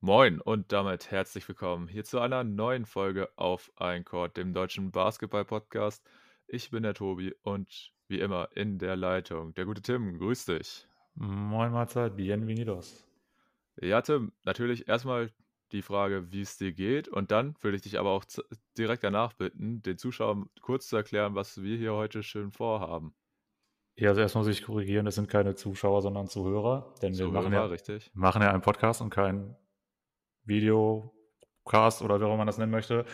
[0.00, 4.92] Moin und damit herzlich willkommen hier zu einer neuen Folge auf Ein Court, dem deutschen
[4.92, 6.04] Basketball-Podcast.
[6.46, 10.16] Ich bin der Tobi und wie immer in der Leitung der gute Tim.
[10.16, 10.86] Grüß dich.
[11.16, 13.08] Moin Mahlzeit, bienvenidos.
[13.80, 15.32] Ja, Tim, natürlich erstmal
[15.72, 17.08] die Frage, wie es dir geht.
[17.08, 18.24] Und dann würde ich dich aber auch
[18.78, 23.16] direkt danach bitten, den Zuschauern kurz zu erklären, was wir hier heute schön vorhaben.
[23.96, 26.94] Ja, also erstmal muss ich korrigieren, das sind keine Zuschauer, sondern Zuhörer.
[27.02, 28.12] Denn Zuhörer, wir machen ja, richtig.
[28.14, 29.56] machen ja einen Podcast und keinen
[30.48, 33.04] Videocast oder wie auch immer man das nennen möchte.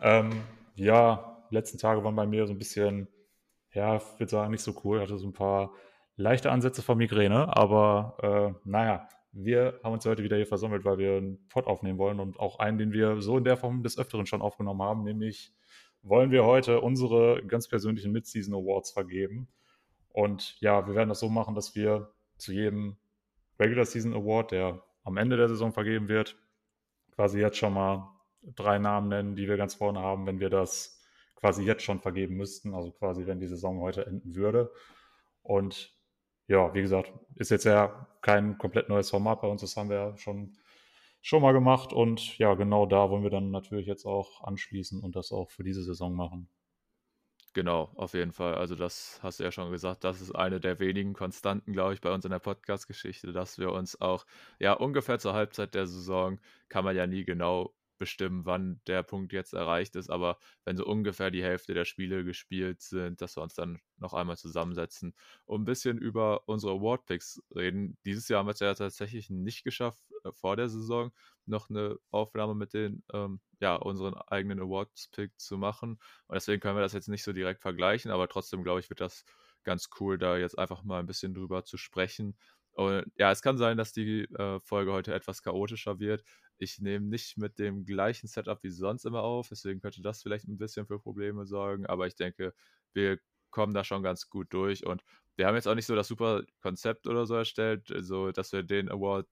[0.00, 0.30] Ähm,
[0.74, 3.08] ja, die letzten Tage waren bei mir so ein bisschen,
[3.72, 4.98] ja, ich würde sagen, nicht so cool.
[4.98, 5.72] Ich hatte so ein paar
[6.16, 10.98] leichte Ansätze von Migräne, aber äh, naja, wir haben uns heute wieder hier versammelt, weil
[10.98, 13.98] wir einen Pod aufnehmen wollen und auch einen, den wir so in der Form des
[13.98, 15.52] Öfteren schon aufgenommen haben, nämlich
[16.02, 19.48] wollen wir heute unsere ganz persönlichen Mid-Season Awards vergeben.
[20.10, 22.96] Und ja, wir werden das so machen, dass wir zu jedem
[23.58, 26.36] Regular Season Award, der am Ende der Saison vergeben wird,
[27.14, 28.10] quasi jetzt schon mal
[28.42, 31.00] drei Namen nennen, die wir ganz vorne haben, wenn wir das
[31.36, 34.72] quasi jetzt schon vergeben müssten, also quasi wenn die Saison heute enden würde.
[35.42, 35.92] Und
[36.46, 39.96] ja, wie gesagt, ist jetzt ja kein komplett neues Format bei uns, das haben wir
[39.96, 40.56] ja schon,
[41.22, 45.16] schon mal gemacht und ja, genau da wollen wir dann natürlich jetzt auch anschließen und
[45.16, 46.48] das auch für diese Saison machen.
[47.56, 48.56] Genau, auf jeden Fall.
[48.56, 52.00] Also das hast du ja schon gesagt, das ist eine der wenigen Konstanten, glaube ich,
[52.00, 54.26] bei uns in der Podcast-Geschichte, dass wir uns auch,
[54.58, 57.72] ja, ungefähr zur Halbzeit der Saison kann man ja nie genau
[58.04, 62.22] bestimmen, wann der Punkt jetzt erreicht ist, aber wenn so ungefähr die Hälfte der Spiele
[62.22, 65.14] gespielt sind, dass wir uns dann noch einmal zusammensetzen
[65.46, 67.96] und ein bisschen über unsere Award-Picks reden.
[68.04, 71.12] Dieses Jahr haben wir es ja tatsächlich nicht geschafft, äh, vor der Saison
[71.46, 75.98] noch eine Aufnahme mit den, ähm, ja, unseren eigenen Awards-Pick zu machen.
[76.26, 79.00] Und deswegen können wir das jetzt nicht so direkt vergleichen, aber trotzdem, glaube ich, wird
[79.00, 79.24] das
[79.62, 82.36] ganz cool, da jetzt einfach mal ein bisschen drüber zu sprechen.
[82.74, 86.24] Und ja, es kann sein, dass die äh, Folge heute etwas chaotischer wird.
[86.58, 90.48] Ich nehme nicht mit dem gleichen Setup wie sonst immer auf, deswegen könnte das vielleicht
[90.48, 92.52] ein bisschen für Probleme sorgen, aber ich denke,
[92.92, 93.18] wir
[93.50, 95.04] kommen da schon ganz gut durch und
[95.36, 98.64] wir haben jetzt auch nicht so das super Konzept oder so erstellt, so dass wir
[98.64, 99.28] den Award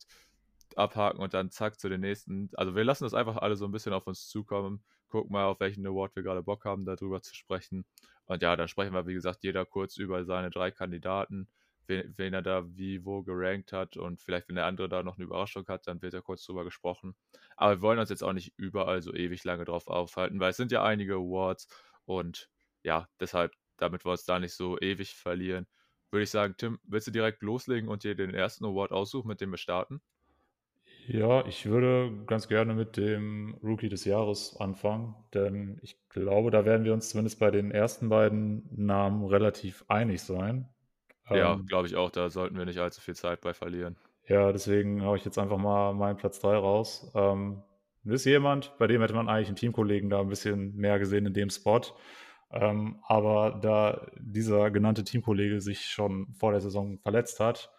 [0.77, 2.51] abhaken und dann zack zu den nächsten.
[2.55, 5.61] Also wir lassen das einfach alle so ein bisschen auf uns zukommen, gucken mal, auf
[5.61, 7.85] welchen Award wir gerade Bock haben, darüber zu sprechen.
[8.27, 11.49] Und ja, dann sprechen wir, wie gesagt, jeder kurz über seine drei Kandidaten
[11.87, 15.17] wen, wen er da wie wo gerankt hat und vielleicht, wenn der andere da noch
[15.17, 17.15] eine Überraschung hat, dann wird er kurz drüber gesprochen.
[17.57, 20.57] Aber wir wollen uns jetzt auch nicht überall so ewig lange drauf aufhalten, weil es
[20.57, 21.69] sind ja einige Awards
[22.05, 22.49] und
[22.83, 25.67] ja, deshalb, damit wir uns da nicht so ewig verlieren,
[26.11, 29.41] würde ich sagen, Tim, willst du direkt loslegen und dir den ersten Award aussuchen, mit
[29.41, 30.03] dem wir starten?
[31.07, 36.65] Ja, ich würde ganz gerne mit dem Rookie des Jahres anfangen, denn ich glaube, da
[36.65, 40.69] werden wir uns zumindest bei den ersten beiden Namen relativ einig sein.
[41.31, 42.11] Ja, ähm, glaube ich auch.
[42.11, 43.97] Da sollten wir nicht allzu viel Zeit bei verlieren.
[44.27, 47.11] Ja, deswegen haue ich jetzt einfach mal meinen Platz 3 raus.
[47.15, 47.63] Ähm,
[48.05, 51.35] ist jemand, bei dem hätte man eigentlich einen Teamkollegen da ein bisschen mehr gesehen in
[51.35, 51.83] dem Spot.
[52.51, 57.71] Ähm, aber da dieser genannte Teamkollege sich schon vor der Saison verletzt hat,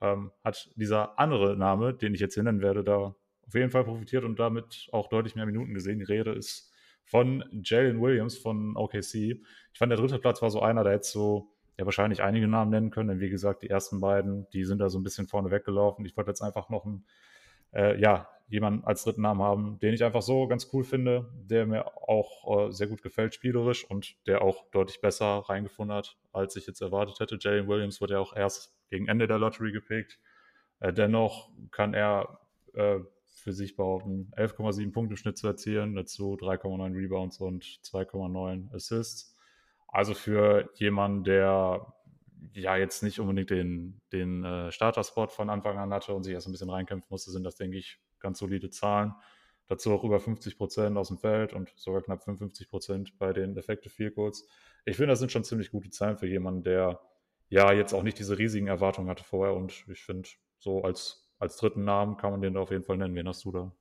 [0.00, 3.14] ähm, hat dieser andere Name, den ich jetzt hier nennen werde, da
[3.46, 5.98] auf jeden Fall profitiert und damit auch deutlich mehr Minuten gesehen.
[5.98, 6.72] Die Rede ist
[7.04, 9.14] von Jalen Williams von OKC.
[9.72, 12.70] Ich fand, der dritte Platz war so einer, der jetzt so ja wahrscheinlich einige Namen
[12.70, 15.50] nennen können, denn wie gesagt, die ersten beiden, die sind da so ein bisschen vorne
[15.50, 16.04] weggelaufen.
[16.04, 17.06] Ich wollte jetzt einfach noch einen,
[17.72, 21.66] äh, ja, jemanden als dritten Namen haben, den ich einfach so ganz cool finde, der
[21.66, 26.56] mir auch äh, sehr gut gefällt spielerisch und der auch deutlich besser reingefunden hat, als
[26.56, 27.38] ich jetzt erwartet hätte.
[27.38, 30.18] Jalen Williams wurde ja auch erst gegen Ende der Lottery gepickt.
[30.80, 32.40] Äh, dennoch kann er
[32.72, 38.74] äh, für sich behaupten, 11,7 Punkte im Schnitt zu erzielen, dazu 3,9 Rebounds und 2,9
[38.74, 39.37] Assists.
[39.88, 41.92] Also für jemanden, der
[42.52, 46.46] ja jetzt nicht unbedingt den, den äh, Starter-Spot von Anfang an hatte und sich erst
[46.46, 49.14] ein bisschen reinkämpfen musste, sind das, denke ich, ganz solide Zahlen.
[49.66, 53.56] Dazu auch über 50 Prozent aus dem Feld und sogar knapp 55 Prozent bei den
[53.56, 54.46] Effective Field Goals.
[54.84, 57.00] Ich finde, das sind schon ziemlich gute Zahlen für jemanden, der
[57.48, 59.54] ja jetzt auch nicht diese riesigen Erwartungen hatte vorher.
[59.54, 60.28] Und ich finde,
[60.58, 63.14] so als, als dritten Namen kann man den da auf jeden Fall nennen.
[63.14, 63.72] Wen hast du da?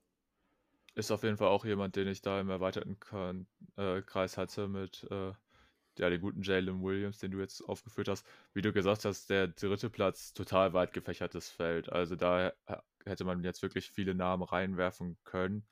[0.95, 2.97] Ist auf jeden Fall auch jemand, den ich da im erweiterten
[3.77, 5.31] äh, Kreis hatte mit äh,
[5.99, 9.47] ja, den guten Jalen Williams, den du jetzt aufgeführt hast, wie du gesagt hast, der
[9.49, 11.89] dritte Platz total weit gefächertes Feld.
[11.91, 12.53] Also da
[13.05, 15.67] hätte man jetzt wirklich viele Namen reinwerfen können.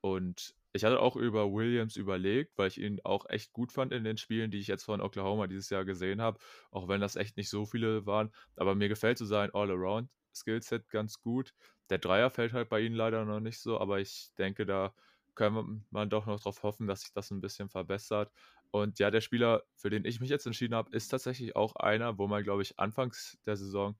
[0.00, 4.04] Und ich hatte auch über Williams überlegt, weil ich ihn auch echt gut fand in
[4.04, 6.38] den Spielen, die ich jetzt von Oklahoma dieses Jahr gesehen habe,
[6.70, 8.30] auch wenn das echt nicht so viele waren.
[8.56, 11.54] Aber mir gefällt so sein All-Around-Skillset ganz gut.
[11.90, 14.94] Der Dreier fällt halt bei ihnen leider noch nicht so, aber ich denke, da
[15.34, 18.32] kann man doch noch darauf hoffen, dass sich das ein bisschen verbessert.
[18.70, 22.18] Und ja, der Spieler, für den ich mich jetzt entschieden habe, ist tatsächlich auch einer,
[22.18, 23.96] wo man, glaube ich, anfangs der Saison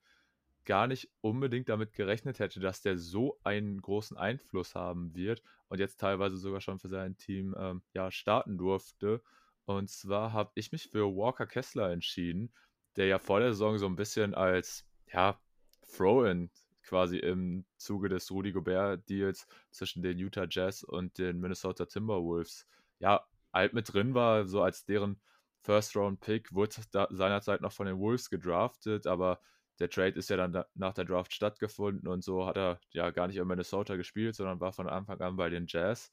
[0.65, 5.79] gar nicht unbedingt damit gerechnet hätte, dass der so einen großen Einfluss haben wird und
[5.79, 9.21] jetzt teilweise sogar schon für sein Team ähm, ja, starten durfte.
[9.65, 12.51] Und zwar habe ich mich für Walker Kessler entschieden,
[12.95, 15.39] der ja vor der Saison so ein bisschen als ja,
[15.95, 16.49] Throw-in
[16.83, 22.67] quasi im Zuge des Rudy Gobert-Deals zwischen den Utah Jazz und den Minnesota Timberwolves
[22.99, 25.21] ja alt mit drin war, so als deren
[25.61, 26.75] First-Round-Pick, wurde
[27.11, 29.39] seinerzeit noch von den Wolves gedraftet, aber
[29.79, 33.09] der Trade ist ja dann da, nach der Draft stattgefunden und so hat er ja
[33.11, 36.11] gar nicht in Minnesota gespielt, sondern war von Anfang an bei den Jazz.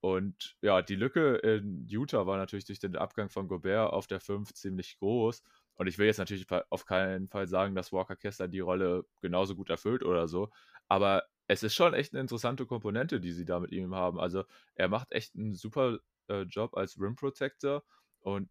[0.00, 4.20] Und ja, die Lücke in Utah war natürlich durch den Abgang von Gobert auf der
[4.20, 5.42] 5 ziemlich groß.
[5.74, 9.56] Und ich will jetzt natürlich auf keinen Fall sagen, dass Walker Kessler die Rolle genauso
[9.56, 10.50] gut erfüllt oder so.
[10.88, 14.20] Aber es ist schon echt eine interessante Komponente, die sie da mit ihm haben.
[14.20, 14.44] Also
[14.74, 15.98] er macht echt einen super
[16.28, 17.84] äh, Job als Rim Protector.
[18.20, 18.50] Und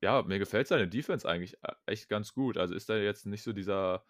[0.00, 2.56] ja, mir gefällt seine Defense eigentlich äh, echt ganz gut.
[2.56, 4.04] Also ist er jetzt nicht so dieser,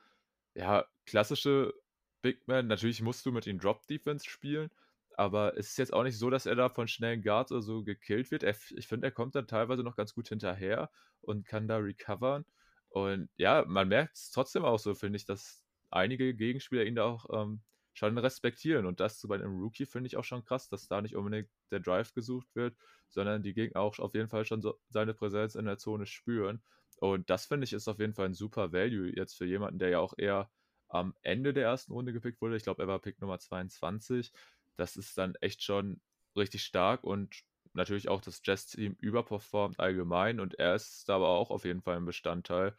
[0.55, 1.75] ja, klassische
[2.23, 2.67] Big Man.
[2.67, 4.71] Natürlich musst du mit ihm Drop Defense spielen,
[5.17, 7.83] aber es ist jetzt auch nicht so, dass er da von schnellen Guards oder so
[7.83, 8.43] gekillt wird.
[8.43, 10.91] Er, ich finde, er kommt dann teilweise noch ganz gut hinterher
[11.21, 12.45] und kann da recovern.
[12.91, 17.05] Und ja, man merkt es trotzdem auch so, finde ich, dass einige Gegenspieler ihn da
[17.05, 17.63] auch ähm,
[17.99, 18.87] schon respektieren.
[18.87, 21.81] Und das bei einem Rookie finde ich auch schon krass, dass da nicht unbedingt der
[21.81, 22.77] Drive gesucht wird,
[23.09, 26.63] sondern die Gegner auch auf jeden Fall schon so seine Präsenz in der Zone spüren.
[26.99, 29.91] Und das finde ich ist auf jeden Fall ein super Value jetzt für jemanden, der
[29.91, 30.51] ja auch eher
[30.89, 32.57] am Ende der ersten Runde gepickt wurde.
[32.57, 34.33] Ich glaube, er war Pick Nummer 22.
[34.77, 36.01] Das ist dann echt schon
[36.37, 37.45] richtig stark und
[37.75, 41.97] natürlich auch das Jazz-Team überperformt allgemein und er ist da aber auch auf jeden Fall
[41.97, 42.75] ein Bestandteil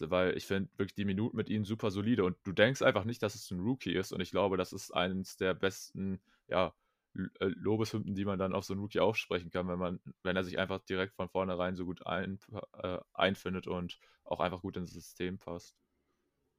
[0.00, 3.22] weil ich finde wirklich die Minuten mit ihnen super solide und du denkst einfach nicht,
[3.22, 6.74] dass es ein Rookie ist und ich glaube, das ist eines der besten, ja,
[7.16, 10.44] äh, Lobeshymnen, die man dann auf so einen Rookie aufsprechen kann, wenn man, wenn er
[10.44, 12.38] sich einfach direkt von vornherein so gut ein,
[12.82, 15.76] äh, einfindet und auch einfach gut ins System passt.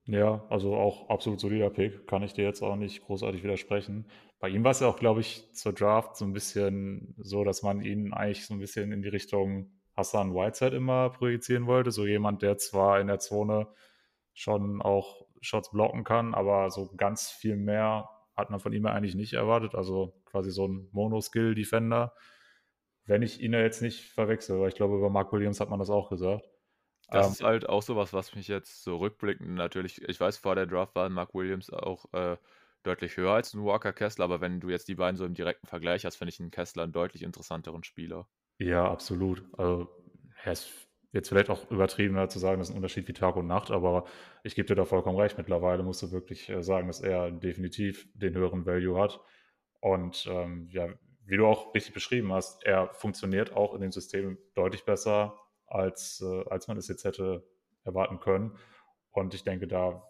[0.07, 4.07] Ja, also auch absolut solider Pick, kann ich dir jetzt auch nicht großartig widersprechen.
[4.39, 7.63] Bei ihm war es ja auch, glaube ich, zur Draft so ein bisschen so, dass
[7.63, 11.91] man ihn eigentlich so ein bisschen in die Richtung Hassan Whiteside immer projizieren wollte.
[11.91, 13.67] So jemand, der zwar in der Zone
[14.33, 19.15] schon auch Shots blocken kann, aber so ganz viel mehr hat man von ihm eigentlich
[19.15, 19.75] nicht erwartet.
[19.75, 22.13] Also quasi so ein Mono-Skill-Defender.
[23.05, 25.89] Wenn ich ihn jetzt nicht verwechsel, weil ich glaube, über Mark Williams hat man das
[25.89, 26.43] auch gesagt.
[27.09, 30.55] Das ähm, ist halt auch sowas, was mich jetzt so rückblickend natürlich, ich weiß, vor
[30.55, 32.37] der Draft war Mark Williams auch äh,
[32.83, 35.67] deutlich höher als ein Walker Kessler, aber wenn du jetzt die beiden so im direkten
[35.67, 38.27] Vergleich hast, finde ich einen Kessler einen deutlich interessanteren Spieler.
[38.59, 39.43] Ja, absolut.
[39.57, 39.89] Also,
[40.43, 40.71] er ist
[41.11, 44.05] jetzt vielleicht auch übertrieben zu sagen, das ist ein Unterschied wie Tag und Nacht, aber
[44.43, 45.37] ich gebe dir da vollkommen recht.
[45.37, 49.19] Mittlerweile musst du wirklich äh, sagen, dass er definitiv den höheren Value hat.
[49.79, 50.89] Und ähm, ja,
[51.25, 55.37] wie du auch richtig beschrieben hast, er funktioniert auch in dem System deutlich besser,
[55.67, 57.43] als, äh, als man es jetzt hätte
[57.83, 58.57] erwarten können.
[59.11, 60.03] Und ich denke, da,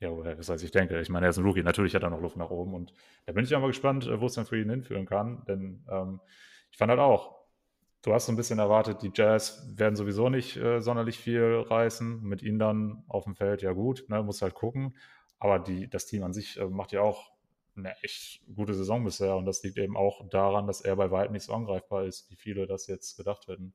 [0.00, 2.20] ja, was heißt ich denke, ich meine, er ist ein Rookie, natürlich hat er noch
[2.20, 2.92] Luft nach oben und
[3.26, 5.84] da bin ich auch mal gespannt, äh, wo es dann für ihn hinführen kann, denn
[5.90, 6.20] ähm,
[6.70, 7.41] ich fand halt auch,
[8.02, 12.22] du hast so ein bisschen erwartet, die Jazz werden sowieso nicht äh, sonderlich viel reißen.
[12.22, 14.96] Mit ihnen dann auf dem Feld, ja gut, ne, muss halt gucken.
[15.38, 17.32] Aber die, das Team an sich äh, macht ja auch
[17.76, 19.36] eine echt gute Saison bisher.
[19.36, 22.36] Und das liegt eben auch daran, dass er bei weitem nicht so angreifbar ist, wie
[22.36, 23.72] viele das jetzt gedacht hätten.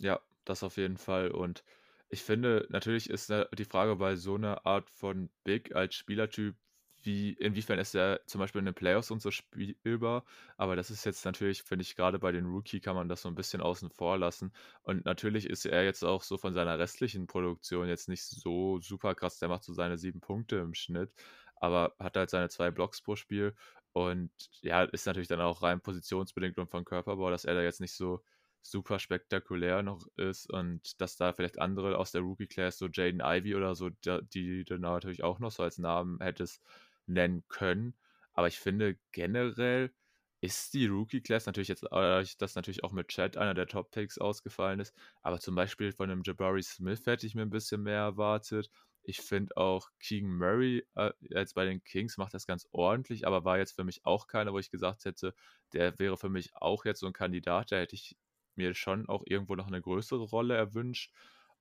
[0.00, 1.30] Ja, das auf jeden Fall.
[1.30, 1.64] Und
[2.08, 6.56] ich finde, natürlich ist die Frage bei so einer Art von Big als Spielertyp,
[7.04, 10.24] wie, inwiefern ist er zum Beispiel in den Playoffs und so spielbar.
[10.56, 13.28] Aber das ist jetzt natürlich, finde ich, gerade bei den Rookie kann man das so
[13.28, 14.52] ein bisschen außen vor lassen.
[14.82, 19.14] Und natürlich ist er jetzt auch so von seiner restlichen Produktion jetzt nicht so super
[19.14, 19.38] krass.
[19.38, 21.12] Der macht so seine sieben Punkte im Schnitt,
[21.56, 23.54] aber hat halt seine zwei Blocks pro Spiel.
[23.92, 24.32] Und
[24.62, 27.94] ja, ist natürlich dann auch rein positionsbedingt und von Körperbau, dass er da jetzt nicht
[27.94, 28.22] so
[28.64, 33.54] super spektakulär noch ist und dass da vielleicht andere aus der Rookie-Class, so Jaden Ivy
[33.54, 36.62] oder so, die, die du natürlich auch noch so als Namen hättest,
[37.06, 37.94] nennen können.
[38.32, 39.92] Aber ich finde generell
[40.40, 44.94] ist die Rookie-Class natürlich jetzt, dass natürlich auch mit Chat einer der Top-Picks ausgefallen ist,
[45.22, 48.70] aber zum Beispiel von einem Jabari Smith hätte ich mir ein bisschen mehr erwartet.
[49.02, 53.44] Ich finde auch Keegan Murray äh, jetzt bei den Kings macht das ganz ordentlich, aber
[53.44, 55.34] war jetzt für mich auch keiner, wo ich gesagt hätte,
[55.72, 58.16] der wäre für mich auch jetzt so ein Kandidat, da hätte ich
[58.54, 61.12] mir schon auch irgendwo noch eine größere Rolle erwünscht.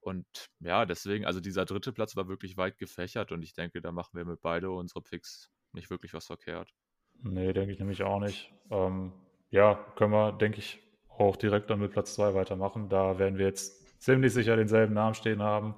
[0.04, 0.26] Und
[0.60, 4.18] ja, deswegen, also dieser dritte Platz war wirklich weit gefächert und ich denke, da machen
[4.18, 6.74] wir mit beide unsere Picks nicht wirklich was verkehrt.
[7.22, 8.52] Nee, denke ich nämlich auch nicht.
[8.70, 9.14] Ähm,
[9.50, 12.90] ja, können wir, denke ich, auch direkt dann mit Platz 2 weitermachen.
[12.90, 15.76] Da werden wir jetzt ziemlich sicher denselben Namen stehen haben.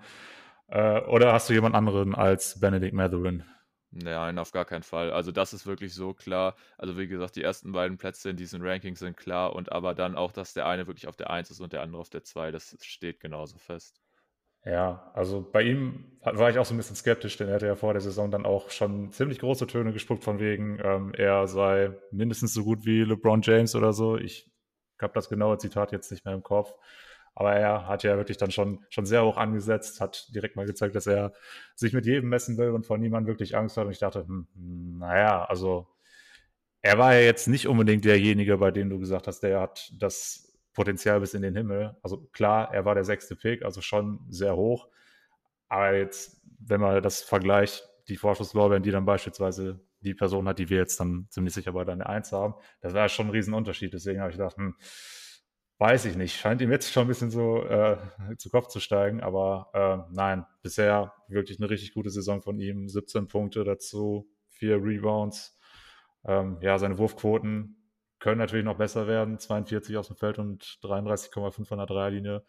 [0.67, 3.43] Äh, oder hast du jemand anderen als Benedict Matherin?
[3.91, 5.11] Nein, auf gar keinen Fall.
[5.11, 6.55] Also das ist wirklich so klar.
[6.77, 10.15] Also wie gesagt, die ersten beiden Plätze in diesen Rankings sind klar und aber dann
[10.15, 12.51] auch, dass der eine wirklich auf der 1 ist und der andere auf der 2,
[12.51, 14.01] das steht genauso fest.
[14.65, 17.75] Ja, also bei ihm war ich auch so ein bisschen skeptisch, denn er hatte ja
[17.75, 21.91] vor der Saison dann auch schon ziemlich große Töne gespuckt von wegen, ähm, er sei
[22.11, 24.17] mindestens so gut wie LeBron James oder so.
[24.17, 24.51] Ich
[24.99, 26.73] habe das genaue Zitat jetzt nicht mehr im Kopf.
[27.35, 30.95] Aber er hat ja wirklich dann schon, schon sehr hoch angesetzt, hat direkt mal gezeigt,
[30.95, 31.33] dass er
[31.75, 33.85] sich mit jedem messen will und vor niemandem wirklich Angst hat.
[33.85, 34.47] Und ich dachte, hm,
[34.99, 35.87] naja, also
[36.81, 40.44] er war ja jetzt nicht unbedingt derjenige, bei dem du gesagt hast, der hat das
[40.75, 41.95] Potenzial bis in den Himmel.
[42.03, 44.87] Also klar, er war der sechste Pick, also schon sehr hoch.
[45.67, 50.69] Aber jetzt, wenn man das vergleicht, die Vorschusslorbeeren, die dann beispielsweise die Person hat, die
[50.69, 53.91] wir jetzt dann ziemlich sicher bei deiner Eins haben, das war schon ein Riesenunterschied.
[53.93, 54.75] Deswegen habe ich gedacht, hm,
[55.79, 56.35] weiß ich nicht.
[56.35, 57.97] Scheint ihm jetzt schon ein bisschen so äh,
[58.37, 59.21] zu Kopf zu steigen.
[59.21, 62.87] Aber äh, nein, bisher wirklich eine richtig gute Saison von ihm.
[62.87, 65.57] 17 Punkte dazu, vier Rebounds.
[66.25, 67.84] Ähm, ja, seine Wurfquoten
[68.25, 69.37] können natürlich noch besser werden.
[69.37, 72.43] 42 aus dem Feld und 33,5 an der Dreierlinie.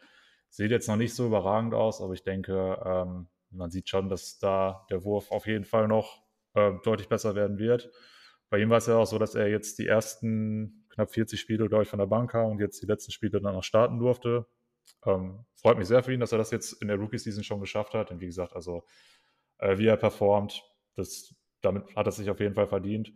[0.49, 4.39] Sieht jetzt noch nicht so überragend aus, aber ich denke, ähm, man sieht schon, dass
[4.39, 6.23] da der Wurf auf jeden Fall noch
[6.55, 7.91] äh, deutlich besser werden wird.
[8.49, 11.69] Bei ihm war es ja auch so, dass er jetzt die ersten knapp 40 Spiele,
[11.69, 14.47] glaube ich, von der Bank kam und jetzt die letzten Spiele dann noch starten durfte.
[15.05, 17.93] Ähm, freut mich sehr für ihn, dass er das jetzt in der Rookie-Season schon geschafft
[17.93, 18.11] hat.
[18.11, 18.83] Und wie gesagt, also
[19.59, 20.65] äh, wie er performt,
[20.95, 23.13] das, damit hat er sich auf jeden Fall verdient.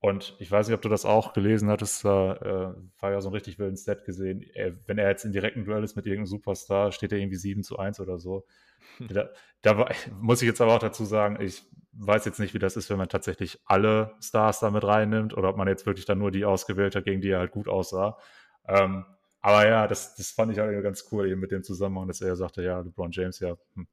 [0.00, 3.28] Und ich weiß nicht, ob du das auch gelesen hattest, da äh, war ja so
[3.28, 4.42] ein richtig wilden Set gesehen.
[4.54, 7.62] Er, wenn er jetzt in direkten Duell ist mit irgendeinem Superstar, steht er irgendwie 7
[7.62, 8.44] zu 1 oder so.
[8.98, 9.30] Da,
[9.62, 9.90] da war,
[10.20, 12.98] muss ich jetzt aber auch dazu sagen, ich weiß jetzt nicht, wie das ist, wenn
[12.98, 16.44] man tatsächlich alle Stars da mit reinnimmt oder ob man jetzt wirklich dann nur die
[16.44, 18.18] ausgewählt hat, gegen die er halt gut aussah.
[18.66, 19.06] Ähm,
[19.40, 22.36] aber ja, das, das fand ich halt ganz cool eben mit dem Zusammenhang, dass er
[22.36, 23.86] sagte, ja, LeBron James, ja, hm,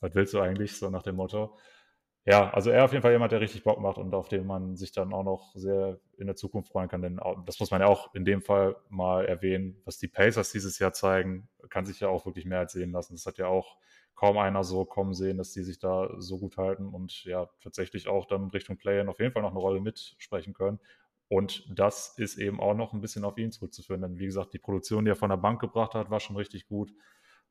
[0.00, 1.56] was willst du eigentlich, so nach dem Motto
[2.26, 4.76] ja, also er auf jeden Fall jemand, der richtig Bock macht und auf den man
[4.76, 7.02] sich dann auch noch sehr in der Zukunft freuen kann.
[7.02, 10.78] Denn das muss man ja auch in dem Fall mal erwähnen, was die Pacers dieses
[10.78, 13.14] Jahr zeigen, kann sich ja auch wirklich mehr als sehen lassen.
[13.14, 13.78] Das hat ja auch
[14.14, 18.06] kaum einer so kommen sehen, dass die sich da so gut halten und ja tatsächlich
[18.06, 20.78] auch dann Richtung Play-In auf jeden Fall noch eine Rolle mitsprechen können.
[21.28, 24.02] Und das ist eben auch noch ein bisschen auf ihn zurückzuführen.
[24.02, 26.66] Denn wie gesagt, die Produktion, die er von der Bank gebracht hat, war schon richtig
[26.66, 26.92] gut.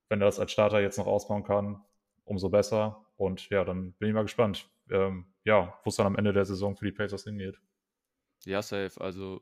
[0.09, 1.81] Wenn er das als Starter jetzt noch ausbauen kann,
[2.25, 3.05] umso besser.
[3.19, 6.45] Und ja, dann bin ich mal gespannt, ähm, ja, wo es dann am Ende der
[6.45, 7.59] Saison für die Pacers hingeht.
[8.45, 8.99] Ja, safe.
[9.01, 9.41] Also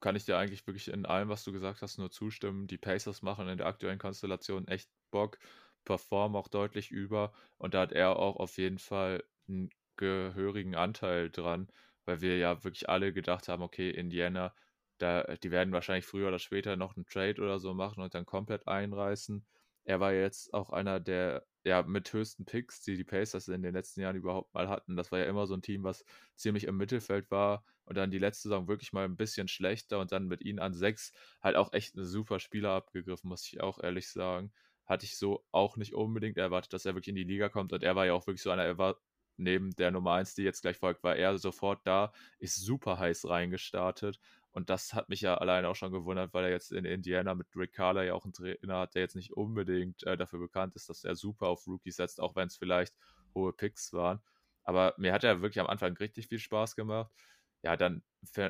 [0.00, 2.66] kann ich dir eigentlich wirklich in allem, was du gesagt hast, nur zustimmen.
[2.66, 5.38] Die Pacers machen in der aktuellen Konstellation echt Bock,
[5.86, 11.30] performen auch deutlich über und da hat er auch auf jeden Fall einen gehörigen Anteil
[11.30, 11.68] dran,
[12.04, 14.54] weil wir ja wirklich alle gedacht haben, okay, Indiana,
[14.98, 18.26] da, die werden wahrscheinlich früher oder später noch einen Trade oder so machen und dann
[18.26, 19.46] komplett einreißen.
[19.84, 23.74] Er war jetzt auch einer der ja, mit höchsten Picks, die die Pacers in den
[23.74, 24.96] letzten Jahren überhaupt mal hatten.
[24.96, 26.04] Das war ja immer so ein Team, was
[26.36, 30.12] ziemlich im Mittelfeld war und dann die letzte Saison wirklich mal ein bisschen schlechter und
[30.12, 33.78] dann mit ihnen an sechs halt auch echt eine super Spieler abgegriffen, muss ich auch
[33.82, 34.52] ehrlich sagen.
[34.86, 37.82] Hatte ich so auch nicht unbedingt erwartet, dass er wirklich in die Liga kommt und
[37.82, 39.00] er war ja auch wirklich so einer, er war
[39.36, 43.28] neben der Nummer 1, die jetzt gleich folgt, war er sofort da, ist super heiß
[43.28, 44.18] reingestartet
[44.56, 47.46] und das hat mich ja alleine auch schon gewundert, weil er jetzt in Indiana mit
[47.54, 50.88] Rick Carla ja auch einen Trainer hat, der jetzt nicht unbedingt äh, dafür bekannt ist,
[50.88, 52.94] dass er super auf Rookies setzt, auch wenn es vielleicht
[53.34, 54.18] hohe Picks waren.
[54.64, 57.12] Aber mir hat er wirklich am Anfang richtig viel Spaß gemacht.
[57.60, 58.02] Ja, dann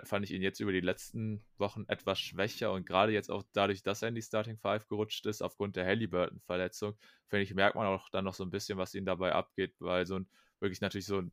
[0.05, 3.83] fand ich ihn jetzt über die letzten Wochen etwas schwächer und gerade jetzt auch dadurch,
[3.83, 7.89] dass er in die Starting Five gerutscht ist, aufgrund der Halliburton-Verletzung, finde ich, merkt man
[7.89, 10.29] auch dann noch so ein bisschen, was ihm dabei abgeht, weil so ein
[10.61, 11.33] wirklich natürlich so ein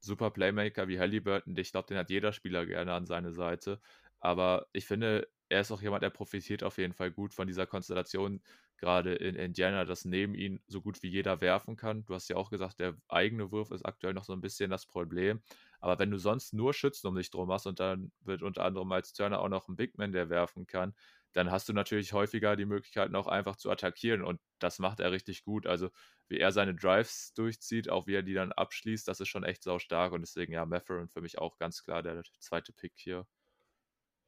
[0.00, 3.80] super Playmaker wie Halliburton, ich glaube, den hat jeder Spieler gerne an seine Seite.
[4.20, 7.66] Aber ich finde, er ist auch jemand, der profitiert auf jeden Fall gut von dieser
[7.66, 8.42] Konstellation,
[8.78, 12.04] gerade in Indiana, dass neben ihm so gut wie jeder werfen kann.
[12.04, 14.86] Du hast ja auch gesagt, der eigene Wurf ist aktuell noch so ein bisschen das
[14.86, 15.40] Problem.
[15.80, 18.90] Aber wenn du sonst nur Schützen um dich drum hast und dann wird unter anderem
[18.92, 20.94] als Turner auch noch ein Big Man, der werfen kann,
[21.36, 25.12] dann hast du natürlich häufiger die Möglichkeiten auch einfach zu attackieren und das macht er
[25.12, 25.66] richtig gut.
[25.66, 25.90] Also
[26.28, 29.62] wie er seine Drives durchzieht, auch wie er die dann abschließt, das ist schon echt
[29.62, 33.26] sau stark und deswegen ja, Matherin für mich auch ganz klar der zweite Pick hier.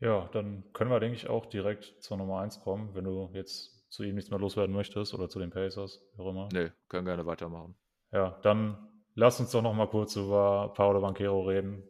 [0.01, 3.91] Ja, dann können wir, denke ich, auch direkt zur Nummer 1 kommen, wenn du jetzt
[3.91, 6.51] zu ihm nichts mehr loswerden möchtest oder zu den Pacers, wie auch immer.
[6.53, 7.75] Nee, können gerne weitermachen.
[8.13, 11.83] Ja, dann lass uns doch noch mal kurz über Paolo Banquero reden.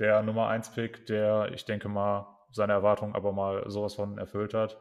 [0.00, 4.78] Der Nummer 1-Pick, der, ich denke mal, seine Erwartungen aber mal sowas von erfüllt hat.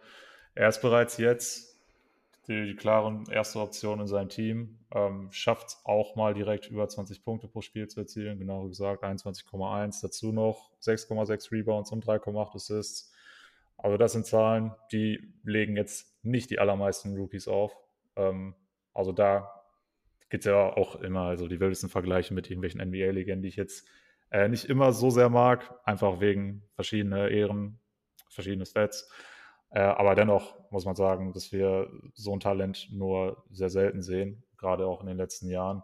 [0.55, 1.75] Er ist bereits jetzt
[2.48, 4.79] die, die klare erste Option in seinem Team.
[4.94, 9.03] Ähm, Schafft es auch mal direkt über 20 Punkte pro Spiel zu erzielen, genauer gesagt
[9.03, 10.01] 21,1.
[10.01, 13.12] Dazu noch 6,6 Rebounds und 3,8 Assists.
[13.77, 17.75] Also das sind Zahlen, die legen jetzt nicht die allermeisten Rookies auf.
[18.15, 18.55] Ähm,
[18.94, 19.51] also da
[20.29, 23.88] gibt es ja auch immer also die wildesten Vergleiche mit irgendwelchen NBA-Legenden, die ich jetzt
[24.36, 27.80] äh, nicht immer so sehr mag, einfach wegen verschiedener Ehren,
[28.30, 29.10] verschiedene Stats.
[29.70, 34.44] Äh, aber dennoch muss man sagen, dass wir so ein Talent nur sehr selten sehen,
[34.58, 35.84] gerade auch in den letzten Jahren.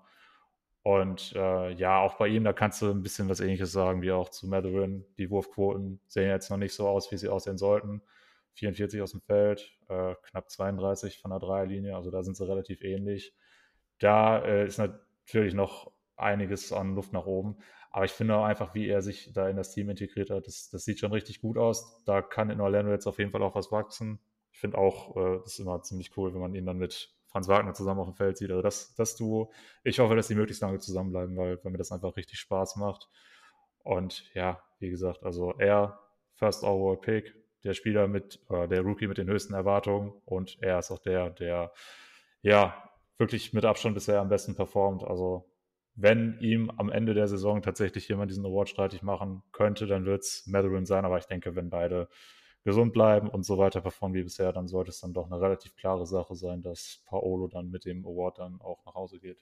[0.83, 4.11] Und äh, ja, auch bei ihm, da kannst du ein bisschen was Ähnliches sagen wie
[4.11, 5.05] auch zu Matherin.
[5.17, 8.01] Die Wurfquoten sehen jetzt noch nicht so aus, wie sie aussehen sollten.
[8.55, 12.81] 44 aus dem Feld, äh, knapp 32 von der Dreierlinie, also da sind sie relativ
[12.81, 13.33] ähnlich.
[13.99, 17.57] Da äh, ist natürlich noch einiges an Luft nach oben.
[17.91, 20.69] Aber ich finde auch einfach, wie er sich da in das Team integriert hat, das,
[20.69, 22.03] das sieht schon richtig gut aus.
[22.05, 24.19] Da kann in Orlando jetzt auf jeden Fall auch was wachsen.
[24.53, 27.49] Ich finde auch, äh, das ist immer ziemlich cool, wenn man ihn dann mit Franz
[27.49, 28.49] Wagner zusammen auf dem Feld sieht.
[28.49, 29.51] Also das, das Duo,
[29.83, 33.09] ich hoffe, dass die möglichst lange zusammenbleiben, weil, weil mir das einfach richtig Spaß macht.
[33.83, 35.99] Und ja, wie gesagt, also er,
[36.35, 40.79] First Overall Pick, der Spieler mit, oder der Rookie mit den höchsten Erwartungen und er
[40.79, 41.71] ist auch der, der
[42.41, 45.03] ja wirklich mit Abstand bisher am besten performt.
[45.03, 45.50] Also
[46.01, 50.21] wenn ihm am Ende der Saison tatsächlich jemand diesen Award streitig machen könnte, dann wird
[50.23, 51.05] es Matherin sein.
[51.05, 52.07] Aber ich denke, wenn beide
[52.63, 55.75] gesund bleiben und so weiter performen wie bisher, dann sollte es dann doch eine relativ
[55.75, 59.41] klare Sache sein, dass Paolo dann mit dem Award dann auch nach Hause geht.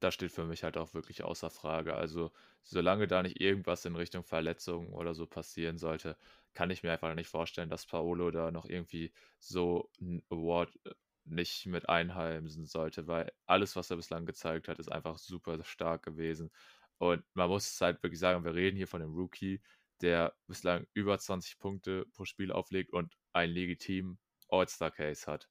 [0.00, 1.94] Das steht für mich halt auch wirklich außer Frage.
[1.94, 2.30] Also,
[2.62, 6.16] solange da nicht irgendwas in Richtung Verletzungen oder so passieren sollte,
[6.54, 10.90] kann ich mir einfach nicht vorstellen, dass Paolo da noch irgendwie so ein Award äh,
[11.26, 16.02] nicht mit einheimsen sollte, weil alles, was er bislang gezeigt hat, ist einfach super stark
[16.04, 16.50] gewesen.
[16.98, 19.62] Und man muss halt wirklich sagen, wir reden hier von einem Rookie,
[20.00, 24.18] der bislang über 20 Punkte pro Spiel auflegt und einen legitimen
[24.48, 25.48] All-Star-Case hat.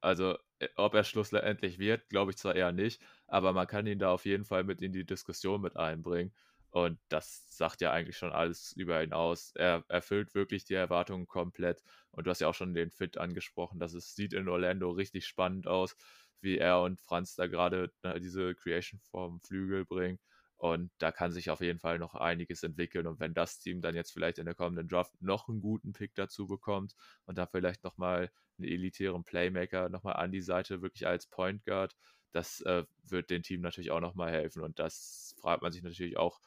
[0.00, 3.98] Also, äh, ob er schlussendlich wird, glaube ich zwar eher nicht, aber man kann ihn
[3.98, 6.34] da auf jeden Fall mit in die Diskussion mit einbringen.
[6.70, 9.52] Und das sagt ja eigentlich schon alles über ihn aus.
[9.54, 11.82] Er erfüllt wirklich die Erwartungen komplett.
[12.10, 13.78] Und du hast ja auch schon den Fit angesprochen.
[13.78, 15.96] dass es sieht in Orlando richtig spannend aus,
[16.40, 20.18] wie er und Franz da gerade ne, diese Creation vom Flügel bringen.
[20.58, 23.06] Und da kann sich auf jeden Fall noch einiges entwickeln.
[23.06, 26.14] Und wenn das Team dann jetzt vielleicht in der kommenden Draft noch einen guten Pick
[26.14, 26.94] dazu bekommt
[27.26, 31.94] und da vielleicht nochmal einen elitären Playmaker nochmal an die Seite, wirklich als Point Guard,
[32.32, 34.62] das äh, wird dem Team natürlich auch nochmal helfen.
[34.62, 36.40] Und das fragt man sich natürlich auch,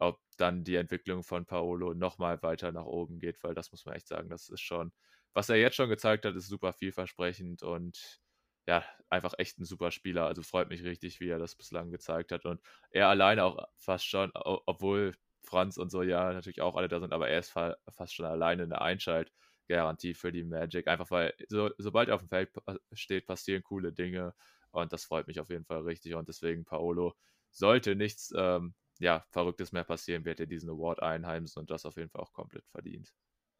[0.00, 3.94] ob dann die Entwicklung von Paolo nochmal weiter nach oben geht, weil das muss man
[3.94, 4.92] echt sagen, das ist schon,
[5.34, 8.20] was er jetzt schon gezeigt hat, ist super vielversprechend und
[8.66, 10.26] ja, einfach echt ein super Spieler.
[10.26, 12.44] Also freut mich richtig, wie er das bislang gezeigt hat.
[12.44, 17.00] Und er alleine auch fast schon, obwohl Franz und so ja natürlich auch alle da
[17.00, 20.88] sind, aber er ist fast schon alleine eine Einschaltgarantie für die Magic.
[20.88, 22.50] Einfach weil, so, sobald er auf dem Feld
[22.92, 24.34] steht, passieren coole Dinge.
[24.70, 26.14] Und das freut mich auf jeden Fall richtig.
[26.14, 27.14] Und deswegen, Paolo,
[27.50, 31.96] sollte nichts ähm, ja, Verrücktes mehr passieren, wird er diesen Award einheimsen und das auf
[31.96, 33.12] jeden Fall auch komplett verdient.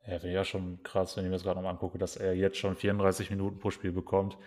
[0.07, 2.59] Ja, ich ja schon krass, wenn ich mir das gerade nochmal angucke, dass er jetzt
[2.59, 4.39] schon 34 Minuten pro Spiel bekommt.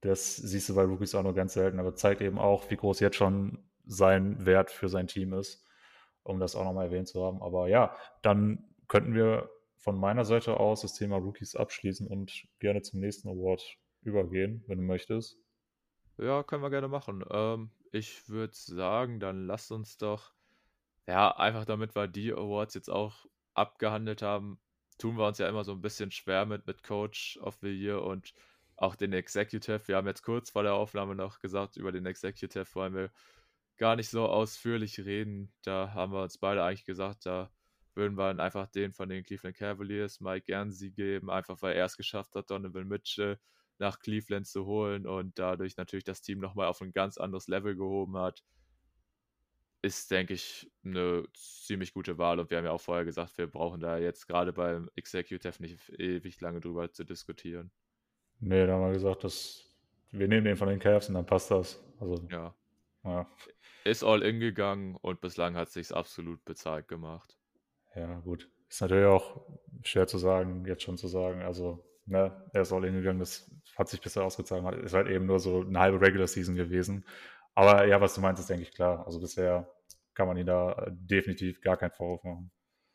[0.00, 3.00] Das siehst du bei Rookies auch nur ganz selten, aber zeigt eben auch, wie groß
[3.00, 5.64] jetzt schon sein Wert für sein Team ist,
[6.22, 7.42] um das auch nochmal erwähnt zu haben.
[7.42, 12.82] Aber ja, dann könnten wir von meiner Seite aus das Thema Rookies abschließen und gerne
[12.82, 15.38] zum nächsten Award übergehen, wenn du möchtest.
[16.18, 17.24] Ja, können wir gerne machen.
[17.30, 20.32] Ähm, ich würde sagen, dann lasst uns doch,
[21.08, 24.60] ja, einfach damit wir die Awards jetzt auch abgehandelt haben,
[24.98, 28.02] tun wir uns ja immer so ein bisschen schwer mit, mit Coach of the Year
[28.02, 28.34] und
[28.76, 29.88] auch den Executive.
[29.88, 33.10] Wir haben jetzt kurz vor der Aufnahme noch gesagt, über den Executive wollen wir
[33.78, 35.50] gar nicht so ausführlich reden.
[35.62, 37.50] Da haben wir uns beide eigentlich gesagt, da
[37.94, 41.86] würden wir dann einfach den von den Cleveland Cavaliers Mike Guernsey geben, einfach weil er
[41.86, 43.38] es geschafft hat, Donovan Mitchell
[43.78, 47.76] nach Cleveland zu holen und dadurch natürlich das Team nochmal auf ein ganz anderes Level
[47.76, 48.42] gehoben hat.
[49.80, 52.40] Ist, denke ich, eine ziemlich gute Wahl.
[52.40, 55.88] Und wir haben ja auch vorher gesagt, wir brauchen da jetzt gerade beim Executive nicht
[55.98, 57.70] ewig lange drüber zu diskutieren.
[58.40, 59.68] Nee, da haben wir gesagt, dass
[60.10, 61.82] wir nehmen den von den Cavs und dann passt das.
[62.00, 62.54] Also, ja.
[63.04, 63.30] ja.
[63.84, 67.36] Ist all in gegangen und bislang hat es sich absolut bezahlt gemacht.
[67.94, 68.48] Ja, gut.
[68.68, 69.46] Ist natürlich auch
[69.82, 71.42] schwer zu sagen, jetzt schon zu sagen.
[71.42, 74.84] Also, ne, er ist all in gegangen, das hat sich bisher ausgezahlt.
[74.84, 77.04] Ist halt eben nur so eine halbe Regular Season gewesen.
[77.58, 79.04] Aber ja, was du meinst, ist, denke ich, klar.
[79.04, 79.68] Also bisher
[80.14, 82.52] kann man ihn da definitiv gar keinen Vorwurf machen.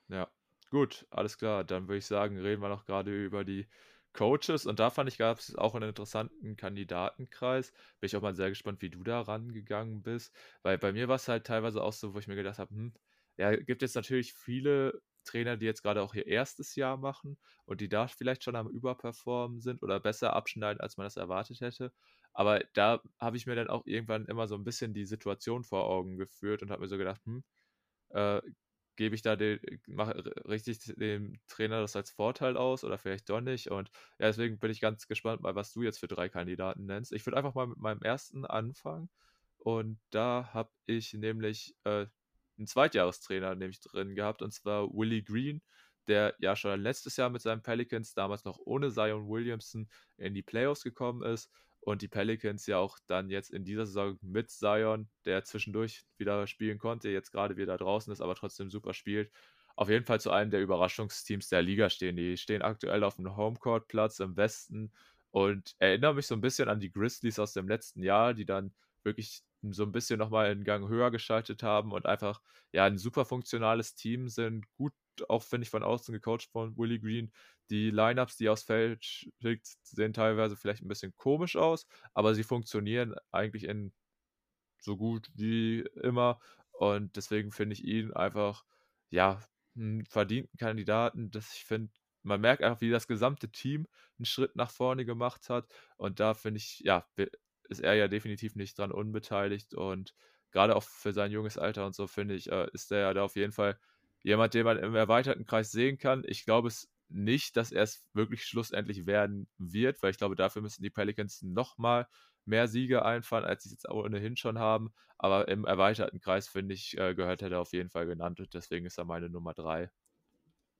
[0.08, 0.30] Ja,
[0.70, 1.66] gut, alles klar.
[1.66, 3.68] Dann würde ich sagen, reden wir noch gerade über die
[4.14, 7.72] Coaches und da fand ich, gab es auch einen interessanten Kandidatenkreis.
[8.00, 11.16] Bin ich auch mal sehr gespannt, wie du da rangegangen bist, weil bei mir war
[11.18, 12.94] es halt teilweise auch so, wo ich mir gedacht habe, hm,
[13.38, 17.82] ja, gibt jetzt natürlich viele Trainer, die jetzt gerade auch ihr erstes Jahr machen und
[17.82, 21.92] die da vielleicht schon am Überperformen sind oder besser abschneiden, als man das erwartet hätte.
[22.34, 25.86] Aber da habe ich mir dann auch irgendwann immer so ein bisschen die Situation vor
[25.86, 27.44] Augen geführt und habe mir so gedacht, hm,
[28.10, 28.42] äh,
[28.96, 30.14] gebe ich da den, mache
[30.48, 33.70] richtig dem Trainer das als Vorteil aus oder vielleicht doch nicht.
[33.72, 37.12] Und ja, deswegen bin ich ganz gespannt, mal was du jetzt für drei Kandidaten nennst.
[37.14, 39.10] Ich würde einfach mal mit meinem ersten anfangen.
[39.58, 42.06] Und da habe ich nämlich äh,
[42.58, 45.62] einen Zweitjahrestrainer nämlich drin gehabt, und zwar Willie Green,
[46.08, 50.44] der ja schon letztes Jahr mit seinen Pelicans, damals noch ohne Zion Williamson, in die
[50.44, 51.50] Playoffs gekommen ist.
[51.86, 56.48] Und die Pelicans ja auch dann jetzt in dieser Saison mit Zion, der zwischendurch wieder
[56.48, 59.32] spielen konnte, jetzt gerade wieder draußen ist, aber trotzdem super spielt,
[59.76, 62.16] auf jeden Fall zu einem der Überraschungsteams der Liga stehen.
[62.16, 64.94] Die stehen aktuell auf dem Homecourt-Platz im Westen
[65.32, 68.74] und erinnere mich so ein bisschen an die Grizzlies aus dem letzten Jahr, die dann
[69.04, 72.42] wirklich so ein bisschen nochmal einen Gang höher geschaltet haben und einfach
[72.72, 74.66] ja ein super funktionales Team sind.
[74.78, 74.94] Gut,
[75.30, 77.32] auch finde ich von außen gecoacht von Willie Green.
[77.70, 82.44] Die Lineups, die aufs Feld schickt, sehen teilweise vielleicht ein bisschen komisch aus, aber sie
[82.44, 83.94] funktionieren eigentlich in
[84.80, 86.40] so gut wie immer.
[86.72, 88.66] Und deswegen finde ich ihn einfach,
[89.10, 89.40] ja,
[89.76, 91.32] einen verdienten Kandidaten.
[91.32, 95.50] Das ich finde, man merkt einfach, wie das gesamte Team einen Schritt nach vorne gemacht
[95.50, 95.68] hat.
[95.98, 97.08] Und da finde ich, ja,
[97.70, 99.74] ist er ja definitiv nicht dran unbeteiligt.
[99.74, 100.14] Und
[100.52, 103.24] gerade auch für sein junges Alter und so, finde ich, äh, ist er ja da
[103.24, 103.80] auf jeden Fall
[104.24, 106.24] jemand, den man im erweiterten Kreis sehen kann.
[106.26, 110.62] Ich glaube es nicht, dass er es wirklich schlussendlich werden wird, weil ich glaube, dafür
[110.62, 112.08] müssen die Pelicans nochmal
[112.46, 114.94] mehr Siege einfahren, als sie es jetzt ohnehin schon haben.
[115.18, 118.54] Aber im erweiterten Kreis, finde ich, äh, gehört er da auf jeden Fall genannt und
[118.54, 119.90] deswegen ist er meine Nummer drei.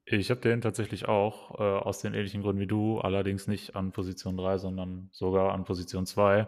[0.06, 3.92] Ich habe den tatsächlich auch, äh, aus den ähnlichen Gründen wie du, allerdings nicht an
[3.92, 6.46] Position 3, sondern sogar an Position 2.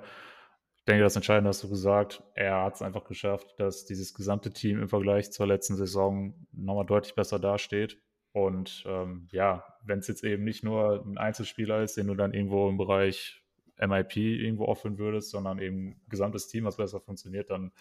[0.87, 2.23] Ich denke, das Entscheidende hast du gesagt.
[2.35, 6.87] Er hat es einfach geschafft, dass dieses gesamte Team im Vergleich zur letzten Saison nochmal
[6.87, 8.01] deutlich besser dasteht.
[8.31, 12.33] Und ähm, ja, wenn es jetzt eben nicht nur ein Einzelspieler ist, den du dann
[12.33, 13.43] irgendwo im Bereich
[13.85, 17.73] MIP irgendwo aufführen würdest, sondern eben gesamtes Team, was besser funktioniert, dann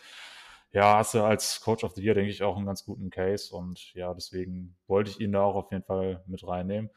[0.72, 3.56] ja, hast du als Coach of the Year, denke ich, auch einen ganz guten Case.
[3.56, 6.90] Und ja, deswegen wollte ich ihn da auch auf jeden Fall mit reinnehmen.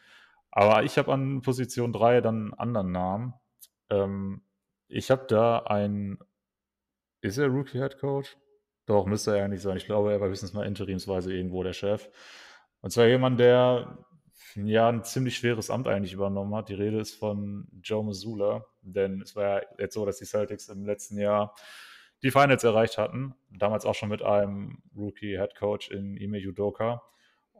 [0.50, 3.34] Aber ich habe an Position 3 dann einen anderen Namen.
[3.90, 4.40] Ähm,
[4.88, 6.18] ich habe da einen.
[7.20, 8.36] Ist er Rookie Head Coach?
[8.86, 9.76] Doch, müsste er ja nicht sein.
[9.76, 12.08] Ich glaube, er war höchstens mal interimsweise irgendwo der Chef.
[12.80, 13.98] Und zwar jemand, der
[14.54, 16.68] ja ein ziemlich schweres Amt eigentlich übernommen hat.
[16.68, 20.68] Die Rede ist von Joe Missoula, denn es war ja jetzt so, dass die Celtics
[20.68, 21.54] im letzten Jahr
[22.22, 23.34] die Finals erreicht hatten.
[23.50, 27.02] Damals auch schon mit einem Rookie-Head Coach in Ime Judoka.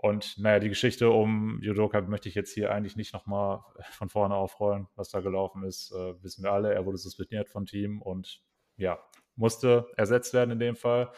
[0.01, 4.37] Und naja, die Geschichte um Judoka möchte ich jetzt hier eigentlich nicht nochmal von vorne
[4.37, 5.91] aufrollen, was da gelaufen ist.
[5.91, 8.41] Äh, wissen wir alle, er wurde suspendiert von Team und
[8.77, 9.01] ja,
[9.35, 11.11] musste ersetzt werden in dem Fall.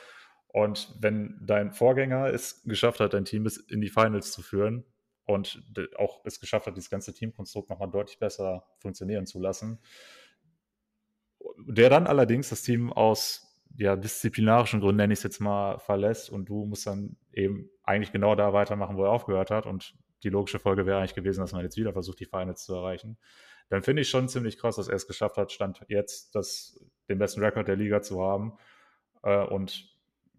[0.48, 4.86] Und wenn dein Vorgänger es geschafft hat, dein Team bis in die Finals zu führen
[5.26, 5.62] und
[5.98, 9.78] auch es geschafft hat, dieses ganze Teamkonstrukt nochmal deutlich besser funktionieren zu lassen,
[11.66, 16.30] der dann allerdings das Team aus ja, disziplinarischen Gründen, nenne ich es jetzt mal, verlässt
[16.30, 19.66] und du musst dann eben eigentlich genau da weitermachen, wo er aufgehört hat.
[19.66, 22.74] Und die logische Folge wäre eigentlich gewesen, dass man jetzt wieder versucht, die Finals zu
[22.74, 23.18] erreichen.
[23.68, 27.18] Dann finde ich schon ziemlich krass, dass er es geschafft hat, Stand jetzt das, den
[27.18, 28.54] besten Rekord der Liga zu haben.
[29.22, 29.88] Äh, und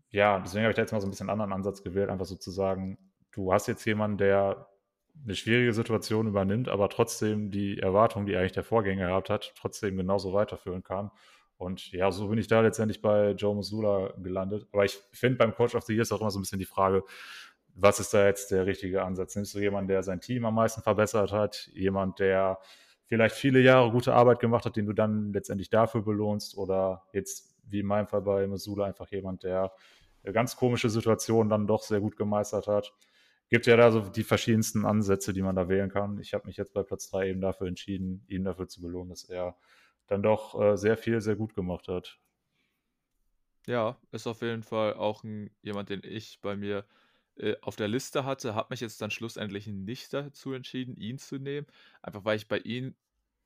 [0.09, 2.97] ja, deswegen habe ich da jetzt mal so ein bisschen anderen Ansatz gewählt, einfach sozusagen,
[3.31, 4.67] du hast jetzt jemanden, der
[5.23, 9.97] eine schwierige Situation übernimmt, aber trotzdem die Erwartungen, die eigentlich der Vorgänger gehabt hat, trotzdem
[9.97, 11.11] genauso weiterführen kann.
[11.61, 14.67] Und ja, so bin ich da letztendlich bei Joe Musula gelandet.
[14.71, 16.65] Aber ich finde, beim Coach of the Year ist auch immer so ein bisschen die
[16.65, 17.03] Frage,
[17.75, 19.35] was ist da jetzt der richtige Ansatz?
[19.35, 21.69] Nimmst du jemanden, der sein Team am meisten verbessert hat?
[21.73, 22.57] Jemand, der
[23.05, 26.57] vielleicht viele Jahre gute Arbeit gemacht hat, den du dann letztendlich dafür belohnst?
[26.57, 29.71] Oder jetzt, wie in meinem Fall bei Musula, einfach jemand, der
[30.33, 32.91] ganz komische Situationen dann doch sehr gut gemeistert hat?
[33.51, 36.17] gibt ja da so die verschiedensten Ansätze, die man da wählen kann.
[36.19, 39.25] Ich habe mich jetzt bei Platz 3 eben dafür entschieden, ihn dafür zu belohnen, dass
[39.25, 39.57] er
[40.11, 42.19] dann doch äh, sehr viel, sehr gut gemacht hat.
[43.65, 46.85] Ja, ist auf jeden Fall auch ein, jemand, den ich bei mir
[47.37, 51.37] äh, auf der Liste hatte, habe mich jetzt dann schlussendlich nicht dazu entschieden, ihn zu
[51.37, 51.67] nehmen.
[52.01, 52.95] Einfach weil ich bei ihm,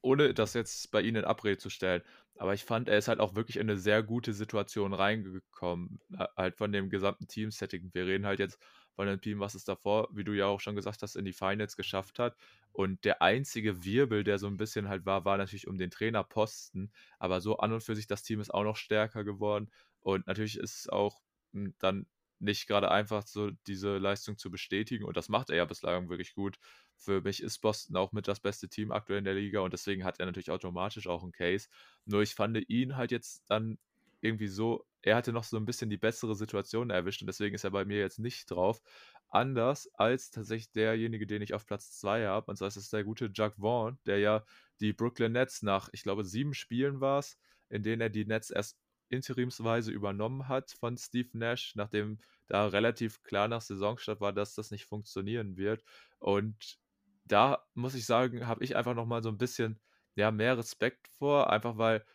[0.01, 2.01] ohne das jetzt bei Ihnen in Abrede zu stellen,
[2.37, 6.25] aber ich fand, er ist halt auch wirklich in eine sehr gute Situation reingekommen, äh,
[6.35, 7.91] halt von dem gesamten Team-Setting.
[7.93, 8.59] Wir reden halt jetzt
[8.95, 11.33] von einem Team, was es davor, wie du ja auch schon gesagt hast, in die
[11.33, 12.35] Finals geschafft hat.
[12.71, 16.91] Und der einzige Wirbel, der so ein bisschen halt war, war natürlich um den Trainerposten.
[17.19, 19.69] Aber so an und für sich, das Team ist auch noch stärker geworden.
[19.99, 21.21] Und natürlich ist es auch
[21.53, 22.07] hm, dann
[22.39, 25.05] nicht gerade einfach so diese Leistung zu bestätigen.
[25.05, 26.57] Und das macht er ja bislang wirklich gut.
[26.95, 30.03] Für mich ist Boston auch mit das beste Team aktuell in der Liga und deswegen
[30.03, 31.69] hat er natürlich automatisch auch einen Case.
[32.05, 33.77] Nur ich fand ihn halt jetzt dann
[34.25, 37.63] irgendwie so, er hatte noch so ein bisschen die bessere Situation erwischt und deswegen ist
[37.63, 38.81] er bei mir jetzt nicht drauf.
[39.29, 43.03] Anders als tatsächlich derjenige, den ich auf Platz 2 habe, und zwar ist es der
[43.03, 44.43] gute Jack Vaughn, der ja
[44.79, 47.37] die Brooklyn Nets nach, ich glaube, sieben Spielen war es,
[47.69, 48.77] in denen er die Nets erst
[49.09, 54.71] interimsweise übernommen hat von Steve Nash, nachdem da relativ klar nach Saisonstart war, dass das
[54.71, 55.83] nicht funktionieren wird.
[56.19, 56.79] Und
[57.25, 59.79] da muss ich sagen, habe ich einfach noch mal so ein bisschen
[60.15, 62.05] ja, mehr Respekt vor, einfach weil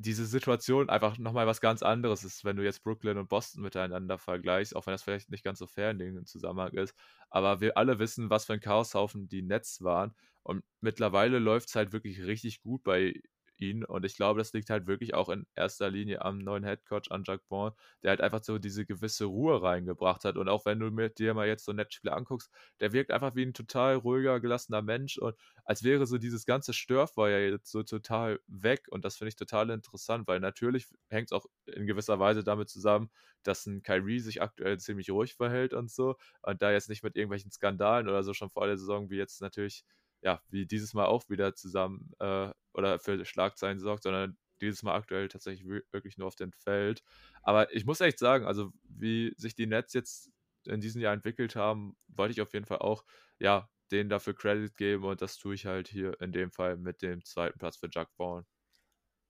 [0.00, 4.18] diese Situation einfach nochmal was ganz anderes ist, wenn du jetzt Brooklyn und Boston miteinander
[4.18, 6.94] vergleichst, auch wenn das vielleicht nicht ganz so fair in dem Zusammenhang ist.
[7.28, 10.14] Aber wir alle wissen, was für ein Chaoshaufen die Nets waren.
[10.42, 13.20] Und mittlerweile läuft es halt wirklich richtig gut bei
[13.60, 13.84] ihn.
[13.84, 17.22] Und ich glaube, das liegt halt wirklich auch in erster Linie am neuen Headcoach, an
[17.26, 20.36] Jacques Vaughn, der halt einfach so diese gewisse Ruhe reingebracht hat.
[20.36, 23.44] Und auch wenn du mit dir mal jetzt so Netzspiele anguckst, der wirkt einfach wie
[23.44, 28.40] ein total ruhiger, gelassener Mensch und als wäre so dieses ganze Störfeuer jetzt so total
[28.46, 28.86] weg.
[28.90, 32.68] Und das finde ich total interessant, weil natürlich hängt es auch in gewisser Weise damit
[32.68, 33.10] zusammen,
[33.42, 36.16] dass ein Kyrie sich aktuell ziemlich ruhig verhält und so.
[36.42, 39.40] Und da jetzt nicht mit irgendwelchen Skandalen oder so schon vor der Saison, wie jetzt
[39.40, 39.84] natürlich
[40.22, 44.94] ja, wie dieses Mal auch wieder zusammen äh, oder für Schlagzeilen sorgt, sondern dieses Mal
[44.94, 47.02] aktuell tatsächlich wirklich nur auf dem Feld.
[47.42, 50.30] Aber ich muss echt sagen, also wie sich die Nets jetzt
[50.66, 53.04] in diesem Jahr entwickelt haben, wollte ich auf jeden Fall auch,
[53.38, 57.02] ja, denen dafür Credit geben und das tue ich halt hier in dem Fall mit
[57.02, 58.44] dem zweiten Platz für Jack Vaughn.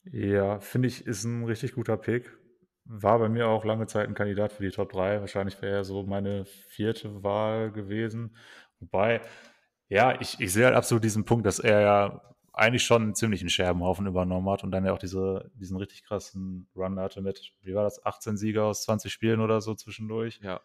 [0.05, 2.31] Ja, finde ich, ist ein richtig guter Pick.
[2.85, 5.21] War bei mir auch lange Zeit ein Kandidat für die Top 3.
[5.21, 8.37] Wahrscheinlich wäre er so meine vierte Wahl gewesen.
[8.81, 9.21] Wobei,
[9.91, 12.23] ja, ich, ich sehe halt absolut diesen Punkt, dass er ja
[12.53, 16.69] eigentlich schon einen ziemlichen Scherbenhaufen übernommen hat und dann ja auch diese, diesen richtig krassen
[16.77, 20.41] Run hatte mit, wie war das, 18 Sieger aus 20 Spielen oder so zwischendurch.
[20.43, 20.61] Ja.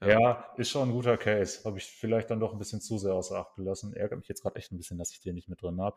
[0.00, 1.64] Ja, ja ist schon ein guter Case.
[1.64, 3.94] Habe ich vielleicht dann doch ein bisschen zu sehr außer Acht gelassen.
[3.94, 5.96] Ärgert mich jetzt gerade echt ein bisschen, dass ich den nicht mit drin habe.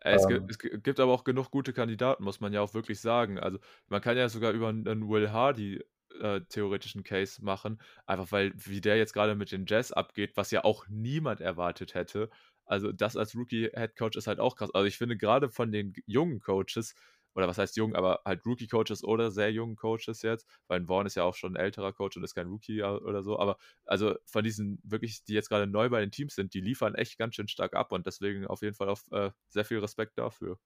[0.00, 3.00] Es, ähm, gibt, es, gibt, aber auch genug gute Kandidaten, muss man ja auch wirklich
[3.00, 3.38] sagen.
[3.38, 5.84] Also man kann ja sogar über einen Will Hardy
[6.20, 10.50] äh, theoretischen Case machen, einfach weil, wie der jetzt gerade mit den Jazz abgeht, was
[10.50, 12.30] ja auch niemand erwartet hätte.
[12.64, 14.70] Also, das als Rookie-Head-Coach ist halt auch krass.
[14.72, 16.94] Also, ich finde gerade von den jungen Coaches,
[17.34, 21.14] oder was heißt jung, aber halt Rookie-Coaches oder sehr jungen Coaches jetzt, weil Vaughn ist
[21.14, 24.44] ja auch schon ein älterer Coach und ist kein Rookie oder so, aber also von
[24.44, 27.48] diesen wirklich, die jetzt gerade neu bei den Teams sind, die liefern echt ganz schön
[27.48, 30.58] stark ab und deswegen auf jeden Fall auf äh, sehr viel Respekt dafür.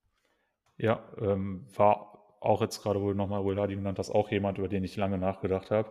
[0.76, 4.58] Ja, ähm, war auch jetzt gerade, wo du nochmal Will Hardy genannt hast, auch jemand,
[4.58, 5.90] über den ich lange nachgedacht habe.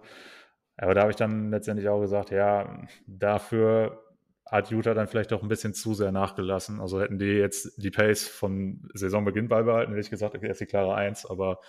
[0.78, 4.04] Aber da habe ich dann letztendlich auch gesagt, ja, dafür
[4.46, 6.80] hat Utah dann vielleicht auch ein bisschen zu sehr nachgelassen.
[6.80, 10.66] Also hätten die jetzt die Pace von Saisonbeginn beibehalten, hätte ich gesagt, okay, ist die
[10.66, 11.26] klare Eins.
[11.26, 11.60] Aber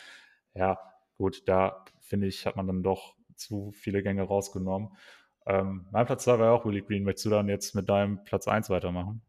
[0.54, 0.78] ja,
[1.16, 4.90] gut, da finde ich, hat man dann doch zu viele Gänge rausgenommen.
[5.46, 7.04] Ähm, mein Platz 2 war ja auch Willie Green.
[7.04, 9.22] Möchtest du dann jetzt mit deinem Platz 1 weitermachen?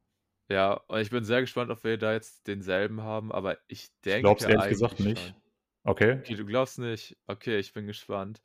[0.48, 4.18] Ja, und ich bin sehr gespannt, ob wir da jetzt denselben haben, aber ich denke.
[4.18, 5.36] Ich glaub's ehrlich gesagt nicht.
[5.86, 6.20] Okay.
[6.20, 7.16] Okay, du glaubst nicht.
[7.28, 8.42] Okay, ich bin gespannt.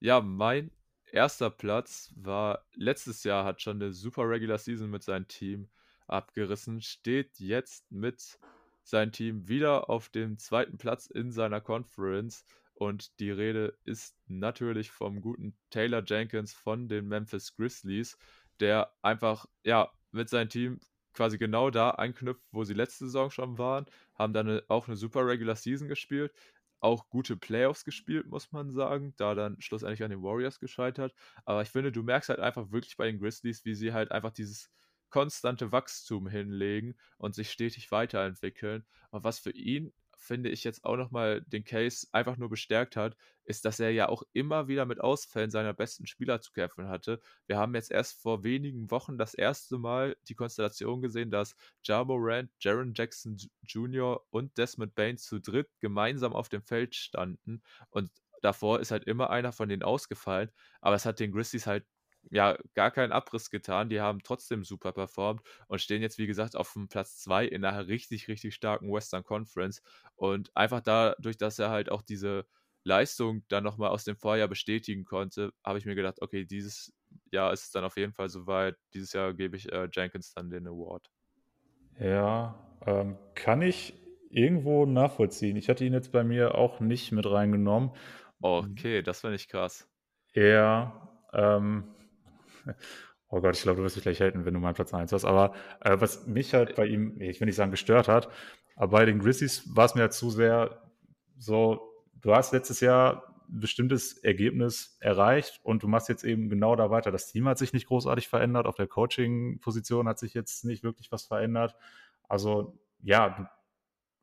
[0.00, 0.70] Ja, mein
[1.10, 5.68] erster Platz war letztes Jahr, hat schon eine super Regular Season mit seinem Team
[6.06, 8.38] abgerissen, steht jetzt mit
[8.84, 12.44] seinem Team wieder auf dem zweiten Platz in seiner Conference.
[12.74, 18.16] Und die Rede ist natürlich vom guten Taylor Jenkins von den Memphis Grizzlies,
[18.60, 20.80] der einfach, ja, mit seinem Team
[21.12, 25.26] quasi genau da anknüpft, wo sie letzte Saison schon waren, haben dann auch eine super
[25.26, 26.32] Regular Season gespielt,
[26.80, 31.14] auch gute Playoffs gespielt, muss man sagen, da dann schlussendlich an den Warriors gescheitert.
[31.44, 34.32] Aber ich finde, du merkst halt einfach wirklich bei den Grizzlies, wie sie halt einfach
[34.32, 34.70] dieses
[35.10, 38.84] konstante Wachstum hinlegen und sich stetig weiterentwickeln.
[39.10, 43.16] Und was für ihn finde ich, jetzt auch nochmal den Case einfach nur bestärkt hat,
[43.44, 47.20] ist, dass er ja auch immer wieder mit Ausfällen seiner besten Spieler zu kämpfen hatte.
[47.46, 52.04] Wir haben jetzt erst vor wenigen Wochen das erste Mal die Konstellation gesehen, dass Ja
[52.04, 54.24] Morant, Jaron Jackson Jr.
[54.30, 58.10] und Desmond Bain zu dritt gemeinsam auf dem Feld standen und
[58.42, 61.84] davor ist halt immer einer von denen ausgefallen, aber es hat den Grizzlies halt
[62.30, 63.88] ja, gar keinen Abriss getan.
[63.88, 67.64] Die haben trotzdem super performt und stehen jetzt, wie gesagt, auf dem Platz 2 in
[67.64, 69.82] einer richtig, richtig starken Western Conference.
[70.14, 72.46] Und einfach dadurch, dass er halt auch diese
[72.84, 76.92] Leistung dann nochmal aus dem Vorjahr bestätigen konnte, habe ich mir gedacht, okay, dieses
[77.30, 78.76] Jahr ist es dann auf jeden Fall soweit.
[78.94, 81.10] Dieses Jahr gebe ich äh, Jenkins dann den Award.
[81.98, 83.94] Ja, ähm, kann ich
[84.30, 85.56] irgendwo nachvollziehen.
[85.56, 87.92] Ich hatte ihn jetzt bei mir auch nicht mit reingenommen.
[88.40, 89.88] Okay, das finde ich krass.
[90.34, 91.84] Ja, ähm,
[93.34, 95.24] Oh Gott, ich glaube, du wirst dich gleich haten, wenn du meinen Platz 1 hast.
[95.24, 98.28] Aber äh, was mich halt bei ihm, ich will nicht sagen gestört hat,
[98.76, 100.82] aber bei den Grizzlies war es mir halt zu sehr
[101.38, 101.80] so,
[102.14, 106.90] du hast letztes Jahr ein bestimmtes Ergebnis erreicht und du machst jetzt eben genau da
[106.90, 107.10] weiter.
[107.10, 111.10] Das Team hat sich nicht großartig verändert, auf der Coaching-Position hat sich jetzt nicht wirklich
[111.10, 111.74] was verändert.
[112.28, 113.46] Also ja, du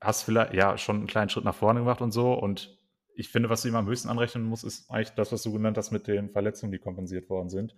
[0.02, 2.78] hast vielleicht ja schon einen kleinen Schritt nach vorne gemacht und so und
[3.16, 5.78] ich finde, was du ihm am höchsten anrechnen muss, ist eigentlich das, was du genannt
[5.78, 7.76] hast mit den Verletzungen, die kompensiert worden sind.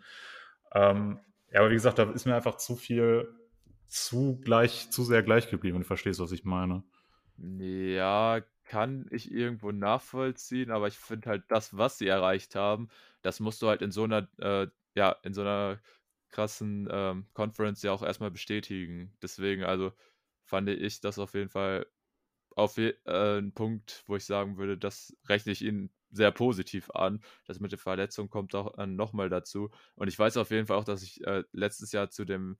[0.73, 1.19] Ähm,
[1.51, 3.27] ja, aber wie gesagt, da ist mir einfach zu viel,
[3.88, 6.84] zu gleich, zu sehr gleich geblieben, du verstehst, was ich meine.
[7.38, 12.88] Ja, kann ich irgendwo nachvollziehen, aber ich finde halt das, was sie erreicht haben,
[13.21, 15.79] das musst du halt in so einer, äh, ja, in so einer
[16.29, 19.13] krassen ähm, Conference ja auch erstmal bestätigen.
[19.21, 19.91] Deswegen, also
[20.45, 21.86] fand ich das auf jeden Fall
[22.55, 27.21] auf äh, ein Punkt, wo ich sagen würde, das rechne ich ihn sehr positiv an.
[27.45, 29.69] Das mit der Verletzung kommt auch äh, nochmal dazu.
[29.95, 32.57] Und ich weiß auf jeden Fall auch, dass ich äh, letztes Jahr zu dem,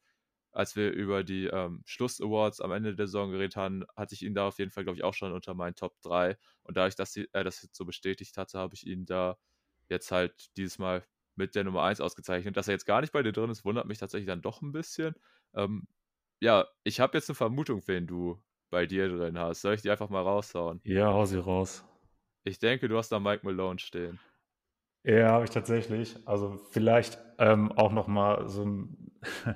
[0.52, 4.34] als wir über die ähm, Schluss-Awards am Ende der Saison geredet haben, hatte ich ihn
[4.34, 6.38] da auf jeden Fall, glaube ich, auch schon unter meinen Top 3.
[6.64, 9.38] Und dadurch, dass er äh, das jetzt so bestätigt hatte, habe ich ihn da
[9.90, 12.58] jetzt halt dieses Mal mit der Nummer 1 ausgezeichnet.
[12.58, 14.72] Dass er jetzt gar nicht bei dir drin ist, wundert mich tatsächlich dann doch ein
[14.72, 15.16] bisschen.
[15.54, 15.88] Ähm,
[16.40, 19.62] ja, ich habe jetzt eine Vermutung, wen du bei dir drin hast.
[19.62, 20.82] Soll ich die einfach mal raushauen?
[20.84, 21.86] Ja, hau sie raus.
[22.44, 24.20] Ich denke, du hast da Mike Malone stehen.
[25.04, 26.18] Ja, habe ich tatsächlich.
[26.26, 29.12] Also vielleicht ähm, auch noch mal so, ein,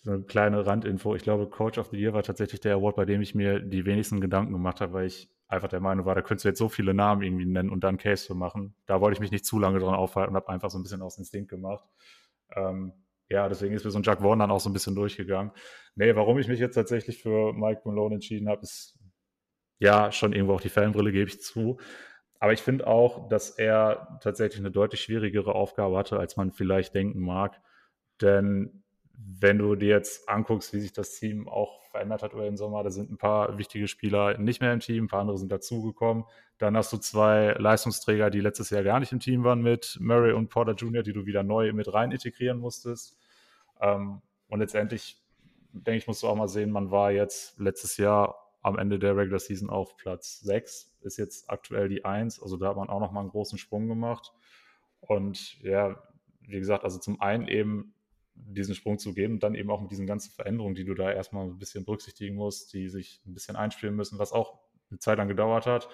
[0.00, 1.14] so, eine kleine Randinfo.
[1.14, 3.84] Ich glaube, Coach of the Year war tatsächlich der Award, bei dem ich mir die
[3.84, 6.68] wenigsten Gedanken gemacht habe, weil ich einfach der Meinung war, da könntest du jetzt so
[6.68, 8.74] viele Namen irgendwie nennen und dann Case für machen.
[8.86, 11.02] Da wollte ich mich nicht zu lange dran aufhalten und habe einfach so ein bisschen
[11.02, 11.84] aus Instinkt gemacht.
[12.54, 12.92] Ähm,
[13.28, 15.52] ja, deswegen ist mir so ein Jack Vaughn dann auch so ein bisschen durchgegangen.
[15.94, 18.98] Nee, warum ich mich jetzt tatsächlich für Mike Malone entschieden habe, ist
[19.78, 21.78] ja schon irgendwo auch die Fanbrille, gebe ich zu.
[22.38, 26.94] Aber ich finde auch, dass er tatsächlich eine deutlich schwierigere Aufgabe hatte, als man vielleicht
[26.94, 27.60] denken mag.
[28.20, 32.56] Denn wenn du dir jetzt anguckst, wie sich das Team auch verändert hat über den
[32.56, 35.52] Sommer, da sind ein paar wichtige Spieler nicht mehr im Team, ein paar andere sind
[35.52, 36.24] dazugekommen.
[36.58, 40.32] Dann hast du zwei Leistungsträger, die letztes Jahr gar nicht im Team waren mit Murray
[40.32, 43.16] und Porter Jr., die du wieder neu mit rein integrieren musstest.
[43.80, 45.22] Ähm, und letztendlich,
[45.70, 49.16] denke ich, musst du auch mal sehen, man war jetzt letztes Jahr am Ende der
[49.16, 52.42] Regular Season auf Platz 6, ist jetzt aktuell die 1.
[52.42, 54.32] Also da hat man auch nochmal einen großen Sprung gemacht.
[54.98, 56.02] Und ja,
[56.40, 57.93] wie gesagt, also zum einen eben
[58.34, 61.46] diesen Sprung zu geben, dann eben auch mit diesen ganzen Veränderungen, die du da erstmal
[61.46, 64.58] ein bisschen berücksichtigen musst, die sich ein bisschen einspielen müssen, was auch
[64.90, 65.88] eine Zeit lang gedauert hat.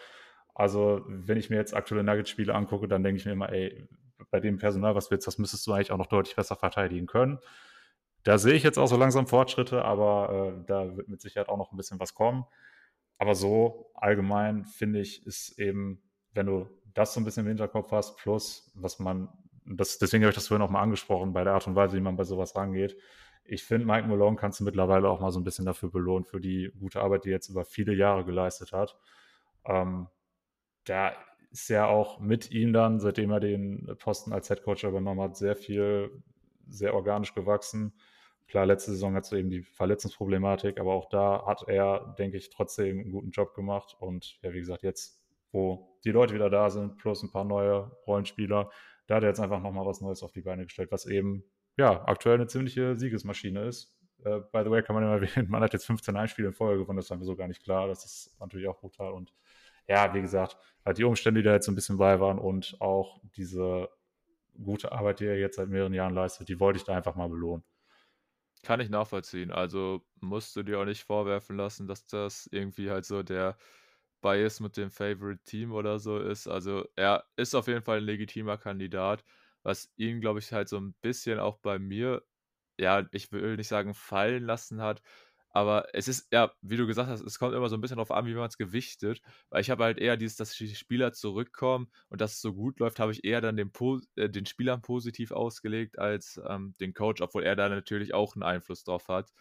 [0.55, 3.89] Also, wenn ich mir jetzt aktuelle Nuggets-Spiele angucke, dann denke ich mir immer, ey,
[4.31, 7.07] bei dem Personal, was du jetzt hast, müsstest du eigentlich auch noch deutlich besser verteidigen
[7.07, 7.39] können.
[8.23, 11.57] Da sehe ich jetzt auch so langsam Fortschritte, aber äh, da wird mit Sicherheit auch
[11.57, 12.45] noch ein bisschen was kommen.
[13.19, 17.93] Aber so allgemein finde ich, ist eben, wenn du das so ein bisschen im Hinterkopf
[17.93, 19.29] hast, plus was man
[19.77, 22.01] das, deswegen habe ich das vorhin auch mal angesprochen, bei der Art und Weise, wie
[22.01, 22.97] man bei sowas rangeht.
[23.45, 26.41] Ich finde, Mike Malone kannst du mittlerweile auch mal so ein bisschen dafür belohnen, für
[26.41, 28.97] die gute Arbeit, die er jetzt über viele Jahre geleistet hat.
[29.65, 30.09] Ähm,
[30.85, 31.13] da
[31.51, 35.57] ist ja auch mit ihm dann, seitdem er den Posten als Headcoach übernommen hat, sehr
[35.57, 36.23] viel,
[36.69, 37.93] sehr organisch gewachsen.
[38.47, 42.51] Klar, letzte Saison hat es eben die Verletzungsproblematik, aber auch da hat er, denke ich,
[42.51, 43.97] trotzdem einen guten Job gemacht.
[43.99, 47.91] Und ja, wie gesagt, jetzt, wo die Leute wieder da sind, plus ein paar neue
[48.07, 48.71] Rollenspieler,
[49.11, 51.43] da hat er jetzt einfach nochmal was Neues auf die Beine gestellt, was eben
[51.77, 53.93] ja aktuell eine ziemliche Siegesmaschine ist.
[54.25, 56.83] Äh, by the way, kann man immer erwähnen, man hat jetzt 15 Einspiele in Folge
[56.83, 57.89] gewonnen, das war mir so gar nicht klar.
[57.89, 59.13] Das ist natürlich auch brutal.
[59.13, 59.35] Und
[59.89, 62.77] ja, wie gesagt, halt die Umstände, die da jetzt so ein bisschen bei waren und
[62.79, 63.89] auch diese
[64.63, 67.29] gute Arbeit, die er jetzt seit mehreren Jahren leistet, die wollte ich da einfach mal
[67.29, 67.65] belohnen.
[68.63, 69.51] Kann ich nachvollziehen.
[69.51, 73.57] Also musst du dir auch nicht vorwerfen lassen, dass das irgendwie halt so der
[74.21, 76.47] Bias mit dem Favorite Team oder so ist.
[76.49, 79.25] Also er ist auf jeden Fall ein legitimer Kandidat,
[79.63, 82.23] was ihn, glaube ich, halt so ein bisschen auch bei mir,
[82.79, 85.03] ja, ich will nicht sagen fallen lassen hat,
[85.53, 88.13] aber es ist, ja, wie du gesagt hast, es kommt immer so ein bisschen darauf
[88.13, 89.21] an, wie man es gewichtet.
[89.51, 92.79] Weil ich habe halt eher dieses, dass die Spieler zurückkommen und dass es so gut
[92.79, 93.73] läuft, habe ich eher dann den,
[94.17, 98.45] äh, den Spielern positiv ausgelegt als ähm, den Coach, obwohl er da natürlich auch einen
[98.45, 99.33] Einfluss drauf hat.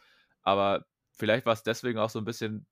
[0.42, 2.66] Aber vielleicht war es deswegen auch so ein bisschen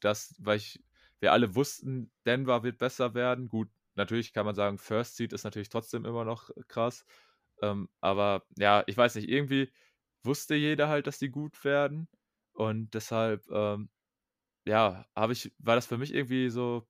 [0.00, 0.80] das, weil ich
[1.20, 3.48] wir alle wussten, Denver wird besser werden.
[3.48, 7.04] Gut, natürlich kann man sagen, First Seed ist natürlich trotzdem immer noch krass.
[7.62, 9.72] Ähm, aber ja, ich weiß nicht, irgendwie
[10.24, 12.08] wusste jeder halt, dass die gut werden.
[12.52, 13.90] Und deshalb, ähm,
[14.66, 16.88] ja, habe ich, war das für mich irgendwie so,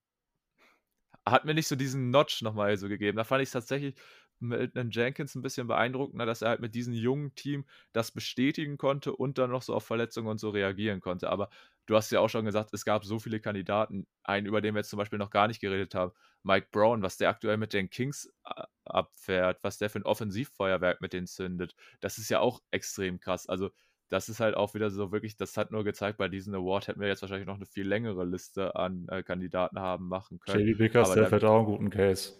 [1.26, 3.16] hat mir nicht so diesen Notch nochmal so gegeben.
[3.16, 3.94] Da fand ich es tatsächlich
[4.40, 8.76] mit einem Jenkins ein bisschen beeindruckender, dass er halt mit diesem jungen Team das bestätigen
[8.78, 11.30] konnte und dann noch so auf Verletzungen und so reagieren konnte.
[11.30, 11.50] Aber
[11.86, 14.80] du hast ja auch schon gesagt, es gab so viele Kandidaten, einen, über den wir
[14.80, 17.88] jetzt zum Beispiel noch gar nicht geredet haben, Mike Brown, was der aktuell mit den
[17.88, 22.60] Kings äh, abfährt, was der für ein Offensivfeuerwerk mit denen zündet, das ist ja auch
[22.70, 23.48] extrem krass.
[23.48, 23.70] Also
[24.10, 27.00] das ist halt auch wieder so wirklich, das hat nur gezeigt, bei diesem Award hätten
[27.00, 30.66] wir jetzt wahrscheinlich noch eine viel längere Liste an äh, Kandidaten haben machen können.
[30.66, 32.34] JD Bickers, der fährt auch einen guten Case.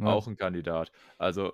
[0.00, 0.12] Ja.
[0.12, 0.92] Auch ein Kandidat.
[1.18, 1.52] Also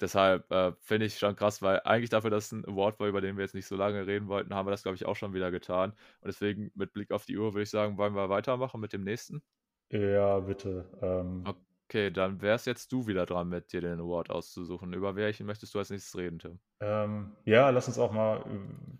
[0.00, 3.20] deshalb äh, finde ich schon krass, weil eigentlich dafür, dass es ein Award war, über
[3.20, 5.32] den wir jetzt nicht so lange reden wollten, haben wir das, glaube ich, auch schon
[5.32, 5.90] wieder getan.
[6.20, 9.04] Und deswegen mit Blick auf die Uhr würde ich sagen, wollen wir weitermachen mit dem
[9.04, 9.42] nächsten?
[9.90, 10.86] Ja, bitte.
[11.02, 11.44] Ähm,
[11.86, 14.92] okay, dann wärst jetzt du wieder dran, mit dir den Award auszusuchen.
[14.94, 16.58] Über welchen möchtest du als nächstes reden, Tim?
[16.80, 18.44] Ähm, ja, lass uns auch mal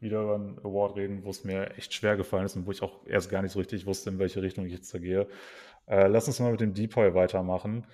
[0.00, 2.82] wieder über einen Award reden, wo es mir echt schwer gefallen ist und wo ich
[2.82, 5.26] auch erst gar nicht so richtig wusste, in welche Richtung ich jetzt da gehe.
[5.86, 7.86] Äh, lass uns mal mit dem Depoy weitermachen,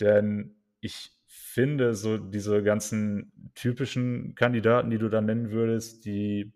[0.00, 6.52] denn ich finde, so diese ganzen typischen Kandidaten, die du da nennen würdest, die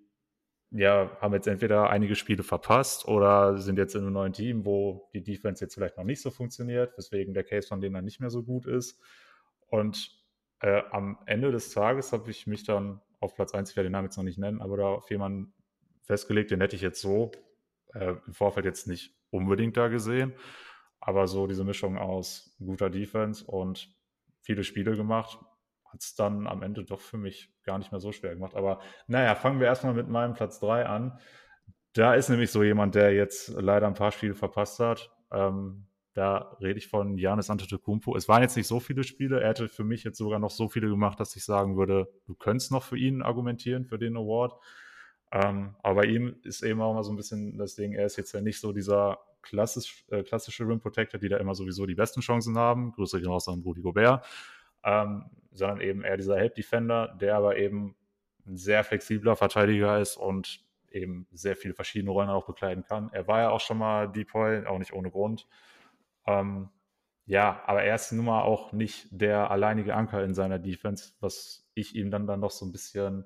[0.70, 5.08] ja, haben jetzt entweder einige Spiele verpasst oder sind jetzt in einem neuen Team, wo
[5.14, 8.20] die Defense jetzt vielleicht noch nicht so funktioniert, weswegen der Case von denen dann nicht
[8.20, 9.00] mehr so gut ist.
[9.68, 10.10] Und
[10.60, 13.92] äh, am Ende des Tages habe ich mich dann auf Platz 1, ich werde den
[13.92, 15.54] Namen jetzt noch nicht nennen, aber da auf jemanden
[16.02, 17.30] festgelegt, den hätte ich jetzt so
[17.94, 20.32] äh, im Vorfeld jetzt nicht unbedingt da gesehen.
[21.06, 23.94] Aber so diese Mischung aus guter Defense und
[24.40, 25.38] viele Spiele gemacht,
[25.84, 28.54] hat es dann am Ende doch für mich gar nicht mehr so schwer gemacht.
[28.54, 31.18] Aber naja, fangen wir erstmal mit meinem Platz 3 an.
[31.92, 35.10] Da ist nämlich so jemand, der jetzt leider ein paar Spiele verpasst hat.
[35.30, 38.16] Ähm, da rede ich von Janis Antetokounmpo.
[38.16, 39.42] Es waren jetzt nicht so viele Spiele.
[39.42, 42.34] Er hätte für mich jetzt sogar noch so viele gemacht, dass ich sagen würde, du
[42.34, 44.54] könntest noch für ihn argumentieren, für den Award.
[45.32, 48.16] Ähm, aber bei ihm ist eben auch mal so ein bisschen das Ding, er ist
[48.16, 51.94] jetzt ja nicht so dieser klassisch, äh, klassische Rim Protector, die da immer sowieso die
[51.94, 52.92] besten Chancen haben.
[52.92, 54.24] Grüße gehen raus an Rudi Gobert
[54.84, 57.96] ähm, sondern eben eher dieser Help Defender, der aber eben
[58.46, 63.10] ein sehr flexibler Verteidiger ist und eben sehr viele verschiedene Rollen auch bekleiden kann.
[63.12, 65.48] Er war ja auch schon mal Depoy, auch nicht ohne Grund.
[66.26, 66.68] Ähm,
[67.26, 71.66] ja, aber er ist nun mal auch nicht der alleinige Anker in seiner Defense, was
[71.74, 73.24] ich ihm dann, dann noch so ein bisschen,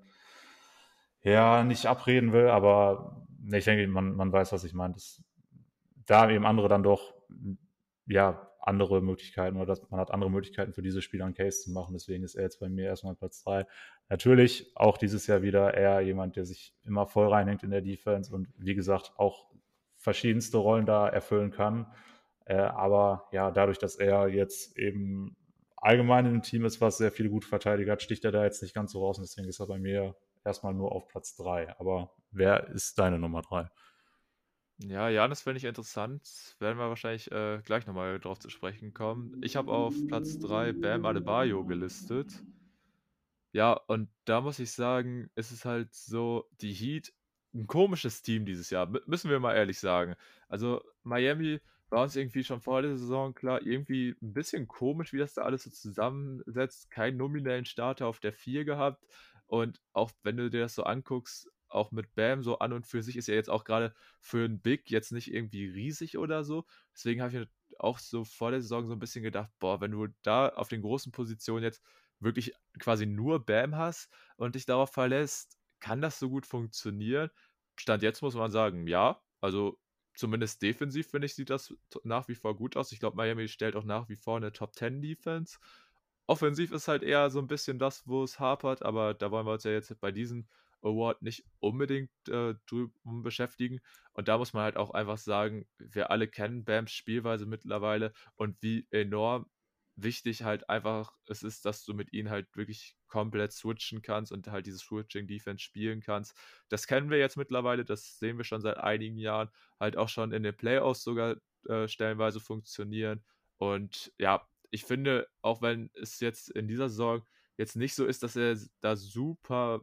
[1.23, 4.95] ja, nicht abreden will, aber ich denke, man, man weiß, was ich meine.
[4.95, 5.23] Das,
[6.09, 7.15] da eben andere dann doch,
[8.07, 11.71] ja, andere Möglichkeiten oder dass man hat andere Möglichkeiten für diese Spieler einen Case zu
[11.71, 11.95] machen.
[11.95, 13.67] Deswegen ist er jetzt bei mir erstmal Platz 3.
[14.09, 18.35] Natürlich auch dieses Jahr wieder eher jemand, der sich immer voll reinhängt in der Defense
[18.35, 19.47] und wie gesagt auch
[19.97, 21.87] verschiedenste Rollen da erfüllen kann.
[22.45, 25.37] Äh, aber ja, dadurch, dass er jetzt eben
[25.77, 28.63] allgemein in einem Team ist, was sehr viele gute Verteidiger hat, sticht er da jetzt
[28.63, 31.79] nicht ganz so raus und deswegen ist er bei mir erstmal nur auf Platz 3.
[31.79, 33.69] Aber wer ist deine Nummer 3?
[34.79, 36.57] Ja, Janis finde ich interessant.
[36.61, 39.33] Werden wir wahrscheinlich äh, gleich nochmal drauf zu sprechen kommen.
[39.41, 42.45] Ich habe auf Platz 3 Bam Adebayo gelistet.
[43.53, 47.13] Ja, und da muss ich sagen, ist es halt so, die Heat,
[47.55, 50.15] ein komisches Team dieses Jahr, müssen wir mal ehrlich sagen.
[50.49, 55.19] Also Miami war uns irgendwie schon vor der Saison klar, irgendwie ein bisschen komisch, wie
[55.19, 56.91] das da alles so zusammensetzt.
[56.91, 59.07] Keinen nominellen Starter auf der 4 gehabt.
[59.47, 63.03] Und auch wenn du dir das so anguckst, auch mit Bam so an und für
[63.03, 66.67] sich ist er jetzt auch gerade für ein Big jetzt nicht irgendwie riesig oder so.
[66.95, 67.49] Deswegen habe ich
[67.79, 70.83] auch so vor der Saison so ein bisschen gedacht, boah, wenn du da auf den
[70.83, 71.83] großen Positionen jetzt
[72.21, 77.31] wirklich quasi nur Bam hast und dich darauf verlässt, kann das so gut funktionieren?
[77.77, 79.23] Stand jetzt muss man sagen, ja.
[79.41, 79.79] Also
[80.15, 82.91] zumindest defensiv finde ich, sieht das nach wie vor gut aus.
[82.93, 85.59] Ich glaube, Miami stellt auch nach wie vor eine Top 10 Defense.
[86.27, 89.53] Offensiv ist halt eher so ein bisschen das, wo es hapert, aber da wollen wir
[89.53, 90.49] uns ja jetzt bei diesen
[90.83, 93.81] Award nicht unbedingt äh, drüben beschäftigen.
[94.13, 98.57] Und da muss man halt auch einfach sagen, wir alle kennen Bams Spielweise mittlerweile und
[98.63, 99.47] wie enorm
[100.03, 104.47] wichtig halt einfach es ist, dass du mit ihnen halt wirklich komplett switchen kannst und
[104.49, 106.37] halt dieses Switching-Defense spielen kannst.
[106.69, 109.51] Das kennen wir jetzt mittlerweile, das sehen wir schon seit einigen Jahren,
[109.81, 111.37] halt auch schon in den Playoffs sogar
[111.69, 113.25] äh, stellenweise funktionieren.
[113.57, 117.27] Und ja, ich finde, auch wenn es jetzt in dieser Saison
[117.57, 119.81] jetzt nicht so ist, dass er da super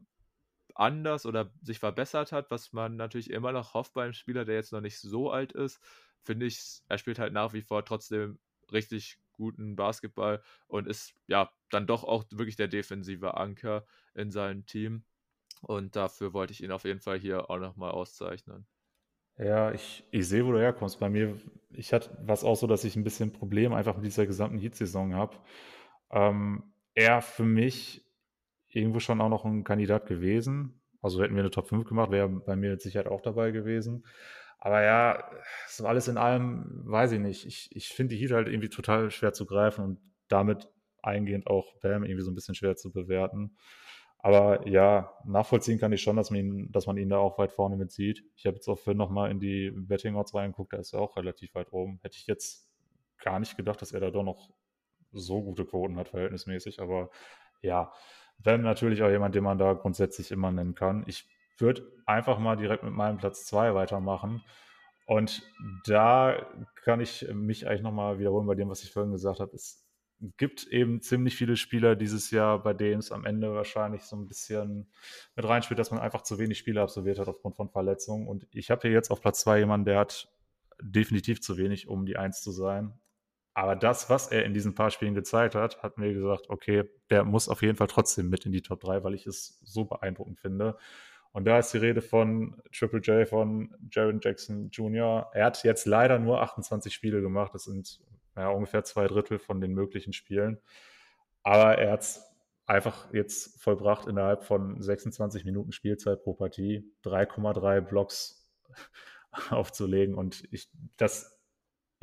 [0.75, 4.55] anders oder sich verbessert hat, was man natürlich immer noch hofft bei einem Spieler, der
[4.55, 5.79] jetzt noch nicht so alt ist,
[6.21, 8.39] finde ich, er spielt halt nach wie vor trotzdem
[8.71, 14.65] richtig guten Basketball und ist ja dann doch auch wirklich der defensive Anker in seinem
[14.65, 15.03] Team.
[15.61, 18.67] Und dafür wollte ich ihn auf jeden Fall hier auch nochmal auszeichnen.
[19.37, 20.99] Ja, ich, ich sehe, wo du herkommst.
[20.99, 21.37] Bei mir,
[21.71, 25.13] ich hatte was auch so, dass ich ein bisschen Problem einfach mit dieser gesamten Heat-Saison
[25.13, 25.37] habe.
[26.11, 28.05] Ähm, er für mich
[28.75, 30.81] irgendwo schon auch noch ein Kandidat gewesen.
[31.01, 34.05] Also hätten wir eine Top 5 gemacht, wäre bei mir mit Sicherheit auch dabei gewesen.
[34.59, 35.29] Aber ja,
[35.67, 37.45] so alles in allem, weiß ich nicht.
[37.45, 40.67] Ich, ich finde die Heat halt irgendwie total schwer zu greifen und damit
[41.03, 43.55] eingehend auch Bam irgendwie so ein bisschen schwer zu bewerten.
[44.17, 47.51] Aber ja, nachvollziehen kann ich schon, dass man ihn, dass man ihn da auch weit
[47.51, 48.23] vorne mit sieht.
[48.35, 51.15] Ich habe jetzt auch für nochmal in die Betting Odds reingeguckt, da ist er auch
[51.15, 51.99] relativ weit oben.
[52.01, 52.67] Hätte ich jetzt
[53.23, 54.49] gar nicht gedacht, dass er da doch noch
[55.11, 56.79] so gute Quoten hat, verhältnismäßig.
[56.79, 57.11] Aber
[57.61, 57.91] ja,
[58.39, 61.03] wäre natürlich auch jemand, den man da grundsätzlich immer nennen kann.
[61.07, 61.27] Ich
[61.57, 64.43] würde einfach mal direkt mit meinem Platz 2 weitermachen.
[65.05, 65.43] Und
[65.85, 66.47] da
[66.83, 69.55] kann ich mich eigentlich nochmal wiederholen bei dem, was ich vorhin gesagt habe.
[69.55, 69.85] Es
[70.37, 74.27] gibt eben ziemlich viele Spieler dieses Jahr, bei denen es am Ende wahrscheinlich so ein
[74.27, 74.89] bisschen
[75.35, 78.27] mit reinspielt, dass man einfach zu wenig Spiele absolviert hat aufgrund von Verletzungen.
[78.27, 80.27] Und ich habe hier jetzt auf Platz 2 jemanden, der hat
[80.81, 82.99] definitiv zu wenig, um die Eins zu sein.
[83.55, 87.23] Aber das, was er in diesen paar Spielen gezeigt hat, hat mir gesagt, okay, der
[87.23, 90.39] muss auf jeden Fall trotzdem mit in die Top 3, weil ich es so beeindruckend
[90.41, 90.77] finde.
[91.31, 95.29] Und da ist die Rede von Triple J, von Jaron Jackson Jr.
[95.33, 97.53] Er hat jetzt leider nur 28 Spiele gemacht.
[97.53, 98.01] Das sind
[98.35, 100.59] ja, ungefähr zwei Drittel von den möglichen Spielen.
[101.43, 102.25] Aber er hat es
[102.65, 108.49] einfach jetzt vollbracht innerhalb von 26 Minuten Spielzeit pro Partie, 3,3 Blocks
[109.49, 110.15] aufzulegen.
[110.15, 111.34] Und ich, das,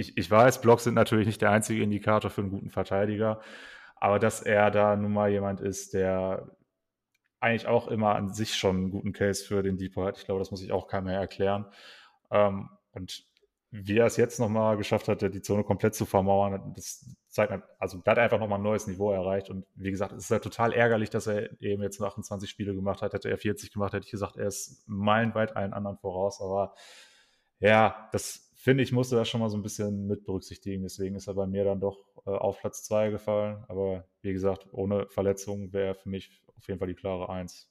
[0.03, 3.41] ich, ich weiß, Blocks sind natürlich nicht der einzige Indikator für einen guten Verteidiger,
[3.97, 6.51] aber dass er da nun mal jemand ist, der
[7.41, 10.19] eigentlich auch immer an sich schon einen guten Case für den Depot hat.
[10.19, 11.67] Ich glaube, das muss ich auch keinem mehr erklären.
[12.31, 13.25] Ähm, und
[13.71, 17.99] wie er es jetzt nochmal geschafft hat, die Zone komplett zu vermauern, das zeigt, also
[18.05, 19.51] da hat einfach nochmal ein neues Niveau erreicht.
[19.51, 22.75] Und wie gesagt, es ist halt total ärgerlich, dass er eben jetzt nur 28 Spiele
[22.75, 23.15] gemacht hat.
[23.15, 26.41] Hätte er 40 gemacht, hätte ich gesagt, er ist meilenweit allen anderen voraus.
[26.43, 26.75] Aber
[27.61, 30.85] ja, das finde ich, musste das schon mal so ein bisschen mit berücksichtigen.
[30.85, 33.65] Deswegen ist er bei mir dann doch äh, auf Platz 2 gefallen.
[33.67, 37.69] Aber wie gesagt, ohne Verletzung wäre er für mich auf jeden Fall die klare 1.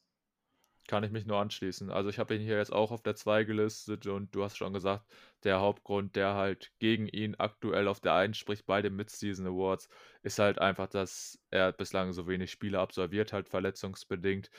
[0.88, 1.92] Kann ich mich nur anschließen.
[1.92, 4.74] Also ich habe ihn hier jetzt auch auf der 2 gelistet und du hast schon
[4.74, 5.06] gesagt,
[5.46, 9.88] der Hauptgrund, der halt gegen ihn aktuell auf der 1 spricht bei den Mid-Season Awards,
[10.24, 14.50] ist halt einfach, dass er bislang so wenig Spiele absolviert hat, verletzungsbedingt.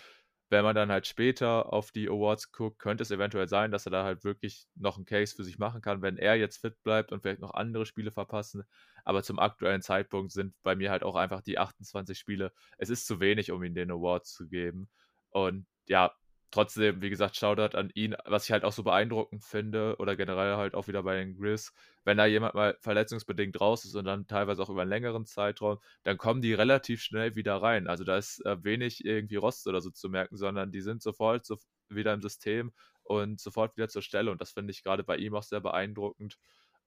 [0.53, 3.91] Wenn man dann halt später auf die Awards guckt, könnte es eventuell sein, dass er
[3.91, 7.11] da halt wirklich noch einen Case für sich machen kann, wenn er jetzt fit bleibt
[7.11, 8.63] und vielleicht noch andere Spiele verpassen.
[9.03, 12.53] Aber zum aktuellen Zeitpunkt sind bei mir halt auch einfach die 28 Spiele.
[12.77, 14.91] Es ist zu wenig, um ihm den Award zu geben.
[15.31, 16.13] Und ja,
[16.53, 20.57] trotzdem, wie gesagt, Shoutout an ihn, was ich halt auch so beeindruckend finde oder generell
[20.57, 21.73] halt auch wieder bei den Grizz,
[22.05, 25.79] wenn da jemand mal verletzungsbedingt raus ist und dann teilweise auch über einen längeren Zeitraum,
[26.05, 27.89] dann kommen die relativ schnell wieder rein.
[27.89, 31.45] Also da ist äh, wenig irgendwie Rost oder so zu merken, sondern die sind sofort
[31.47, 32.73] so wieder im System
[33.03, 36.39] und sofort wieder zur Stelle und das finde ich gerade bei ihm auch sehr beeindruckend.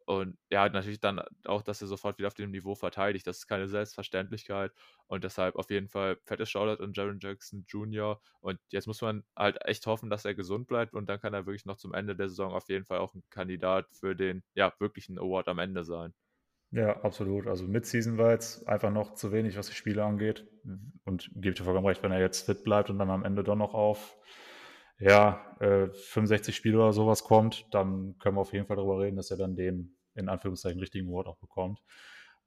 [0.05, 3.25] Und ja, natürlich dann auch, dass er sofort wieder auf dem Niveau verteidigt.
[3.25, 4.71] Das ist keine Selbstverständlichkeit.
[5.07, 8.21] Und deshalb auf jeden Fall fettes Shoutout an Jaron Jackson Jr.
[8.39, 10.93] Und jetzt muss man halt echt hoffen, dass er gesund bleibt.
[10.93, 13.23] Und dann kann er wirklich noch zum Ende der Saison auf jeden Fall auch ein
[13.31, 16.13] Kandidat für den, ja, wirklichen Award am Ende sein.
[16.71, 17.47] Ja, absolut.
[17.47, 20.45] Also Mid-Season war jetzt einfach noch zu wenig, was die Spiele angeht.
[21.03, 23.55] Und gebe dir vollkommen recht, wenn er jetzt fit bleibt und dann am Ende doch
[23.55, 24.17] noch auf
[24.99, 29.17] ja, äh, 65 Spiele oder sowas kommt, dann können wir auf jeden Fall darüber reden,
[29.17, 31.81] dass er dann den in Anführungszeichen richtigen Award auch bekommt.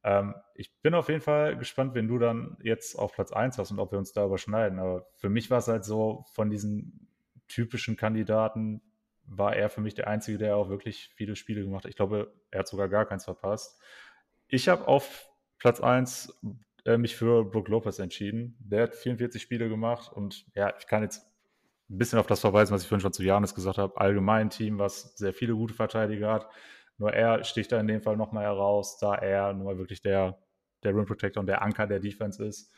[0.03, 3.71] Ähm, ich bin auf jeden Fall gespannt, wenn du dann jetzt auf Platz 1 hast
[3.71, 4.79] und ob wir uns da überschneiden.
[4.79, 7.09] Aber für mich war es halt so, von diesen
[7.49, 8.81] typischen Kandidaten
[9.25, 11.91] war er für mich der Einzige, der auch wirklich viele Spiele gemacht hat.
[11.91, 13.79] Ich glaube, er hat sogar gar keins verpasst.
[14.47, 15.29] Ich habe auf
[15.59, 16.41] Platz 1
[16.87, 18.57] äh, mich für Brook Lopez entschieden.
[18.61, 21.28] Der hat 44 Spiele gemacht und ja, ich kann jetzt
[21.91, 23.99] ein bisschen auf das verweisen, was ich vorhin schon zu Janis gesagt habe.
[23.99, 26.49] Allgemein Team, was sehr viele gute Verteidiger hat.
[26.99, 30.39] Nur er sticht da in dem Fall nochmal heraus, da er nun mal wirklich der,
[30.83, 32.73] der Rim Protector und der Anker der Defense ist.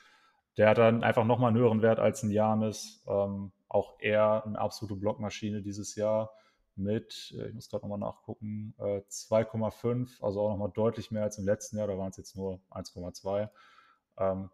[0.58, 3.02] Der hat dann einfach nochmal einen höheren Wert als ein Janis.
[3.08, 6.32] Ähm, auch er eine absolute Blockmaschine dieses Jahr
[6.76, 11.38] mit, äh, ich muss gerade nochmal nachgucken, äh, 2,5, also auch nochmal deutlich mehr als
[11.38, 11.86] im letzten Jahr.
[11.86, 13.48] Da waren es jetzt nur 1,2.
[14.18, 14.50] Ähm,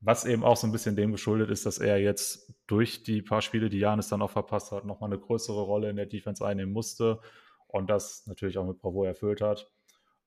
[0.00, 3.42] was eben auch so ein bisschen dem geschuldet ist, dass er jetzt durch die paar
[3.42, 6.72] Spiele, die Janis dann auch verpasst hat, nochmal eine größere Rolle in der Defense einnehmen
[6.72, 7.20] musste
[7.66, 9.70] und das natürlich auch mit Bravo erfüllt hat.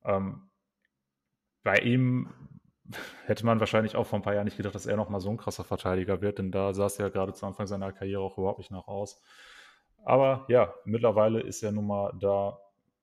[0.03, 0.49] Ähm,
[1.63, 2.29] bei ihm
[3.25, 5.37] hätte man wahrscheinlich auch vor ein paar Jahren nicht gedacht, dass er nochmal so ein
[5.37, 8.59] krasser Verteidiger wird, denn da sah es ja gerade zu Anfang seiner Karriere auch überhaupt
[8.59, 9.21] nicht nach aus.
[10.03, 12.59] Aber ja, mittlerweile ist er nun mal da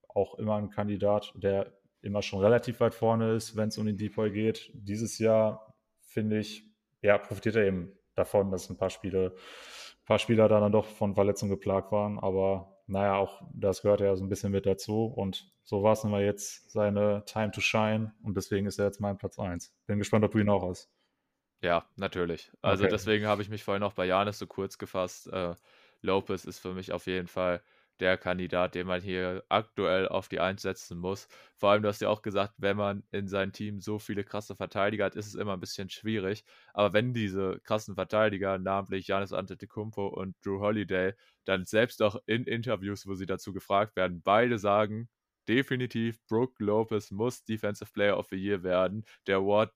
[0.08, 3.96] auch immer ein Kandidat, der immer schon relativ weit vorne ist, wenn es um den
[3.96, 4.70] Depoy geht.
[4.74, 5.67] Dieses Jahr
[6.08, 6.64] finde ich,
[7.02, 11.14] ja, profitiert er eben davon, dass ein paar Spiele, ein paar Spieler dann doch von
[11.14, 12.18] Verletzungen geplagt waren.
[12.18, 15.04] Aber naja, auch das gehört ja so ein bisschen mit dazu.
[15.04, 18.14] Und so war es nun mal jetzt seine Time to Shine.
[18.22, 19.72] Und deswegen ist er jetzt mein Platz 1.
[19.86, 20.90] Bin gespannt, ob du ihn auch hast.
[21.60, 22.50] Ja, natürlich.
[22.62, 22.92] Also okay.
[22.92, 25.28] deswegen habe ich mich vorhin noch bei Janis so kurz gefasst.
[25.28, 25.54] Äh,
[26.00, 27.62] Lopez ist für mich auf jeden Fall
[28.00, 31.28] der Kandidat, den man hier aktuell auf die Eins setzen muss.
[31.56, 34.56] Vor allem, du hast ja auch gesagt, wenn man in seinem Team so viele krasse
[34.56, 36.44] Verteidiger hat, ist es immer ein bisschen schwierig.
[36.74, 42.44] Aber wenn diese krassen Verteidiger, namentlich Janis Antetokounmpo und Drew Holiday, dann selbst auch in
[42.44, 45.08] Interviews, wo sie dazu gefragt werden, beide sagen,
[45.48, 49.04] definitiv, Brooke Lopez muss Defensive Player of the Year werden.
[49.26, 49.72] Der Award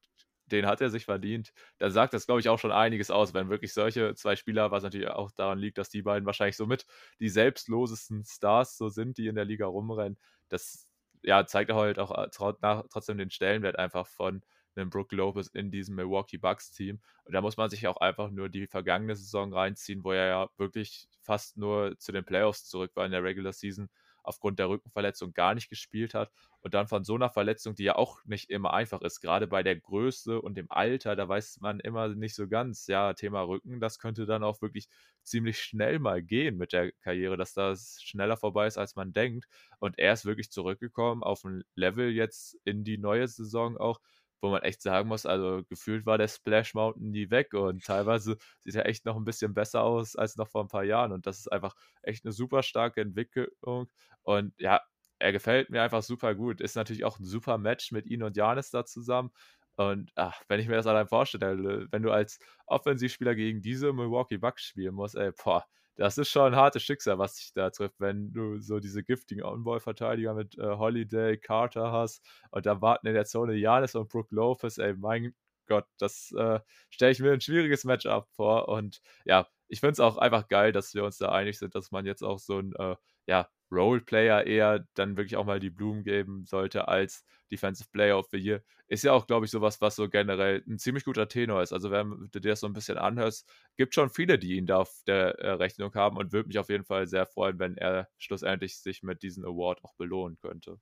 [0.52, 1.52] den hat er sich verdient.
[1.78, 4.82] Da sagt das, glaube ich, auch schon einiges aus, wenn wirklich solche zwei Spieler, was
[4.82, 6.86] natürlich auch daran liegt, dass die beiden wahrscheinlich so mit
[7.20, 10.18] die selbstlosesten Stars so sind, die in der Liga rumrennen.
[10.48, 10.86] Das
[11.22, 14.42] ja, zeigt halt auch äh, trotzdem den Stellenwert einfach von
[14.74, 17.00] einem Brook Lopez in diesem Milwaukee Bucks Team.
[17.24, 20.48] Und da muss man sich auch einfach nur die vergangene Saison reinziehen, wo er ja
[20.56, 23.88] wirklich fast nur zu den Playoffs zurück war in der Regular Season
[24.22, 26.30] aufgrund der Rückenverletzung gar nicht gespielt hat.
[26.60, 29.62] Und dann von so einer Verletzung, die ja auch nicht immer einfach ist, gerade bei
[29.62, 33.80] der Größe und dem Alter, da weiß man immer nicht so ganz, ja, Thema Rücken,
[33.80, 34.88] das könnte dann auch wirklich
[35.22, 39.46] ziemlich schnell mal gehen mit der Karriere, dass das schneller vorbei ist, als man denkt.
[39.78, 44.00] Und er ist wirklich zurückgekommen auf ein Level jetzt in die neue Saison auch,
[44.42, 48.36] wo man echt sagen muss, also gefühlt war der Splash Mountain nie weg und teilweise
[48.60, 51.26] sieht er echt noch ein bisschen besser aus als noch vor ein paar Jahren und
[51.26, 53.88] das ist einfach echt eine super starke Entwicklung
[54.22, 54.80] und ja,
[55.18, 56.60] er gefällt mir einfach super gut.
[56.60, 59.30] Ist natürlich auch ein super Match mit ihm und Janis da zusammen.
[59.76, 64.36] Und ach, wenn ich mir das allein vorstelle, wenn du als Offensivspieler gegen diese Milwaukee
[64.38, 65.64] Bucks spielen musst, ey, boah,
[65.96, 69.44] das ist schon ein hartes Schicksal, was dich da trifft, wenn du so diese giftigen
[69.44, 74.30] On-Ball-Verteidiger mit äh, Holiday, Carter hast und da warten in der Zone Janis und Brook
[74.30, 75.34] Lopez, ey, mein
[75.66, 78.68] Gott, das äh, stelle ich mir ein schwieriges Matchup vor.
[78.68, 81.90] Und ja, ich finde es auch einfach geil, dass wir uns da einig sind, dass
[81.92, 86.04] man jetzt auch so ein äh, ja, Roleplayer eher dann wirklich auch mal die Blumen
[86.04, 88.62] geben sollte als Defensive Player of the Year.
[88.88, 91.72] Ist ja auch, glaube ich, sowas, was so generell ein ziemlich guter Tenor ist.
[91.72, 94.78] Also, wenn du dir das so ein bisschen anhörst, gibt schon viele, die ihn da
[94.78, 98.08] auf der äh, Rechnung haben und würde mich auf jeden Fall sehr freuen, wenn er
[98.18, 100.78] schlussendlich sich mit diesem Award auch belohnen könnte.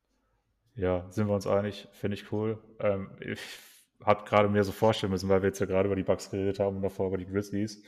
[0.75, 2.59] Ja, sind wir uns einig, finde ich cool.
[2.79, 3.41] Ähm, ich
[4.05, 6.59] habe gerade mir so vorstellen müssen, weil wir jetzt ja gerade über die Bugs geredet
[6.59, 7.83] haben und davor über die Grizzlies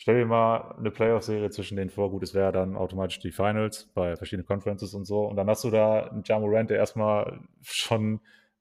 [0.00, 3.90] Stell dir mal eine Playoff-Serie zwischen den vor, gut, es wäre dann automatisch die Finals
[3.94, 5.24] bei verschiedenen Conferences und so.
[5.24, 8.20] Und dann hast du da einen Jamorant, der erstmal schon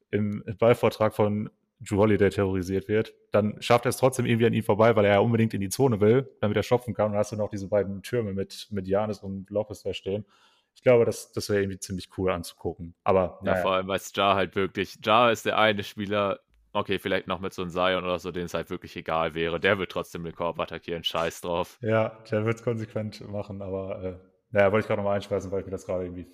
[0.10, 3.14] im Ballvortrag von Drew Holiday terrorisiert wird.
[3.32, 5.70] Dann schafft er es trotzdem irgendwie an ihm vorbei, weil er ja unbedingt in die
[5.70, 7.06] Zone will, damit er stopfen kann.
[7.06, 10.26] Und dann hast du noch diese beiden Türme mit, mit Janis und Lopez da stehen.
[10.74, 12.96] Ich glaube, das, das wäre irgendwie ziemlich cool anzugucken.
[13.04, 13.62] Aber ja, naja.
[13.62, 16.40] vor allem, weil Jar halt wirklich, Jar ist der eine Spieler,
[16.78, 19.60] Okay, vielleicht noch mit so einem Zion oder so, dem es halt wirklich egal wäre.
[19.60, 21.80] Der wird trotzdem den Korb attackieren, scheiß drauf.
[21.82, 24.20] Ja, der wird es konsequent machen, aber äh,
[24.52, 26.28] naja, wollte ich gerade nochmal einspeisen, weil ich mir das gerade irgendwie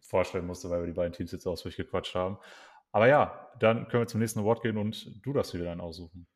[0.00, 2.38] vorstellen musste, weil wir die beiden Teams jetzt ausführlich gequatscht haben.
[2.90, 6.26] Aber ja, dann können wir zum nächsten Award gehen und du das wieder dann aussuchen.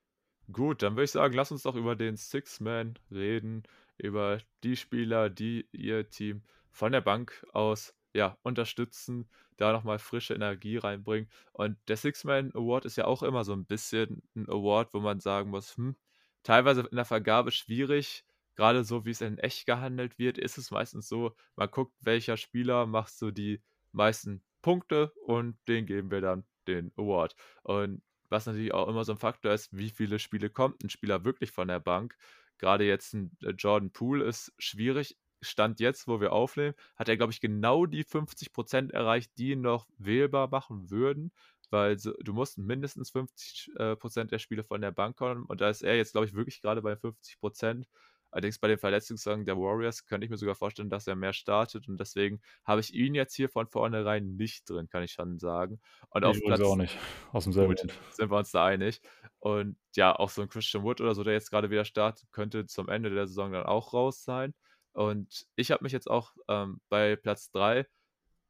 [0.53, 3.63] Gut, dann würde ich sagen, lass uns doch über den Six-Man reden,
[3.97, 10.35] über die Spieler, die ihr Team von der Bank aus ja, unterstützen, da nochmal frische
[10.35, 11.31] Energie reinbringen.
[11.53, 15.21] Und der Six-Man Award ist ja auch immer so ein bisschen ein Award, wo man
[15.21, 15.97] sagen muss, hm,
[16.43, 18.25] teilweise in der Vergabe schwierig.
[18.57, 22.39] Gerade so, wie es in echt gehandelt wird, ist es meistens so, man guckt, welcher
[22.39, 23.63] Spieler macht so die
[23.93, 27.37] meisten Punkte und den geben wir dann den Award.
[27.63, 31.25] Und was natürlich auch immer so ein Faktor ist, wie viele Spiele kommt ein Spieler
[31.25, 32.17] wirklich von der Bank.
[32.59, 35.17] Gerade jetzt ein äh, Jordan Poole ist schwierig.
[35.41, 39.61] Stand jetzt, wo wir aufnehmen, hat er, glaube ich, genau die 50% erreicht, die ihn
[39.61, 41.33] noch wählbar machen würden,
[41.71, 45.83] weil du musst mindestens 50% äh, der Spiele von der Bank kommen und da ist
[45.83, 47.85] er jetzt, glaube ich, wirklich gerade bei 50%.
[48.31, 51.89] Allerdings bei den Verletzungssagen der Warriors könnte ich mir sogar vorstellen, dass er mehr startet
[51.89, 55.81] und deswegen habe ich ihn jetzt hier von vornherein nicht drin, kann ich schon sagen.
[56.11, 56.99] Und ich auf Platz auch nicht.
[57.33, 59.01] Aus dem selben gut, sind wir uns da einig.
[59.39, 62.67] Und ja, auch so ein Christian Wood oder so, der jetzt gerade wieder startet, könnte
[62.67, 64.55] zum Ende der Saison dann auch raus sein.
[64.97, 67.87] Und ich habe mich jetzt auch ähm, bei Platz 3,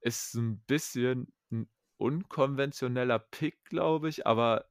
[0.00, 4.66] ist ein bisschen ein unkonventioneller Pick, glaube ich, aber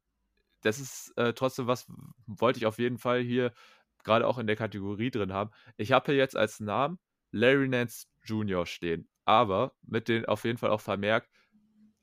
[0.61, 1.85] das ist äh, trotzdem was,
[2.27, 3.51] wollte ich auf jeden Fall hier
[4.05, 5.51] gerade auch in der Kategorie drin haben.
[5.75, 6.97] Ich habe hier jetzt als Namen
[7.31, 8.65] Larry Nance Jr.
[8.65, 11.29] stehen, aber mit den auf jeden Fall auch vermerkt,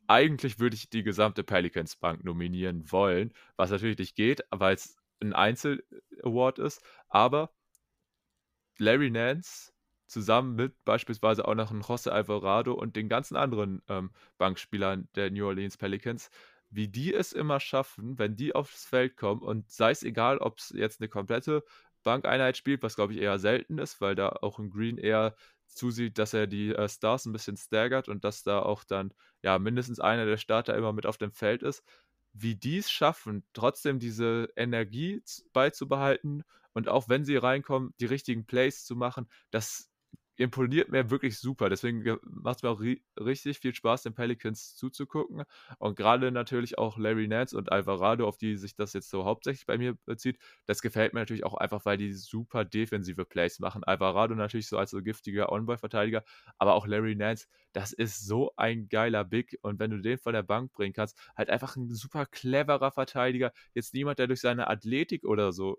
[0.07, 4.99] eigentlich würde ich die gesamte Pelicans Bank nominieren wollen, was natürlich nicht geht, weil es
[5.23, 7.55] ein Einzel-Award ist, aber
[8.83, 9.73] Larry Nance
[10.07, 15.47] zusammen mit beispielsweise auch noch José Alvarado und den ganzen anderen ähm, Bankspielern der New
[15.47, 16.31] Orleans Pelicans,
[16.69, 20.59] wie die es immer schaffen, wenn die aufs Feld kommen und sei es egal, ob
[20.59, 21.65] es jetzt eine komplette
[22.03, 25.37] Bankeinheit spielt, was glaube ich eher selten ist, weil da auch ein Green eher
[25.69, 29.59] zusieht, dass er die äh, Stars ein bisschen staggert und dass da auch dann ja
[29.59, 31.85] mindestens einer der Starter immer mit auf dem Feld ist.
[32.33, 35.23] Wie die es schaffen, trotzdem diese Energie
[35.53, 39.92] beizubehalten und auch wenn sie reinkommen, die richtigen Plays zu machen, das
[40.37, 41.69] imponiert mir wirklich super.
[41.69, 45.45] Deswegen macht es mir auch ri richtig viel Spaß, den Pelicans zuzugucken.
[45.79, 49.67] Und gerade natürlich auch Larry Nance und Alvarado, auf die sich das jetzt so hauptsächlich
[49.67, 53.85] bei mir bezieht, das gefällt mir natürlich auch einfach, weil die super defensive Plays machen.
[53.85, 56.25] Alvarado natürlich so als so giftiger On-Ball-Verteidiger,
[56.59, 59.59] aber auch Larry Nance, das ist so ein geiler Big.
[59.63, 63.53] Und wenn du den von der Bank bringen kannst, halt einfach ein super cleverer Verteidiger.
[63.75, 65.79] Jetzt niemand, der durch seine Athletik oder so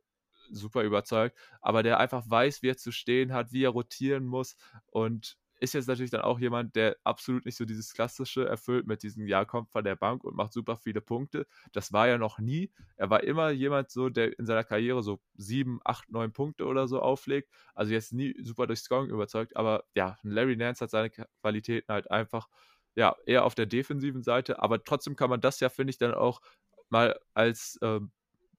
[0.52, 4.56] super überzeugt, aber der einfach weiß, wie er zu stehen hat, wie er rotieren muss
[4.88, 9.02] und ist jetzt natürlich dann auch jemand, der absolut nicht so dieses Klassische erfüllt mit
[9.02, 11.48] diesem, ja, kommt von der Bank und macht super viele Punkte.
[11.72, 12.70] Das war ja noch nie.
[12.98, 16.88] Er war immer jemand so, der in seiner Karriere so sieben, acht, neun Punkte oder
[16.89, 17.50] so auflegt.
[17.74, 22.12] Also jetzt nie super durch Scoring überzeugt, aber ja, Larry Nance hat seine Qualitäten halt
[22.12, 22.50] einfach,
[22.96, 26.14] ja, eher auf der defensiven Seite, aber trotzdem kann man das ja, finde ich, dann
[26.14, 26.41] auch
[26.89, 28.12] mal als ähm,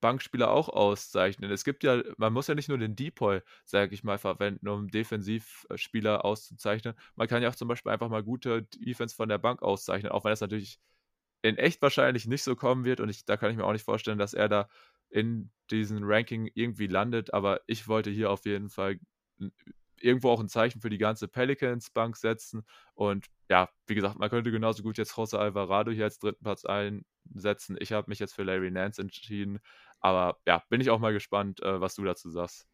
[0.05, 1.49] Bankspieler auch auszeichnen.
[1.49, 4.87] Es gibt ja, man muss ja nicht nur den Depoy, sage ich mal, verwenden, um
[4.87, 6.93] Defensivspieler auszuzeichnen.
[7.15, 10.23] Man kann ja auch zum Beispiel einfach mal gute Defense von der Bank auszeichnen, auch
[10.23, 10.79] wenn das natürlich
[11.41, 13.83] in echt wahrscheinlich nicht so kommen wird und ich, da kann ich mir auch nicht
[13.83, 14.69] vorstellen, dass er da
[15.09, 18.99] in diesem Ranking irgendwie landet, aber ich wollte hier auf jeden Fall
[19.99, 22.63] irgendwo auch ein Zeichen für die ganze Pelicans-Bank setzen.
[22.93, 26.65] Und ja, wie gesagt, man könnte genauso gut jetzt José Alvarado hier als dritten Platz
[26.65, 27.77] einsetzen.
[27.79, 29.59] Ich habe mich jetzt für Larry Nance entschieden.
[29.99, 32.67] Aber ja, bin ich auch mal gespannt, äh, was du dazu sagst.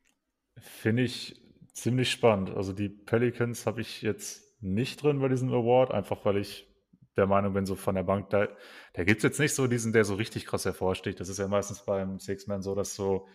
[0.57, 1.41] Finde ich
[1.73, 2.51] ziemlich spannend.
[2.51, 6.67] Also die Pelicans habe ich jetzt nicht drin bei diesem Award, einfach weil ich
[7.17, 8.47] der Meinung bin, so von der Bank, da,
[8.93, 11.19] da gibt es jetzt nicht so diesen, der so richtig krass hervorsticht.
[11.19, 13.27] Das ist ja meistens beim Six-Man so, dass so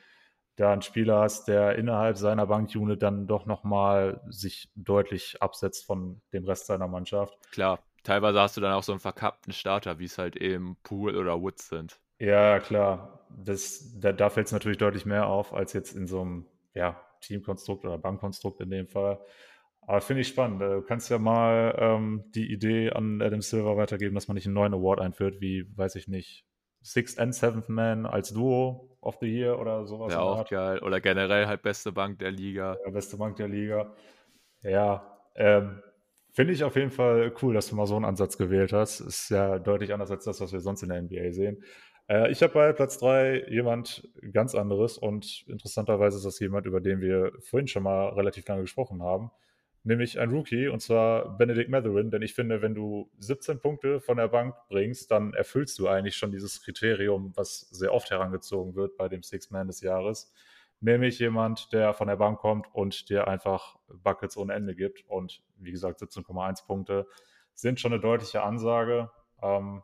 [0.57, 6.23] da einen Spieler hast, der innerhalb seiner Bankunit dann doch nochmal sich deutlich absetzt von
[6.33, 7.37] dem Rest seiner Mannschaft.
[7.51, 11.15] Klar, teilweise hast du dann auch so einen verkappten Starter, wie es halt eben Pool
[11.15, 12.01] oder Woods sind.
[12.19, 13.27] Ja, klar.
[13.29, 17.01] Das, da, da fällt es natürlich deutlich mehr auf, als jetzt in so einem ja,
[17.21, 19.19] Teamkonstrukt oder Bankkonstrukt in dem Fall.
[19.83, 20.61] Aber finde ich spannend.
[20.61, 24.55] Du kannst ja mal ähm, die Idee an Adam Silver weitergeben, dass man nicht einen
[24.55, 26.45] neuen Award einführt, wie, weiß ich nicht,
[26.83, 30.13] Sixth and Seventh Man als Duo of the Year oder sowas.
[30.13, 30.81] Ja, auch geil.
[30.81, 32.77] Oder generell halt beste Bank der Liga.
[32.85, 33.93] Ja, beste Bank der Liga.
[34.63, 35.83] Ja, ähm,
[36.33, 39.01] finde ich auf jeden Fall cool, dass du mal so einen Ansatz gewählt hast.
[39.01, 41.63] Ist ja deutlich anders als das, was wir sonst in der NBA sehen.
[42.09, 46.81] Äh, ich habe bei Platz 3 jemand ganz anderes und interessanterweise ist das jemand, über
[46.81, 49.31] den wir vorhin schon mal relativ lange gesprochen haben
[49.87, 52.11] nämlich ein Rookie, und zwar Benedict Matherin.
[52.11, 56.17] Denn ich finde, wenn du 17 Punkte von der Bank bringst, dann erfüllst du eigentlich
[56.17, 60.33] schon dieses Kriterium, was sehr oft herangezogen wird bei dem Six-Man des Jahres.
[60.81, 65.09] Nämlich jemand, der von der Bank kommt und dir einfach Buckets ohne Ende gibt.
[65.09, 67.07] Und wie gesagt, 17,1 Punkte
[67.55, 69.11] sind schon eine deutliche Ansage.
[69.41, 69.83] Ähm,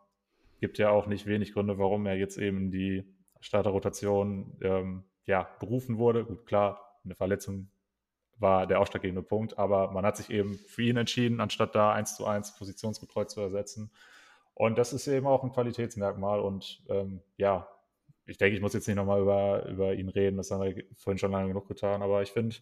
[0.63, 3.05] gibt ja auch nicht wenig Gründe, warum er jetzt eben die
[3.41, 6.25] Starterrotation ähm, ja, berufen wurde.
[6.25, 7.69] Gut, klar, eine Verletzung
[8.39, 9.59] war der ausschlaggebende Punkt.
[9.59, 13.41] Aber man hat sich eben für ihn entschieden, anstatt da eins zu eins positionsgetreu zu
[13.41, 13.91] ersetzen.
[14.55, 16.39] Und das ist eben auch ein Qualitätsmerkmal.
[16.39, 17.67] Und ähm, ja,
[18.25, 21.19] ich denke, ich muss jetzt nicht nochmal über, über ihn reden, das haben wir vorhin
[21.19, 22.03] schon lange genug getan.
[22.03, 22.55] Aber ich finde,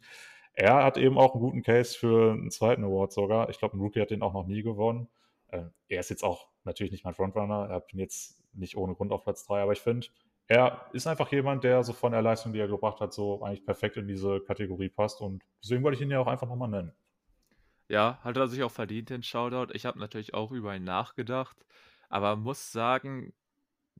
[0.54, 3.50] er hat eben auch einen guten Case für einen zweiten Award sogar.
[3.50, 5.06] Ich glaube, ein Rookie hat den auch noch nie gewonnen.
[5.52, 7.68] Ähm, er ist jetzt auch natürlich nicht mein Frontrunner.
[7.68, 10.08] Er bin jetzt nicht ohne Grund auf Platz 3, aber ich finde,
[10.46, 13.64] er ist einfach jemand, der so von der Leistung, die er gebracht hat, so eigentlich
[13.64, 15.20] perfekt in diese Kategorie passt.
[15.20, 16.92] Und deswegen wollte ich ihn ja auch einfach nochmal nennen.
[17.88, 19.72] Ja, hat er sich auch verdient, den Shoutout.
[19.74, 21.56] Ich habe natürlich auch über ihn nachgedacht,
[22.08, 23.32] aber muss sagen,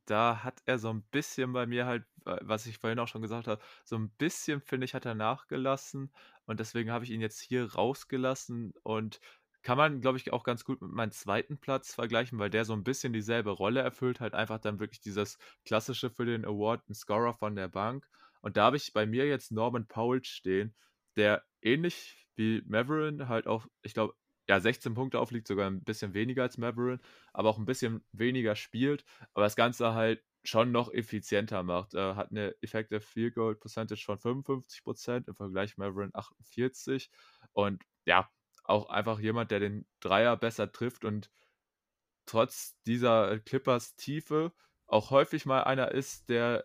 [0.07, 3.23] da hat er so ein bisschen bei mir halt, äh, was ich vorhin auch schon
[3.23, 6.11] gesagt habe, so ein bisschen, finde ich, hat er nachgelassen.
[6.47, 9.21] Und deswegen habe ich ihn jetzt hier rausgelassen und
[9.63, 12.73] kann man, glaube ich, auch ganz gut mit meinem zweiten Platz vergleichen, weil der so
[12.73, 16.95] ein bisschen dieselbe Rolle erfüllt, halt einfach dann wirklich dieses klassische für den Award, ein
[16.95, 18.09] Scorer von der Bank.
[18.41, 20.75] Und da habe ich bei mir jetzt Norman Powell stehen,
[21.17, 24.15] der ähnlich wie Maverin halt auch, ich glaube,
[24.49, 27.01] ja, 16 Punkte aufliegt, sogar ein bisschen weniger als Maverin,
[27.33, 29.05] aber auch ein bisschen weniger spielt,
[29.35, 31.95] aber das Ganze halt schon noch effizienter macht.
[31.95, 37.11] Er hat eine Effective Field Goal Percentage von 55% im Vergleich Maverin 48
[37.53, 38.29] und ja,
[38.65, 41.31] auch einfach jemand, der den Dreier besser trifft und
[42.27, 44.53] trotz dieser Clippers Tiefe
[44.87, 46.65] auch häufig mal einer ist, der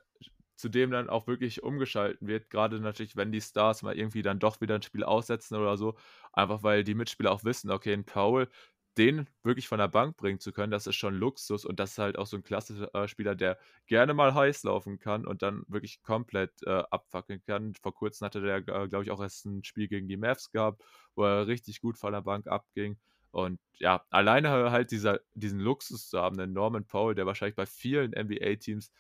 [0.56, 4.62] zudem dann auch wirklich umgeschalten wird, gerade natürlich, wenn die Stars mal irgendwie dann doch
[4.62, 5.96] wieder ein Spiel aussetzen oder so,
[6.34, 8.50] einfach weil die Mitspieler auch wissen, okay, ein Paul,
[8.98, 11.98] den wirklich von der Bank bringen zu können, das ist schon Luxus und das ist
[11.98, 16.02] halt auch so ein klassischer Spieler, der gerne mal heiß laufen kann und dann wirklich
[16.02, 17.74] komplett äh, abfackeln kann.
[17.82, 20.84] Vor kurzem hatte der, äh, glaube ich, auch erst ein Spiel gegen die Mavs gehabt,
[21.16, 22.98] wo er richtig gut von der Bank abging.
[23.32, 27.66] Und ja, alleine halt dieser, diesen Luxus zu haben, den Norman Powell, der wahrscheinlich bei
[27.66, 28.92] vielen NBA-Teams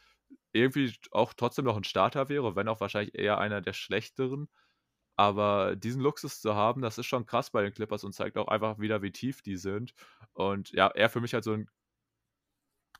[0.53, 4.49] irgendwie auch trotzdem noch ein Starter wäre, wenn auch wahrscheinlich eher einer der schlechteren.
[5.17, 8.47] Aber diesen Luxus zu haben, das ist schon krass bei den Clippers und zeigt auch
[8.47, 9.93] einfach wieder, wie tief die sind.
[10.33, 11.69] Und ja, er für mich halt so ein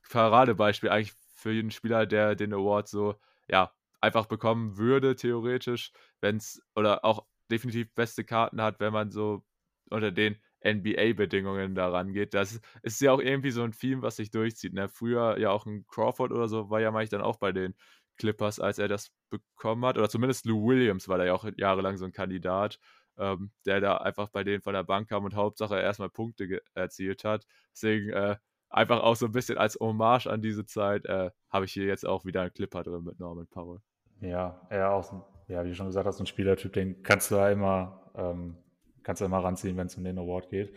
[0.10, 3.16] Paradebeispiel eigentlich für jeden Spieler, der den Award so,
[3.50, 5.92] ja, einfach bekommen würde, theoretisch,
[6.22, 9.44] wenn es, oder auch definitiv beste Karten hat, wenn man so
[9.90, 12.34] unter den NBA-Bedingungen daran geht.
[12.34, 14.74] Das ist ja auch irgendwie so ein Theme, was sich durchzieht.
[14.74, 14.90] Ne?
[14.90, 17.76] Früher ja auch ein Crawford oder so war ja manchmal dann auch bei den
[18.18, 19.98] Clippers, als er das bekommen hat.
[19.98, 22.80] Oder zumindest Lou Williams war da ja auch jahrelang so ein Kandidat,
[23.18, 27.24] ähm, der da einfach bei denen von der Bank kam und Hauptsache erstmal Punkte erzielt
[27.24, 27.46] hat.
[27.74, 28.36] Deswegen äh,
[28.70, 32.06] einfach auch so ein bisschen als Hommage an diese Zeit äh, habe ich hier jetzt
[32.06, 33.80] auch wieder einen Clipper drin mit Norman Powell.
[34.22, 35.12] Ja, er auch,
[35.48, 38.58] ja, wie du schon gesagt hast, ein Spielertyp, den kannst du da immer, ähm,
[39.04, 40.76] kannst du immer ranziehen, wenn es um den Award geht.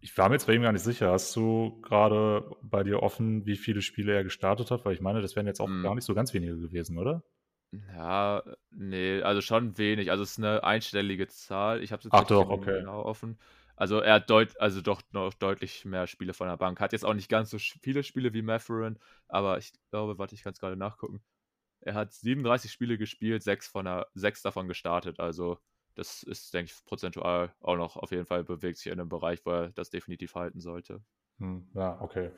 [0.00, 1.12] Ich war mir jetzt bei ihm gar nicht sicher.
[1.12, 4.84] Hast du gerade bei dir offen, wie viele Spiele er gestartet hat?
[4.84, 5.82] Weil ich meine, das wären jetzt auch mm.
[5.82, 7.22] gar nicht so ganz wenige gewesen, oder?
[7.92, 10.10] Ja, nee, also schon wenig.
[10.10, 11.82] Also es ist eine einstellige Zahl.
[11.82, 12.72] Ich habe es jetzt Ach nicht doch, genau okay.
[12.72, 13.38] genau offen.
[13.76, 16.80] Also er hat deut also doch noch deutlich mehr Spiele von der Bank.
[16.80, 18.98] Hat jetzt auch nicht ganz so viele Spiele wie Mathurin,
[19.28, 21.22] aber ich glaube, warte, ich kann es gerade nachgucken.
[21.80, 25.20] Er hat 37 Spiele gespielt, sechs von der, sechs davon gestartet.
[25.20, 25.58] Also
[25.96, 29.46] das ist, denke ich, prozentual auch noch auf jeden Fall bewegt sich in einem Bereich,
[29.46, 31.02] wo er das definitiv halten sollte.
[31.38, 32.30] Hm, ja, okay.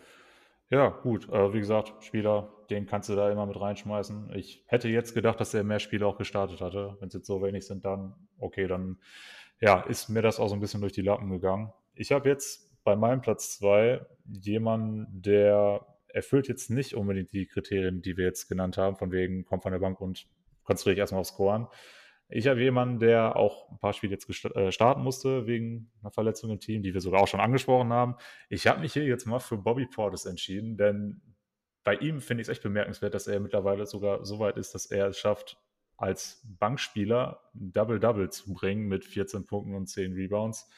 [0.71, 1.29] Ja, gut.
[1.29, 4.33] Äh, wie gesagt, Spieler, den kannst du da immer mit reinschmeißen.
[4.35, 6.97] Ich hätte jetzt gedacht, dass er mehr Spiele auch gestartet hatte.
[6.99, 8.99] Wenn es jetzt so wenig sind, dann okay, dann
[9.61, 11.73] ja, ist mir das auch so ein bisschen durch die Lappen gegangen.
[11.95, 18.03] Ich habe jetzt bei meinem Platz zwei jemanden, der erfüllt jetzt nicht unbedingt die Kriterien,
[18.03, 20.27] die wir jetzt genannt haben, von wegen kommt von der Bank und
[20.64, 21.69] konzentriere dich erstmal auf Scoren.
[22.29, 26.51] Ich habe jemanden, der auch ein paar Spiele jetzt äh, starten musste wegen einer Verletzung
[26.51, 28.16] im Team, die wir sogar auch schon angesprochen haben.
[28.49, 31.20] Ich habe mich hier jetzt mal für Bobby Portis entschieden, denn
[31.85, 34.87] bei ihm finde ich es echt bemerkenswert, dass er mittlerweile sogar so weit ist, dass
[34.87, 35.57] er es schafft,
[35.97, 40.68] als Bankspieler Double-Double zu bringen mit 14 Punkten und 10 Rebounds.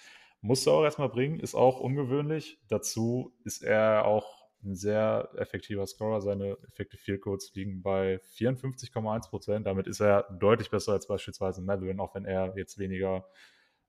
[0.42, 2.60] Musste auch erstmal bringen, ist auch ungewöhnlich.
[2.68, 6.20] Dazu ist er auch ein sehr effektiver Scorer.
[6.20, 9.66] Seine Effective Field Codes liegen bei 54,1 Prozent.
[9.66, 13.24] Damit ist er deutlich besser als beispielsweise Madeline, auch wenn er jetzt weniger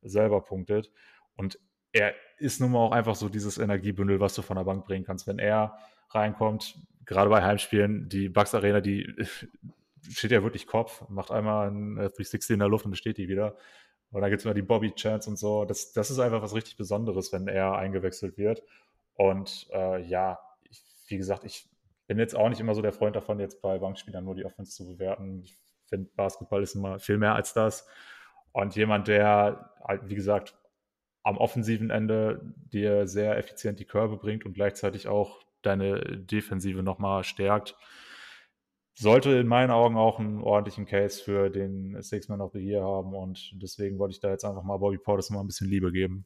[0.02, 0.92] selber punktet.
[1.36, 1.60] Und
[1.92, 5.06] er ist nun mal auch einfach so dieses Energiebündel, was du von der Bank bringen
[5.06, 5.28] kannst.
[5.28, 5.78] Wenn er
[6.12, 9.12] reinkommt, gerade bei Heimspielen, die Bucks Arena, die
[10.10, 13.58] steht ja wirklich Kopf, macht einmal ein 360 in der Luft und steht die wieder.
[14.12, 15.66] Und dann gibt es immer die Bobby Chance und so.
[15.66, 18.64] Das, das ist einfach was richtig Besonderes, wenn er eingewechselt wird.
[19.16, 20.40] Und äh, ja,
[21.10, 21.70] wie gesagt, ich
[22.08, 24.72] bin jetzt auch nicht immer so der Freund davon, jetzt bei Bankspielern nur die Offense
[24.72, 25.42] zu bewerten.
[25.44, 25.58] Ich
[25.88, 27.88] finde, Basketball ist immer viel mehr als das.
[28.52, 30.56] Und jemand, der halt, wie gesagt,
[31.24, 37.24] am offensiven Ende dir sehr effizient die Körbe bringt und gleichzeitig auch deine Defensive nochmal
[37.24, 37.76] stärkt,
[38.96, 42.84] sollte in meinen Augen auch einen ordentlichen Case für den Six Man of the Year
[42.84, 43.14] haben.
[43.14, 46.26] Und deswegen wollte ich da jetzt einfach mal Bobby Portis mal ein bisschen Liebe geben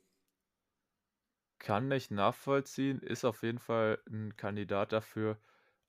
[1.64, 5.40] kann ich nachvollziehen, ist auf jeden Fall ein Kandidat dafür.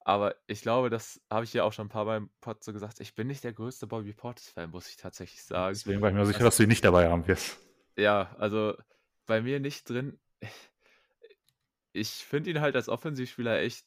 [0.06, 2.72] Aber ich glaube, das habe ich ja auch schon ein paar Mal im Pod so
[2.72, 3.00] gesagt.
[3.00, 5.74] Ich bin nicht der größte Bobby Portis-Fan, muss ich tatsächlich sagen.
[5.74, 7.58] Deswegen war ich mir sicher, dass du ihn nicht dabei haben wirst.
[7.96, 8.74] Ja, also
[9.26, 10.18] bei mir nicht drin.
[11.96, 13.86] Ich finde ihn halt als Offensivspieler echt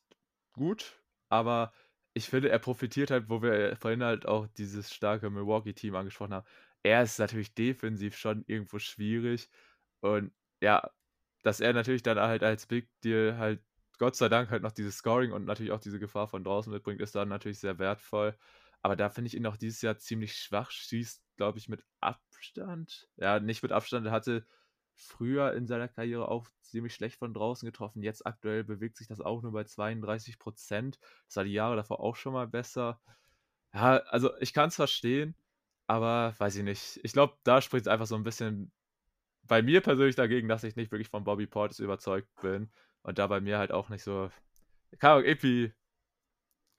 [0.54, 1.74] gut, aber
[2.14, 6.48] ich finde, er profitiert halt, wo wir vorhin halt auch dieses starke Milwaukee-Team angesprochen haben.
[6.84, 9.50] Er ist natürlich defensiv schon irgendwo schwierig
[10.00, 10.32] und
[10.62, 10.90] ja,
[11.48, 13.62] dass er natürlich dann halt als Big Deal halt
[14.00, 17.00] Gott sei Dank halt noch dieses Scoring und natürlich auch diese Gefahr von draußen mitbringt,
[17.00, 18.38] ist dann natürlich sehr wertvoll.
[18.82, 23.08] Aber da finde ich ihn auch dieses Jahr ziemlich schwach, schießt, glaube ich, mit Abstand.
[23.16, 24.06] Ja, nicht mit Abstand.
[24.06, 24.45] Er hatte
[24.93, 28.04] früher in seiner Karriere auch ziemlich schlecht von draußen getroffen.
[28.04, 31.00] Jetzt aktuell bewegt sich das auch nur bei 32 Prozent.
[31.28, 33.00] Das war die Jahre davor auch schon mal besser.
[33.74, 35.34] Ja, also ich kann es verstehen,
[35.88, 37.00] aber weiß ich nicht.
[37.04, 38.74] Ich glaube, da spricht es einfach so ein bisschen
[39.48, 42.72] bei mir persönlich dagegen, dass ich nicht wirklich von Bobby Portis überzeugt bin.
[43.04, 44.30] Und da bei mir halt auch nicht so.
[45.00, 45.74] Keine Ahnung, irgendwie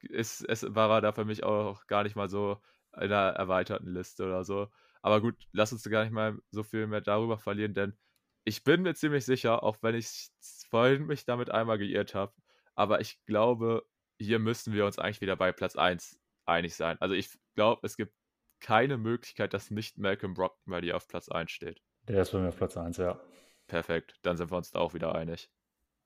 [0.02, 2.60] ist, ist, war er da für mich auch gar nicht mal so
[2.94, 4.68] in einer erweiterten Liste oder so.
[5.02, 7.96] Aber gut, lass uns gar nicht mal so viel mehr darüber verlieren, denn
[8.44, 10.30] ich bin mir ziemlich sicher, auch wenn ich
[10.70, 12.32] vorhin mich damit einmal geirrt habe,
[12.74, 13.86] aber ich glaube,
[14.18, 16.96] hier müssen wir uns eigentlich wieder bei Platz 1 einig sein.
[17.00, 18.14] Also ich glaube, es gibt
[18.60, 21.80] keine Möglichkeit, dass nicht Malcolm Brockton bei dir auf Platz 1 steht.
[22.08, 23.20] Der ist bei mir auf Platz 1, ja.
[23.66, 25.50] Perfekt, dann sind wir uns da auch wieder einig.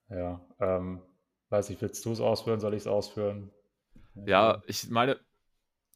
[0.08, 1.00] Ja, ähm,
[1.48, 2.60] weiß ich, willst du es ausführen?
[2.60, 3.52] Soll ich es ausführen?
[4.26, 5.18] Ja, ich meine,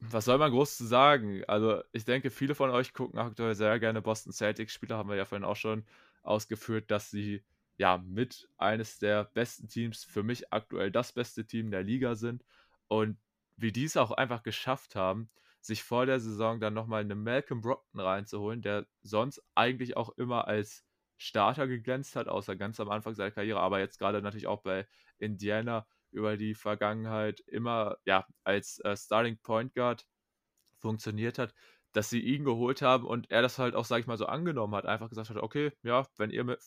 [0.01, 1.43] was soll man groß zu sagen?
[1.49, 5.17] Also, ich denke, viele von euch gucken aktuell sehr gerne Boston Celtics Spieler, haben wir
[5.17, 5.85] ja vorhin auch schon
[6.23, 7.45] ausgeführt, dass sie
[7.79, 12.45] ja mit eines der besten Teams, für mich aktuell das beste Team der Liga sind
[12.89, 13.19] und
[13.57, 15.31] wie die es auch einfach geschafft haben,
[15.67, 20.47] sich vor der Saison dann nochmal eine Malcolm Brockton reinzuholen, der sonst eigentlich auch immer
[20.47, 20.85] als
[21.19, 24.87] Starter geglänzt hat, außer ganz am Anfang seiner Karriere, aber jetzt gerade natürlich auch bei
[25.19, 30.07] Indiana über die Vergangenheit immer ja als äh, Starting Point Guard
[30.79, 31.55] funktioniert hat,
[31.93, 34.75] dass sie ihn geholt haben und er das halt auch, sag ich mal, so angenommen
[34.75, 36.59] hat, einfach gesagt hat, okay, ja, wenn ihr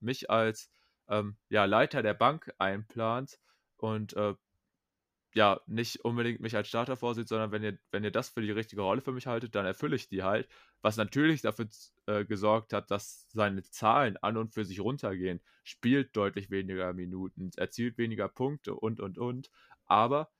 [0.00, 0.70] mich als
[1.08, 3.40] ähm, ja, Leiter der Bank einplant
[3.76, 4.34] und äh,
[5.34, 8.50] ja, nicht unbedingt mich als Starter vorsieht, sondern wenn ihr, wenn ihr das für die
[8.50, 10.48] richtige Rolle für mich haltet, dann erfülle ich die halt.
[10.82, 11.68] Was natürlich dafür
[12.06, 15.40] äh, gesorgt hat, dass seine Zahlen an und für sich runtergehen.
[15.62, 19.50] Spielt deutlich weniger Minuten, erzielt weniger Punkte und, und, und.
[19.86, 20.30] Aber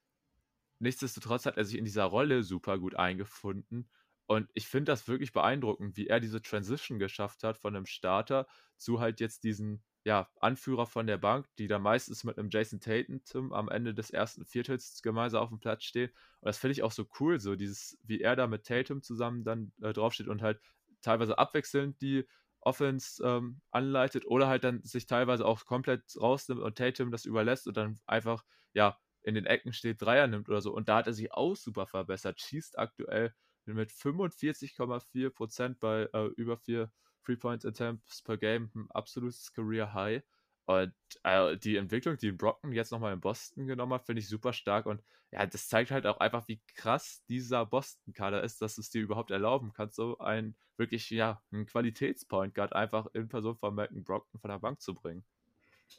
[0.81, 3.89] nichtsdestotrotz hat er sich in dieser Rolle super gut eingefunden.
[4.27, 8.47] Und ich finde das wirklich beeindruckend, wie er diese Transition geschafft hat von einem Starter
[8.77, 12.81] zu halt jetzt diesen ja, Anführer von der Bank, die da meistens mit einem Jason
[12.81, 16.11] Tatum am Ende des ersten Viertels gemeinsam auf dem Platz stehen.
[16.41, 19.45] Und das finde ich auch so cool, so dieses, wie er da mit Tatum zusammen
[19.45, 20.61] dann äh, draufsteht und halt
[21.03, 22.27] teilweise abwechselnd die
[22.63, 27.67] Offense ähm, anleitet oder halt dann sich teilweise auch komplett rausnimmt und Tatum das überlässt
[27.67, 30.73] und dann einfach, ja, in den Ecken steht, Dreier nimmt oder so.
[30.73, 32.41] Und da hat er sich auch super verbessert.
[32.41, 33.35] Schießt aktuell
[33.67, 36.91] mit 45,4% bei äh, über 4
[37.25, 40.23] Three-Point-Attempts per Game, ein absolutes Career-High.
[40.67, 40.93] Und
[41.25, 44.87] äh, die Entwicklung, die Brocken jetzt nochmal in Boston genommen hat, finde ich super stark.
[44.87, 45.03] Und
[45.33, 49.31] ja, das zeigt halt auch einfach, wie krass dieser Boston-Kader ist, dass es dir überhaupt
[49.31, 54.41] erlauben kannst, so einen wirklich, ja, einen Qualitätspoint Guard einfach in Person von Malcolm Brockton
[54.41, 55.25] von der Bank zu bringen.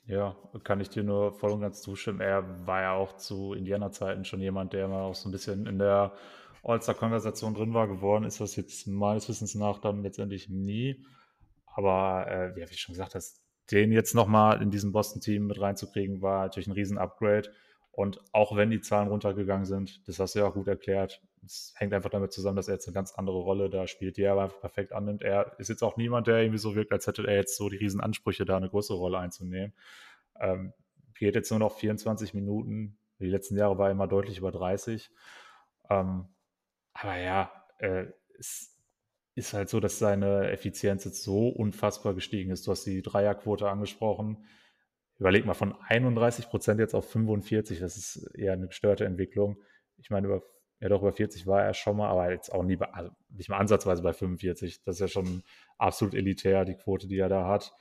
[0.06, 2.22] Ja, kann ich dir nur voll und ganz zustimmen.
[2.22, 5.80] Er war ja auch zu Indianer-Zeiten schon jemand, der mal auch so ein bisschen in
[5.80, 6.14] der
[6.64, 7.88] All-Star-Konversation drin war.
[7.88, 11.04] Geworden ist das jetzt meines Wissens nach dann letztendlich nie.
[11.66, 13.42] Aber äh, ja, wie ich schon gesagt hast,
[13.72, 17.50] den jetzt nochmal in diesem Boston-Team mit reinzukriegen, war natürlich ein Riesen-Upgrade.
[17.92, 21.74] Und auch wenn die Zahlen runtergegangen sind, das hast du ja auch gut erklärt, es
[21.76, 24.34] hängt einfach damit zusammen, dass er jetzt eine ganz andere Rolle da spielt, die er
[24.34, 25.24] aber einfach perfekt annimmt.
[25.24, 27.78] Er ist jetzt auch niemand, der irgendwie so wirkt, als hätte er jetzt so die
[27.78, 29.74] Riesenansprüche, da eine größere Rolle einzunehmen.
[30.40, 30.74] Ähm,
[31.18, 32.98] geht jetzt nur noch 24 Minuten.
[33.20, 35.12] Die letzten Jahre war er immer deutlich über 30.
[35.90, 36.26] Ähm,
[36.94, 38.06] aber ja, äh,
[38.38, 38.78] es
[39.36, 42.68] ist halt so, dass seine Effizienz jetzt so unfassbar gestiegen ist.
[42.68, 44.46] Du hast die Dreierquote angesprochen.
[45.18, 49.62] Überleg mal, von 31 Prozent jetzt auf 45, das ist eher eine gestörte Entwicklung.
[49.98, 50.44] Ich meine, über,
[50.80, 53.58] ja doch, über 40 war er schon mal, aber jetzt auch nie, also nicht mal
[53.58, 54.84] ansatzweise bei 45.
[54.84, 55.44] Das ist ja schon
[55.78, 57.72] absolut elitär, die Quote, die er da hat.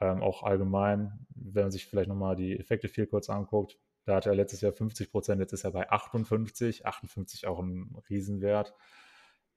[0.00, 4.30] Ähm, auch allgemein, wenn man sich vielleicht nochmal die Effekte viel kurz anguckt, da hatte
[4.30, 6.86] er letztes Jahr 50 Prozent, jetzt ist er bei 58.
[6.86, 8.74] 58 auch ein Riesenwert.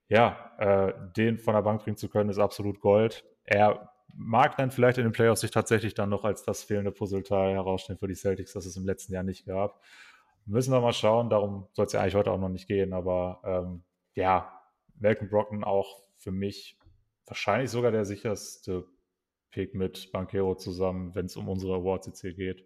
[0.07, 3.25] Ja, äh, den von der Bank bringen zu können, ist absolut Gold.
[3.43, 7.53] Er mag dann vielleicht in den Playoffs sich tatsächlich dann noch als das fehlende Puzzleteil
[7.53, 9.81] herausstellen für die Celtics, das es im letzten Jahr nicht gab.
[10.45, 13.41] Müssen wir mal schauen, darum soll es ja eigentlich heute auch noch nicht gehen, aber
[13.43, 13.83] ähm,
[14.13, 14.61] ja,
[14.99, 16.77] Malcolm Brocken auch für mich
[17.25, 18.85] wahrscheinlich sogar der sicherste
[19.49, 22.63] Pick mit Bankero zusammen, wenn es um unsere Awards jetzt hier geht.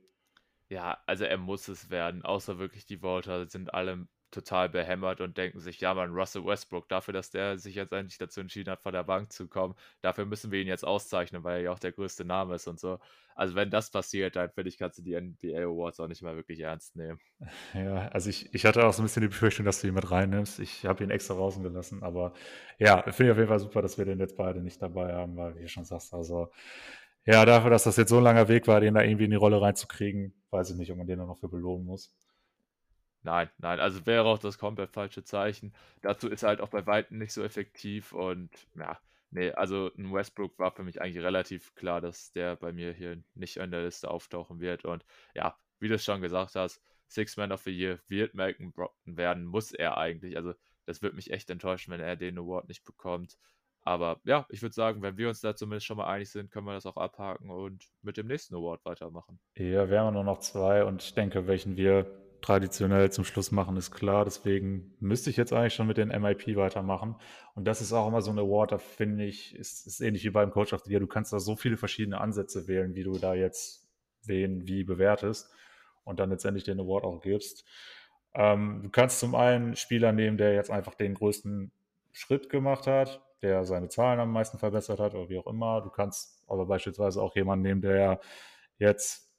[0.69, 5.37] Ja, also er muss es werden, außer wirklich die Voter sind alle total behämmert und
[5.37, 8.81] denken sich, ja man, Russell Westbrook, dafür, dass der sich jetzt eigentlich dazu entschieden hat,
[8.81, 11.79] von der Bank zu kommen, dafür müssen wir ihn jetzt auszeichnen, weil er ja auch
[11.79, 12.99] der größte Name ist und so.
[13.35, 16.35] Also wenn das passiert, dann finde ich, kannst du die NBA Awards auch nicht mehr
[16.35, 17.19] wirklich ernst nehmen.
[17.73, 20.11] Ja, also ich, ich hatte auch so ein bisschen die Befürchtung, dass du ihn mit
[20.11, 20.59] reinnimmst.
[20.59, 22.33] Ich habe ihn extra draußen gelassen, aber
[22.77, 25.37] ja, finde ich auf jeden Fall super, dass wir den jetzt beide nicht dabei haben,
[25.37, 26.51] weil, wie du schon sagst, also
[27.25, 29.37] ja, dafür, dass das jetzt so ein langer Weg war, den da irgendwie in die
[29.37, 32.11] Rolle reinzukriegen, weiß ich nicht, ob man den noch für belohnen muss.
[33.23, 35.73] Nein, nein, also wäre auch das komplett falsche Zeichen.
[36.01, 38.97] Dazu ist er halt auch bei Weitem nicht so effektiv und ja,
[39.31, 43.21] nee, also ein Westbrook war für mich eigentlich relativ klar, dass der bei mir hier
[43.35, 47.37] nicht an der Liste auftauchen wird und ja, wie du es schon gesagt hast, Six
[47.37, 50.37] Man of the Year wird Malcolm Brockton werden, muss er eigentlich.
[50.37, 50.53] Also
[50.85, 53.37] das wird mich echt enttäuschen, wenn er den Award nicht bekommt.
[53.89, 56.67] Aber ja, ich würde sagen, wenn wir uns da zumindest schon mal einig sind, können
[56.67, 59.39] wir das auch abhaken und mit dem nächsten Award weitermachen.
[59.55, 62.05] Ja, wir haben nur noch zwei und ich denke, welchen wir
[62.39, 64.25] traditionell zum Schluss machen, ist klar.
[64.25, 67.15] Deswegen müsste ich jetzt eigentlich schon mit den MIP weitermachen.
[67.55, 70.29] Und das ist auch immer so ein Award, da finde ich, ist, ist ähnlich wie
[70.29, 70.99] beim Coach of the Year.
[70.99, 73.89] Du kannst da so viele verschiedene Ansätze wählen, wie du da jetzt
[74.21, 75.51] wen wie bewertest
[76.03, 77.65] und dann letztendlich den Award auch gibst.
[78.35, 81.71] Ähm, du kannst zum einen Spieler nehmen, der jetzt einfach den größten
[82.11, 85.81] Schritt gemacht hat, der seine Zahlen am meisten verbessert hat oder wie auch immer.
[85.81, 88.19] Du kannst aber beispielsweise auch jemanden nehmen, der
[88.77, 89.31] jetzt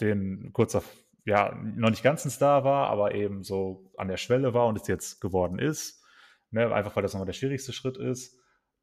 [0.00, 0.82] den kurzer,
[1.24, 4.80] ja, noch nicht ganz ein Star war, aber eben so an der Schwelle war und
[4.80, 6.02] es jetzt geworden ist.
[6.50, 6.72] Ne?
[6.72, 8.38] Einfach weil das nochmal der schwierigste Schritt ist.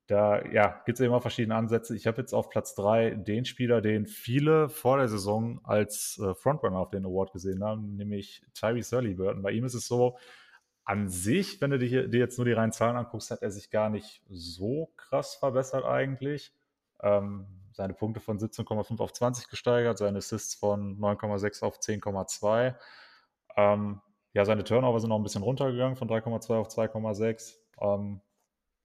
[0.08, 1.96] Da ja, gibt es immer verschiedene Ansätze.
[1.96, 6.36] Ich habe jetzt auf Platz 3 den Spieler, den viele vor der Saison als äh,
[6.36, 9.42] Frontrunner auf den Award gesehen haben, nämlich Tyrese Burton.
[9.42, 10.18] Bei ihm ist es so,
[10.86, 13.90] an sich, wenn du dir, jetzt nur die reinen Zahlen anguckst, hat er sich gar
[13.90, 16.54] nicht so krass verbessert eigentlich.
[17.02, 22.76] Ähm, seine Punkte von 17,5 auf 20 gesteigert, seine Assists von 9,6 auf 10,2.
[23.56, 24.02] Ähm,
[24.34, 27.56] ja, seine Turnover sind noch ein bisschen runtergegangen von 3,2 auf 2,6.
[27.82, 28.22] Ähm,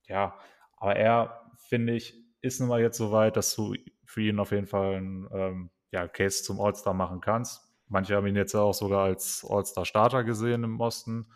[0.07, 0.39] ja,
[0.77, 3.75] aber er, finde ich, ist nun mal jetzt so weit, dass du
[4.05, 7.63] für ihn auf jeden Fall einen ähm, ja, Case zum All-Star machen kannst.
[7.89, 11.27] Manche haben ihn jetzt auch sogar als All-Star-Starter gesehen im Osten.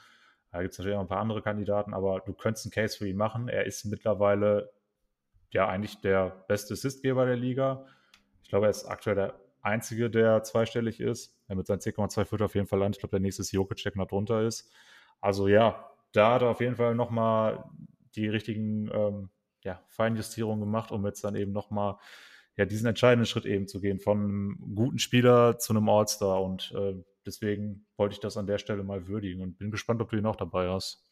[0.53, 3.09] Da gibt es natürlich noch ein paar andere Kandidaten, aber du könntest einen Case für
[3.09, 3.49] ihn machen.
[3.49, 4.71] Er ist mittlerweile
[5.51, 7.87] ja eigentlich der beste Assistgeber der Liga.
[8.43, 11.39] Ich glaube, er ist aktuell der einzige, der zweistellig ist.
[11.49, 12.93] Er mit seinen 10,2 wird auf jeden Fall an.
[12.93, 14.71] Ich glaube, der nächste ist Jokic, der knapp drunter ist.
[15.21, 17.65] Also ja, da hat er auf jeden Fall nochmal
[18.15, 19.31] die richtigen ähm,
[19.65, 21.97] ja, Feinjustierungen gemacht, um jetzt dann eben nochmal
[22.57, 26.43] ja, diesen entscheidenden Schritt eben zu gehen, von einem guten Spieler zu einem All-Star.
[26.43, 30.11] Und äh, deswegen wollte ich das an der Stelle mal würdigen und bin gespannt, ob
[30.11, 31.05] du ihn auch dabei hast.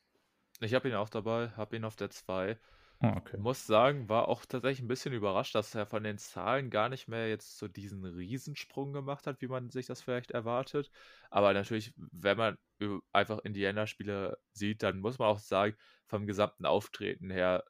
[0.61, 2.59] Ich habe ihn auch dabei, habe ihn auf der 2.
[3.03, 3.39] Ah, okay.
[3.39, 7.09] Muss sagen, war auch tatsächlich ein bisschen überrascht, dass er von den Zahlen gar nicht
[7.09, 10.91] mehr jetzt so diesen Riesensprung gemacht hat, wie man sich das vielleicht erwartet.
[11.31, 12.59] Aber natürlich, wenn man
[13.11, 15.77] einfach Indiana-Spiele sieht, dann muss man auch sagen,
[16.09, 17.65] vom gesamten Auftreten her,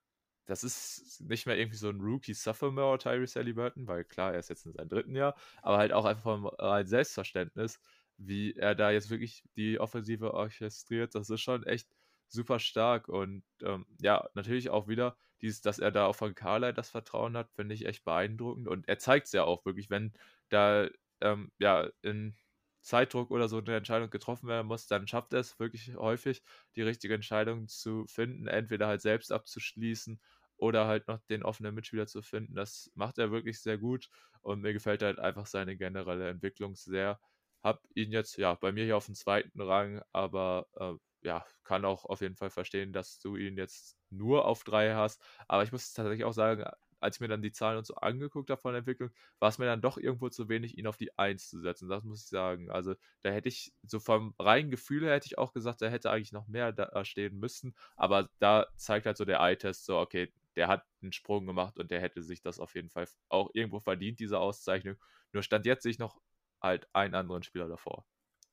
[0.46, 4.66] das ist nicht mehr irgendwie so ein Rookie-Sophomore Tyrese Halliburton, weil klar, er ist jetzt
[4.66, 7.78] in seinem dritten Jahr, aber halt auch einfach vom reinen Selbstverständnis,
[8.26, 11.88] wie er da jetzt wirklich die Offensive orchestriert, das ist schon echt
[12.28, 16.72] super stark und ähm, ja, natürlich auch wieder dieses, dass er da auch von Carly
[16.74, 20.12] das Vertrauen hat, finde ich echt beeindruckend und er zeigt es ja auch wirklich, wenn
[20.48, 20.88] da
[21.20, 22.36] ähm, ja in
[22.82, 26.42] Zeitdruck oder so eine Entscheidung getroffen werden muss, dann schafft er es wirklich häufig,
[26.76, 30.20] die richtige Entscheidung zu finden, entweder halt selbst abzuschließen
[30.56, 32.54] oder halt noch den offenen Mitspieler zu finden.
[32.54, 34.08] Das macht er wirklich sehr gut
[34.40, 37.20] und mir gefällt halt einfach seine generelle Entwicklung sehr.
[37.62, 41.84] Hab ihn jetzt ja bei mir hier auf dem zweiten Rang, aber äh, ja, kann
[41.84, 45.22] auch auf jeden Fall verstehen, dass du ihn jetzt nur auf drei hast.
[45.48, 46.64] Aber ich muss tatsächlich auch sagen,
[47.00, 49.58] als ich mir dann die Zahlen und so angeguckt habe von der Entwicklung, war es
[49.58, 51.88] mir dann doch irgendwo zu wenig, ihn auf die 1 zu setzen.
[51.88, 52.70] Das muss ich sagen.
[52.70, 56.10] Also da hätte ich, so vom reinen Gefühl her hätte ich auch gesagt, er hätte
[56.10, 57.74] eigentlich noch mehr da stehen müssen.
[57.96, 61.90] Aber da zeigt halt so der Eye-Test so, okay, der hat einen Sprung gemacht und
[61.90, 64.96] der hätte sich das auf jeden Fall auch irgendwo verdient, diese Auszeichnung.
[65.32, 66.20] Nur stand jetzt sich noch
[66.60, 68.04] halt einen anderen Spieler davor.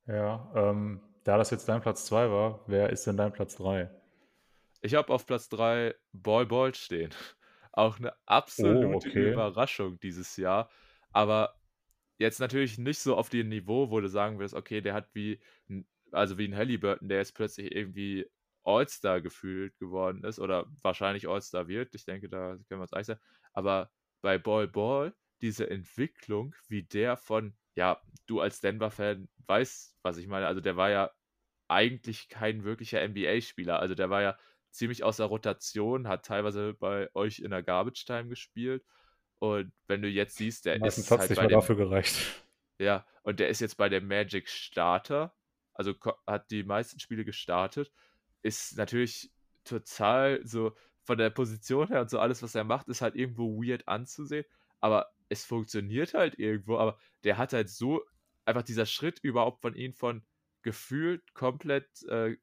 [0.05, 3.89] Ja, ähm, da das jetzt dein Platz 2 war, wer ist denn dein Platz 3?
[4.81, 7.11] Ich habe auf Platz 3 Ball Ball stehen.
[7.71, 9.33] Auch eine absolute oh, okay.
[9.33, 10.69] Überraschung dieses Jahr.
[11.11, 11.55] Aber
[12.17, 15.39] jetzt natürlich nicht so auf dem Niveau, wo du sagen wirst, okay, der hat wie,
[16.11, 18.25] also wie ein Halliburton, der jetzt plötzlich irgendwie
[18.63, 21.93] All-Star gefühlt geworden ist oder wahrscheinlich All-Star wird.
[21.95, 23.19] Ich denke, da können wir uns einig sein.
[23.53, 23.91] Aber
[24.21, 30.27] bei Ball Ball, diese Entwicklung, wie der von, ja, du als Denver-Fan weißt, was ich
[30.27, 30.47] meine.
[30.47, 31.11] Also der war ja
[31.67, 33.79] eigentlich kein wirklicher NBA-Spieler.
[33.79, 34.37] Also der war ja
[34.71, 38.83] ziemlich außer Rotation, hat teilweise bei euch in der Garbage Time gespielt.
[39.37, 41.11] Und wenn du jetzt siehst, der Meistens ist.
[41.11, 42.17] Halt bei dem, dafür gereicht.
[42.79, 45.33] Ja, und der ist jetzt bei der Magic Starter.
[45.73, 45.95] Also
[46.27, 47.91] hat die meisten Spiele gestartet.
[48.43, 49.31] Ist natürlich
[49.63, 53.59] total so von der Position her und so alles, was er macht, ist halt irgendwo
[53.59, 54.45] weird anzusehen.
[54.79, 56.77] Aber es funktioniert halt irgendwo.
[56.77, 58.03] Aber der hat halt so
[58.45, 60.25] einfach dieser Schritt überhaupt von ihm von
[60.63, 62.35] gefühlt komplett äh,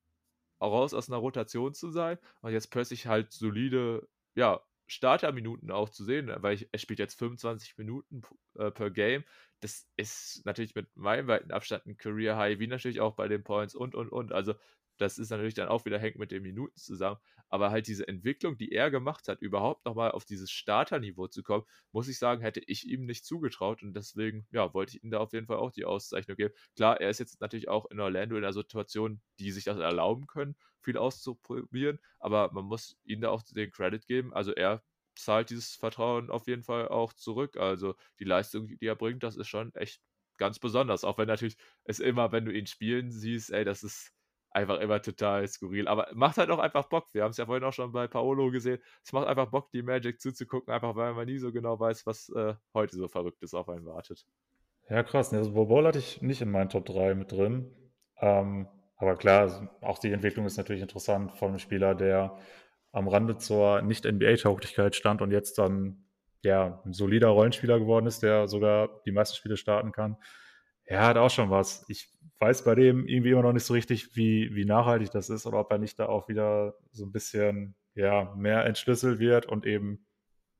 [0.60, 6.04] raus aus einer Rotation zu sein und jetzt plötzlich halt solide, ja, Starterminuten auch zu
[6.04, 8.22] sehen, weil ich, er spielt jetzt 25 Minuten
[8.58, 9.24] äh, per Game.
[9.60, 13.44] Das ist natürlich mit meinem weiten Abstand ein Career High, wie natürlich auch bei den
[13.44, 14.32] Points und und und.
[14.32, 14.54] Also
[14.98, 17.18] das ist natürlich dann auch wieder hängt mit den Minuten zusammen.
[17.48, 21.64] Aber halt diese Entwicklung, die er gemacht hat, überhaupt nochmal auf dieses Starterniveau zu kommen,
[21.92, 23.82] muss ich sagen, hätte ich ihm nicht zugetraut.
[23.82, 26.54] Und deswegen, ja, wollte ich ihm da auf jeden Fall auch die Auszeichnung geben.
[26.76, 30.26] Klar, er ist jetzt natürlich auch in Orlando in einer Situation, die sich das erlauben
[30.26, 31.98] können, viel auszuprobieren.
[32.18, 34.32] Aber man muss ihm da auch den Credit geben.
[34.34, 34.82] Also er
[35.16, 37.56] zahlt dieses Vertrauen auf jeden Fall auch zurück.
[37.56, 40.00] Also die Leistung, die er bringt, das ist schon echt
[40.38, 41.04] ganz besonders.
[41.04, 44.12] Auch wenn natürlich es immer, wenn du ihn spielen siehst, ey, das ist
[44.54, 45.88] einfach immer total skurril.
[45.88, 47.08] Aber macht halt auch einfach Bock.
[47.12, 48.78] Wir haben es ja vorhin auch schon bei Paolo gesehen.
[49.02, 52.28] Es macht einfach Bock, die Magic zuzugucken, einfach weil man nie so genau weiß, was
[52.30, 54.26] äh, heute so Verrücktes auf einen wartet.
[54.88, 55.32] Ja, krass.
[55.32, 57.70] Also Bobol hatte ich nicht in meinen Top 3 mit drin.
[58.20, 62.38] Ähm, aber klar, auch die Entwicklung ist natürlich interessant von einem Spieler, der
[62.92, 66.04] am Rande zur Nicht-NBA-Tauglichkeit stand und jetzt dann
[66.44, 70.16] ja ein solider Rollenspieler geworden ist, der sogar die meisten Spiele starten kann.
[70.86, 71.84] Ja, hat auch schon was.
[71.88, 72.08] Ich
[72.38, 75.58] weiß bei dem irgendwie immer noch nicht so richtig, wie, wie nachhaltig das ist oder
[75.60, 80.06] ob er nicht da auch wieder so ein bisschen ja, mehr entschlüsselt wird und eben,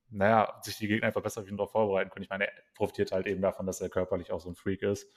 [0.09, 2.23] naja, sich die Gegner einfach besser wieder darauf vorbereiten können.
[2.23, 5.13] Ich meine, er profitiert halt eben davon, dass er körperlich auch so ein Freak ist.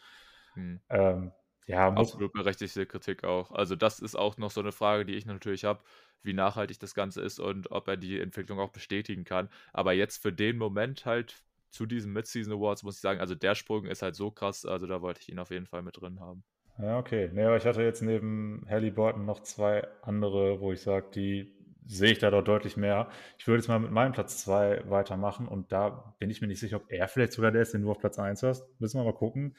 [0.55, 0.81] Hm.
[0.89, 1.31] Ähm,
[1.67, 3.51] ja, Absolut berechtigte Kritik auch.
[3.51, 5.83] Also das ist auch noch so eine Frage, die ich natürlich habe,
[6.23, 9.49] wie nachhaltig das Ganze ist und ob er die Entwicklung auch bestätigen kann.
[9.73, 11.43] Aber jetzt für den Moment halt
[11.77, 14.87] zu diesen Mid-Season Awards muss ich sagen, also der Sprung ist halt so krass, also
[14.87, 16.43] da wollte ich ihn auf jeden Fall mit drin haben.
[16.79, 17.29] Ja, okay.
[17.31, 21.53] Nee, aber ich hatte jetzt neben Hallie Burton noch zwei andere, wo ich sage, die
[21.85, 23.09] sehe ich da doch deutlich mehr.
[23.37, 26.59] Ich würde jetzt mal mit meinem Platz 2 weitermachen und da bin ich mir nicht
[26.59, 28.67] sicher, ob er vielleicht sogar der ist, den du auf Platz 1 hast.
[28.79, 29.55] Müssen wir mal gucken.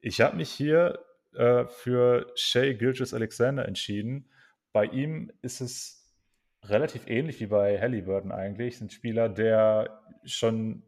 [0.00, 0.98] Ich habe mich hier
[1.34, 4.28] äh, für Shay Gilgis Alexander entschieden.
[4.72, 6.14] Bei ihm ist es
[6.64, 8.74] relativ ähnlich wie bei Halliburton eigentlich.
[8.74, 10.82] Ist ein Spieler, der schon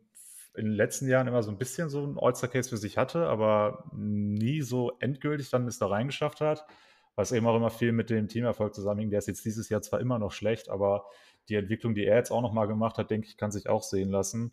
[0.55, 3.85] in den letzten Jahren immer so ein bisschen so ein All-Star-Case für sich hatte, aber
[3.93, 6.67] nie so endgültig dann es da reingeschafft hat,
[7.15, 9.11] was eben auch immer viel mit dem Teamerfolg zusammenhing.
[9.11, 11.07] Der ist jetzt dieses Jahr zwar immer noch schlecht, aber
[11.49, 14.11] die Entwicklung, die er jetzt auch nochmal gemacht hat, denke ich, kann sich auch sehen
[14.11, 14.53] lassen.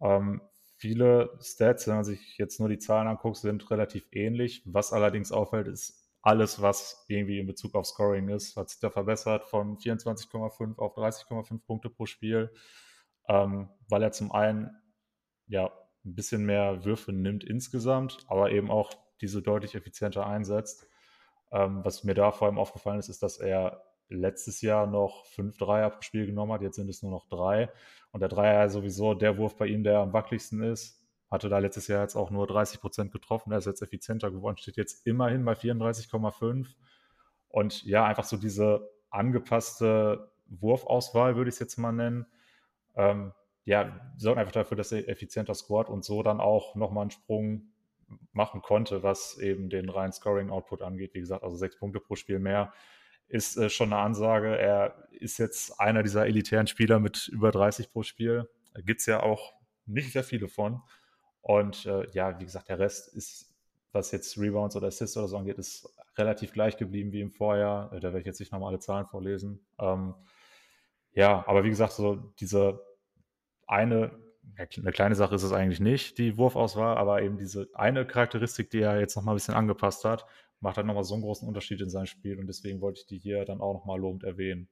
[0.00, 0.42] Ähm,
[0.76, 4.62] viele Stats, wenn man sich jetzt nur die Zahlen anguckt, sind relativ ähnlich.
[4.66, 8.90] Was allerdings auffällt, ist alles, was irgendwie in Bezug auf Scoring ist, hat sich da
[8.90, 12.52] verbessert von 24,5 auf 30,5 Punkte pro Spiel,
[13.28, 14.76] ähm, weil er zum einen
[15.48, 15.66] ja
[16.04, 20.86] ein bisschen mehr Würfe nimmt insgesamt, aber eben auch diese deutlich effizienter einsetzt.
[21.52, 25.58] Ähm, was mir da vor allem aufgefallen ist, ist, dass er letztes Jahr noch fünf
[25.58, 27.70] Dreier pro Spiel genommen hat, jetzt sind es nur noch drei.
[28.12, 31.02] Und der Dreier ist sowieso der Wurf bei ihm, der am wackeligsten ist.
[31.30, 33.50] Hatte da letztes Jahr jetzt auch nur 30 Prozent getroffen.
[33.50, 36.68] Er ist jetzt effizienter geworden, steht jetzt immerhin bei 34,5.
[37.48, 42.26] Und ja, einfach so diese angepasste Wurfauswahl, würde ich es jetzt mal nennen.
[42.94, 43.32] Ähm,
[43.66, 47.72] ja, sorgt einfach dafür, dass er effizienter scored und so dann auch nochmal einen Sprung
[48.32, 51.14] machen konnte, was eben den reinen Scoring-Output angeht.
[51.14, 52.72] Wie gesagt, also sechs Punkte pro Spiel mehr
[53.28, 54.56] ist äh, schon eine Ansage.
[54.56, 58.48] Er ist jetzt einer dieser elitären Spieler mit über 30 pro Spiel.
[58.84, 60.80] Gibt es ja auch nicht sehr viele von.
[61.40, 63.52] Und äh, ja, wie gesagt, der Rest ist,
[63.90, 67.92] was jetzt Rebounds oder Assists oder so angeht, ist relativ gleich geblieben wie im Vorjahr.
[67.92, 69.66] Äh, da werde ich jetzt nicht nochmal alle Zahlen vorlesen.
[69.80, 70.14] Ähm,
[71.12, 72.80] ja, aber wie gesagt, so diese
[73.66, 74.18] eine,
[74.58, 78.80] eine kleine Sache ist es eigentlich nicht, die Wurfauswahl, aber eben diese eine Charakteristik, die
[78.80, 80.26] er jetzt nochmal ein bisschen angepasst hat,
[80.60, 83.18] macht halt nochmal so einen großen Unterschied in seinem Spiel und deswegen wollte ich die
[83.18, 84.68] hier dann auch nochmal lobend erwähnen.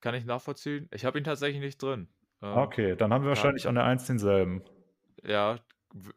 [0.00, 0.88] Kann ich nachvollziehen?
[0.92, 2.08] Ich habe ihn tatsächlich nicht drin.
[2.42, 4.62] Ähm, okay, dann haben wir wahrscheinlich an der 1 denselben.
[5.22, 5.60] Ja,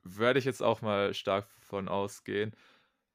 [0.03, 2.55] werde ich jetzt auch mal stark von ausgehen.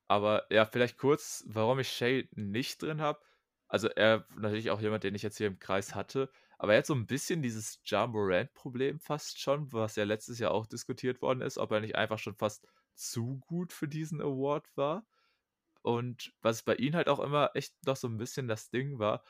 [0.06, 3.20] Aber ja, vielleicht kurz, warum ich Shay nicht drin habe.
[3.68, 6.30] Also er natürlich auch jemand, den ich jetzt hier im Kreis hatte.
[6.60, 10.66] Aber er hat so ein bisschen dieses Jamborant-Problem fast schon, was ja letztes Jahr auch
[10.66, 15.06] diskutiert worden ist, ob er nicht einfach schon fast zu gut für diesen Award war.
[15.82, 19.24] Und was bei ihm halt auch immer echt noch so ein bisschen das Ding war,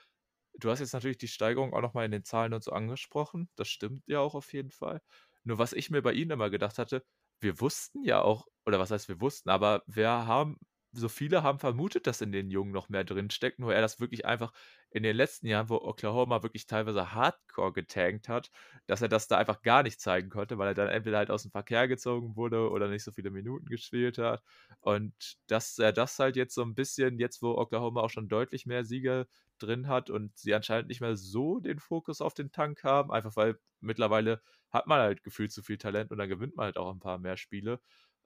[0.55, 3.48] du hast jetzt natürlich die Steigerung auch nochmal in den Zahlen und so angesprochen.
[3.57, 5.01] Das stimmt ja auch auf jeden Fall.
[5.44, 7.05] Nur was ich mir bei ihm immer gedacht hatte,
[7.40, 10.59] wir wussten ja auch, oder was heißt wir wussten, aber wir haben
[10.93, 14.27] so viele haben vermutet, dass in den Jungen noch mehr drinsteckt, nur er das wirklich
[14.27, 14.53] einfach
[14.91, 18.51] in den letzten Jahren, wo Oklahoma wirklich teilweise hardcore getankt hat,
[18.87, 21.43] dass er das da einfach gar nicht zeigen konnte, weil er dann entweder halt aus
[21.43, 24.43] dem Verkehr gezogen wurde oder nicht so viele Minuten gespielt hat.
[24.81, 28.67] Und dass er das halt jetzt so ein bisschen, jetzt wo Oklahoma auch schon deutlich
[28.67, 29.27] mehr Siege
[29.59, 33.37] drin hat und sie anscheinend nicht mehr so den Fokus auf den Tank haben, einfach
[33.37, 36.93] weil mittlerweile hat man halt gefühlt zu viel Talent und dann gewinnt man halt auch
[36.93, 37.81] ein paar mehr Spiele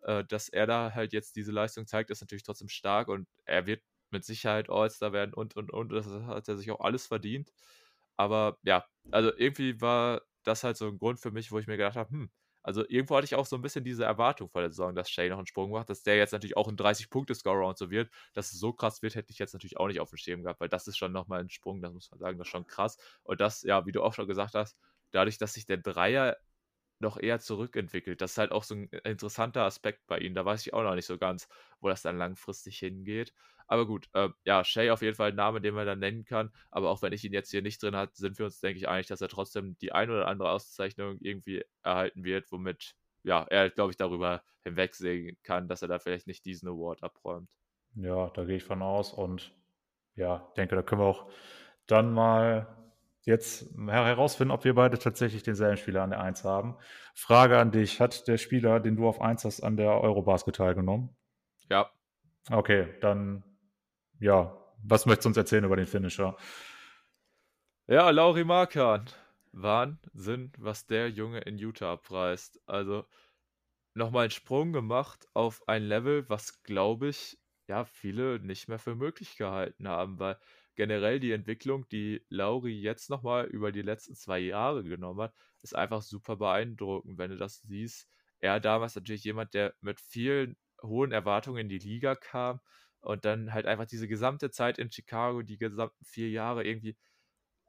[0.05, 3.66] äh, dass er da halt jetzt diese Leistung zeigt, ist natürlich trotzdem stark und er
[3.66, 5.90] wird mit Sicherheit All-Star werden und und und.
[5.93, 7.52] Das hat er sich auch alles verdient.
[8.16, 11.76] Aber ja, also irgendwie war das halt so ein Grund für mich, wo ich mir
[11.76, 12.31] gedacht habe, hm,
[12.62, 15.28] also irgendwo hatte ich auch so ein bisschen diese Erwartung vor der Saison, dass Shay
[15.28, 18.10] noch einen Sprung macht, dass der jetzt natürlich auch ein 30-Punkte-Scorer und so wird.
[18.32, 20.60] Dass es so krass wird, hätte ich jetzt natürlich auch nicht auf dem Schirm gehabt,
[20.60, 22.97] weil das ist schon nochmal ein Sprung, das muss man sagen, das ist schon krass.
[23.22, 24.78] Und das, ja, wie du auch schon gesagt hast,
[25.10, 26.39] dadurch, dass sich der Dreier
[26.99, 28.21] noch eher zurückentwickelt.
[28.21, 30.35] Das ist halt auch so ein interessanter Aspekt bei ihm.
[30.35, 31.49] Da weiß ich auch noch nicht so ganz,
[31.81, 33.33] wo das dann langfristig hingeht.
[33.66, 36.53] Aber gut, äh, ja, Shay auf jeden Fall ein Name, den man dann nennen kann.
[36.71, 38.89] Aber auch wenn ich ihn jetzt hier nicht drin hat, sind wir uns, denke ich,
[38.89, 43.71] einig, dass er trotzdem die ein oder andere Auszeichnung irgendwie erhalten wird, womit ja, er,
[43.71, 47.51] glaube ich, darüber hinwegsehen kann, dass er da vielleicht nicht diesen Award abräumt.
[47.95, 49.55] Ja, da gehe ich von aus und
[50.15, 51.31] ja, denke, da können wir auch
[51.87, 52.84] dann mal
[53.24, 56.76] jetzt herausfinden, ob wir beide tatsächlich denselben Spieler an der 1 haben.
[57.14, 61.16] Frage an dich: Hat der Spieler, den du auf 1 hast, an der Eurobasket teilgenommen?
[61.70, 61.90] Ja.
[62.51, 63.44] Okay, dann
[64.20, 64.56] ja.
[64.86, 66.36] Was möchtest du uns erzählen über den Finisher?
[67.86, 69.06] Ja, Lauri Markan.
[69.52, 72.60] Wahnsinn, was der Junge in Utah abreißt.
[72.66, 73.06] Also
[73.94, 77.38] nochmal einen Sprung gemacht auf ein Level, was glaube ich,
[77.68, 80.38] ja, viele nicht mehr für möglich gehalten haben, weil
[80.74, 85.74] generell die Entwicklung, die Lauri jetzt nochmal über die letzten zwei Jahre genommen hat, ist
[85.74, 88.09] einfach super beeindruckend, wenn du das siehst.
[88.40, 92.60] Er damals natürlich jemand, der mit vielen hohen Erwartungen in die Liga kam
[93.01, 96.96] und dann halt einfach diese gesamte Zeit in Chicago, die gesamten vier Jahre irgendwie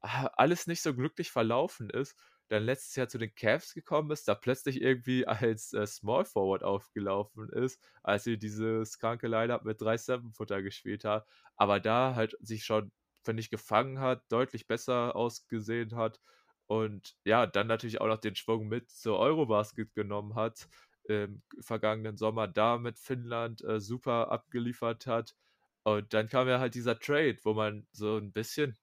[0.01, 2.15] ah, alles nicht so glücklich verlaufen ist
[2.49, 6.63] dann letztes Jahr zu den Cavs gekommen ist, da plötzlich irgendwie als äh, Small Forward
[6.63, 12.37] aufgelaufen ist, als sie dieses kranke Line-Up mit drei Seven-Footer gespielt hat, aber da halt
[12.41, 12.91] sich schon,
[13.23, 16.19] finde ich, gefangen hat, deutlich besser ausgesehen hat
[16.67, 20.67] und ja, dann natürlich auch noch den Schwung mit zur Eurobasket genommen hat
[21.07, 25.35] im vergangenen Sommer, da mit Finnland äh, super abgeliefert hat.
[25.83, 28.75] Und dann kam ja halt dieser Trade, wo man so ein bisschen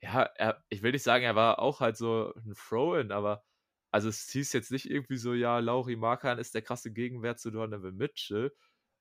[0.00, 3.44] ja, er, ich will nicht sagen, er war auch halt so ein Throw-In, aber
[3.90, 7.50] also es hieß jetzt nicht irgendwie so, ja, Lauri Markan ist der krasse Gegenwert zu
[7.50, 8.54] Donovan Mitchell.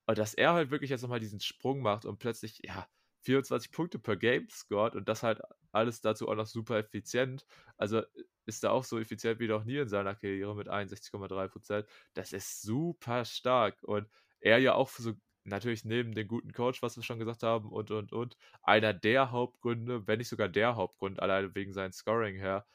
[0.08, 2.88] Aber dass er halt wirklich jetzt nochmal diesen Sprung macht und plötzlich, ja,
[3.24, 5.42] 24 Punkte per Game scored und das halt
[5.72, 7.46] alles dazu auch noch super effizient.
[7.78, 8.04] Also
[8.46, 11.88] ist er auch so effizient wie noch nie in seiner Karriere mit 61,3%.
[12.14, 13.84] Das ist super stark.
[13.84, 14.08] Und
[14.40, 15.14] er ja auch so
[15.46, 19.32] natürlich neben dem guten Coach, was wir schon gesagt haben, und, und, und, einer der
[19.32, 22.66] Hauptgründe, wenn nicht sogar der Hauptgrund, alleine wegen seinem Scoring her,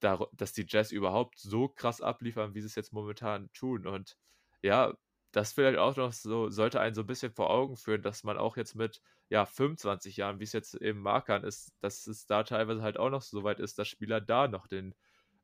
[0.00, 3.86] dass die Jazz überhaupt so krass abliefern, wie sie es jetzt momentan tun.
[3.86, 4.16] Und
[4.62, 4.94] ja,
[5.32, 8.38] das vielleicht auch noch so, sollte einen so ein bisschen vor Augen führen, dass man
[8.38, 12.42] auch jetzt mit ja, 25 Jahren, wie es jetzt eben Markern ist, dass es da
[12.44, 14.94] teilweise halt auch noch so weit ist, dass Spieler da noch den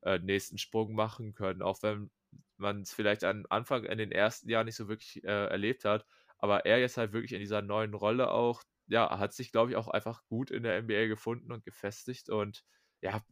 [0.02, 2.10] äh, nächsten Sprung machen können, auch wenn
[2.56, 6.06] man es vielleicht am Anfang in den ersten Jahren nicht so wirklich äh, erlebt hat.
[6.42, 9.76] Aber er jetzt halt wirklich in dieser neuen Rolle auch, ja, hat sich, glaube ich,
[9.76, 12.64] auch einfach gut in der NBA gefunden und gefestigt und
[13.00, 13.22] ja,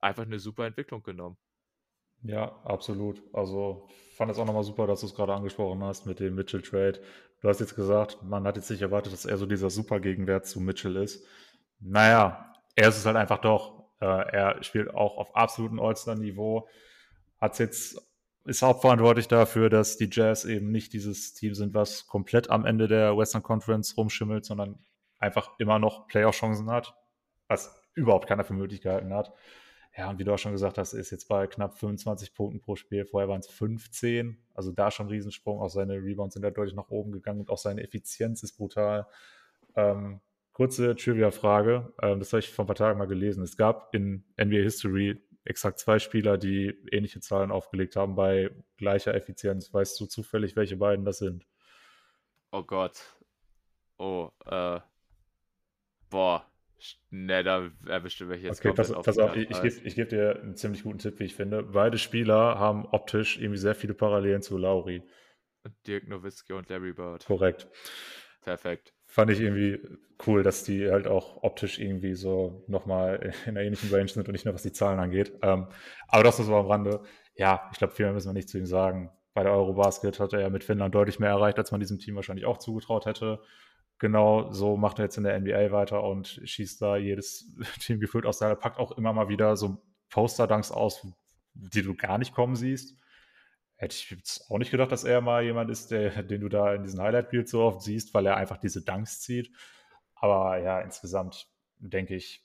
[0.00, 1.38] einfach eine super Entwicklung genommen.
[2.22, 3.22] Ja, absolut.
[3.32, 7.00] Also fand es auch nochmal super, dass du es gerade angesprochen hast mit dem Mitchell-Trade.
[7.40, 10.46] Du hast jetzt gesagt, man hat jetzt nicht erwartet, dass er so dieser super Gegenwert
[10.46, 11.24] zu Mitchell ist.
[11.78, 13.84] Naja, er ist es halt einfach doch.
[14.00, 16.68] Äh, er spielt auch auf absolutem All-Star-Niveau.
[17.40, 18.07] Hat jetzt,
[18.48, 22.88] ist hauptverantwortlich dafür, dass die Jazz eben nicht dieses Team sind, was komplett am Ende
[22.88, 24.78] der Western Conference rumschimmelt, sondern
[25.18, 26.94] einfach immer noch Playoff-Chancen hat,
[27.46, 29.32] was überhaupt keiner für möglich gehalten hat.
[29.96, 32.76] Ja, und wie du auch schon gesagt hast, ist jetzt bei knapp 25 Punkten pro
[32.76, 33.04] Spiel.
[33.04, 34.38] Vorher waren es 15.
[34.54, 35.60] Also da schon ein Riesensprung.
[35.60, 39.08] Auch seine Rebounds sind da deutlich nach oben gegangen und auch seine Effizienz ist brutal.
[39.74, 40.20] Ähm,
[40.52, 41.92] kurze Trivia-Frage.
[42.00, 43.42] Ähm, das habe ich vor ein paar Tagen mal gelesen.
[43.42, 49.14] Es gab in NBA History exakt zwei Spieler, die ähnliche Zahlen aufgelegt haben bei gleicher
[49.14, 49.72] Effizienz.
[49.72, 51.46] Weißt du zufällig, welche beiden das sind?
[52.50, 53.00] Oh Gott.
[53.98, 54.80] Oh, äh.
[56.10, 56.46] Boah.
[57.10, 60.08] Ne, da erwischt du mich jetzt Okay, pass, auf, pass auf, ich, ich gebe geb
[60.10, 61.64] dir einen ziemlich guten Tipp, wie ich finde.
[61.64, 65.02] Beide Spieler haben optisch irgendwie sehr viele Parallelen zu Lauri.
[65.86, 67.24] Dirk Nowitzki und Larry Bird.
[67.24, 67.66] Korrekt.
[68.42, 68.94] Perfekt.
[69.08, 69.80] Fand ich irgendwie
[70.26, 74.32] cool, dass die halt auch optisch irgendwie so nochmal in einer ähnlichen Range sind und
[74.32, 75.32] nicht nur was die Zahlen angeht.
[75.42, 75.66] Ähm,
[76.06, 77.00] aber das ist so am Rande.
[77.34, 79.10] Ja, ich glaube, viel mehr müssen wir nicht zu ihm sagen.
[79.34, 82.14] Bei der Eurobasket hat er ja mit Finnland deutlich mehr erreicht, als man diesem Team
[82.16, 83.40] wahrscheinlich auch zugetraut hätte
[83.98, 88.26] genau so macht er jetzt in der NBA weiter und schießt da jedes Team gefühlt
[88.26, 88.40] aus.
[88.40, 89.78] Er packt auch immer mal wieder so
[90.10, 91.06] Poster-Dunks aus,
[91.54, 92.96] die du gar nicht kommen siehst.
[93.78, 96.74] Hätte ich jetzt auch nicht gedacht, dass er mal jemand ist, der, den du da
[96.74, 99.50] in diesen Highlight-Reels so oft siehst, weil er einfach diese Dunks zieht.
[100.14, 101.46] Aber ja, insgesamt
[101.78, 102.44] denke ich,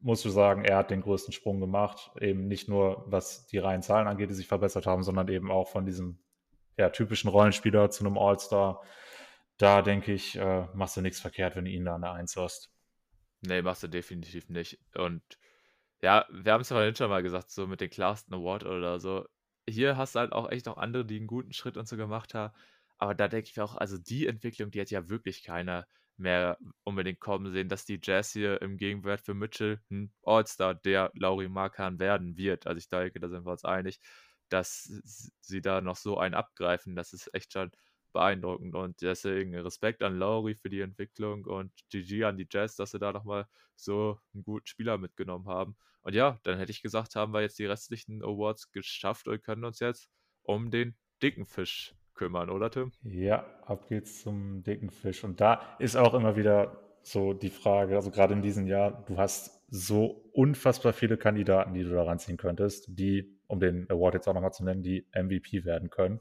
[0.00, 2.10] musst du sagen, er hat den größten Sprung gemacht.
[2.20, 5.68] Eben nicht nur, was die reinen Zahlen angeht, die sich verbessert haben, sondern eben auch
[5.68, 6.18] von diesem
[6.76, 8.82] ja, typischen Rollenspieler zu einem All-Star
[9.58, 12.36] da denke ich, äh, machst du nichts verkehrt, wenn du ihn da an der Eins
[12.36, 12.70] hast.
[13.40, 14.78] Nee, machst du definitiv nicht.
[14.94, 15.22] Und
[16.02, 19.26] ja, wir haben es vorhin schon mal gesagt, so mit den Clarkson Award oder so.
[19.68, 22.34] Hier hast du halt auch echt noch andere, die einen guten Schritt und so gemacht
[22.34, 22.54] haben.
[22.98, 25.86] Aber da denke ich auch, also die Entwicklung, die hat ja wirklich keiner
[26.16, 31.10] mehr unbedingt kommen sehen, dass die Jazz hier im Gegenwert für Mitchell ein All-Star, der
[31.14, 32.66] Laurie Markan werden wird.
[32.66, 34.00] Also ich denke, da sind wir uns einig,
[34.48, 34.90] dass
[35.40, 36.96] sie da noch so einen abgreifen.
[36.96, 37.70] Das ist echt schon
[38.16, 38.74] beeindruckend.
[38.74, 42.98] Und deswegen Respekt an Laurie für die Entwicklung und GG an die Jazz, dass sie
[42.98, 45.76] da nochmal so einen guten Spieler mitgenommen haben.
[46.00, 49.64] Und ja, dann hätte ich gesagt, haben wir jetzt die restlichen Awards geschafft und können
[49.64, 50.08] uns jetzt
[50.42, 52.92] um den dicken Fisch kümmern, oder Tim?
[53.02, 55.24] Ja, ab geht's zum dicken Fisch.
[55.24, 59.18] Und da ist auch immer wieder so die Frage, also gerade in diesem Jahr, du
[59.18, 64.28] hast so unfassbar viele Kandidaten, die du da ranziehen könntest, die, um den Award jetzt
[64.28, 66.20] auch nochmal zu nennen, die MVP werden können.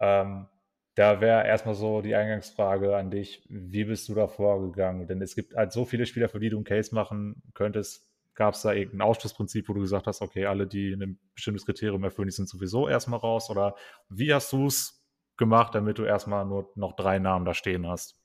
[0.00, 0.48] Ähm,
[0.94, 5.06] da wäre erstmal so die Eingangsfrage an dich, wie bist du da vorgegangen?
[5.06, 8.08] Denn es gibt halt so viele Spieler, für die du einen Case machen könntest.
[8.34, 12.04] Gab es da irgendein Ausschlussprinzip, wo du gesagt hast, okay, alle, die ein bestimmtes Kriterium
[12.04, 13.50] erfüllen, die sind sowieso erstmal raus?
[13.50, 13.74] Oder
[14.08, 15.02] wie hast du es
[15.36, 18.18] gemacht, damit du erstmal nur noch drei Namen da stehen hast?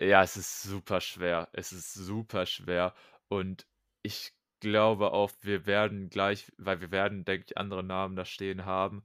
[0.00, 1.48] Ja, es ist super schwer.
[1.52, 2.94] Es ist super schwer.
[3.28, 3.66] Und
[4.02, 8.64] ich glaube auch, wir werden gleich, weil wir werden, denke ich, andere Namen da stehen
[8.64, 9.04] haben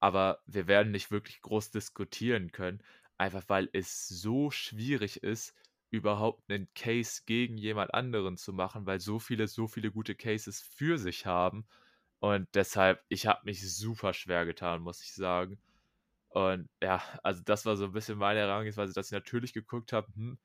[0.00, 2.82] aber wir werden nicht wirklich groß diskutieren können,
[3.18, 5.54] einfach weil es so schwierig ist,
[5.90, 10.60] überhaupt einen Case gegen jemand anderen zu machen, weil so viele, so viele gute Cases
[10.62, 11.66] für sich haben.
[12.20, 15.60] Und deshalb, ich habe mich super schwer getan, muss ich sagen.
[16.28, 20.08] Und ja, also das war so ein bisschen meine Herangehensweise, dass ich natürlich geguckt habe,
[20.14, 20.38] hm,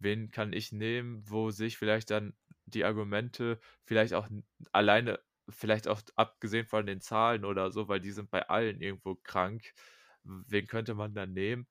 [0.00, 2.34] wen kann ich nehmen, wo sich vielleicht dann
[2.66, 4.28] die Argumente vielleicht auch
[4.72, 9.14] alleine vielleicht auch abgesehen von den Zahlen oder so, weil die sind bei allen irgendwo
[9.16, 9.72] krank.
[10.24, 11.66] Wen könnte man dann nehmen?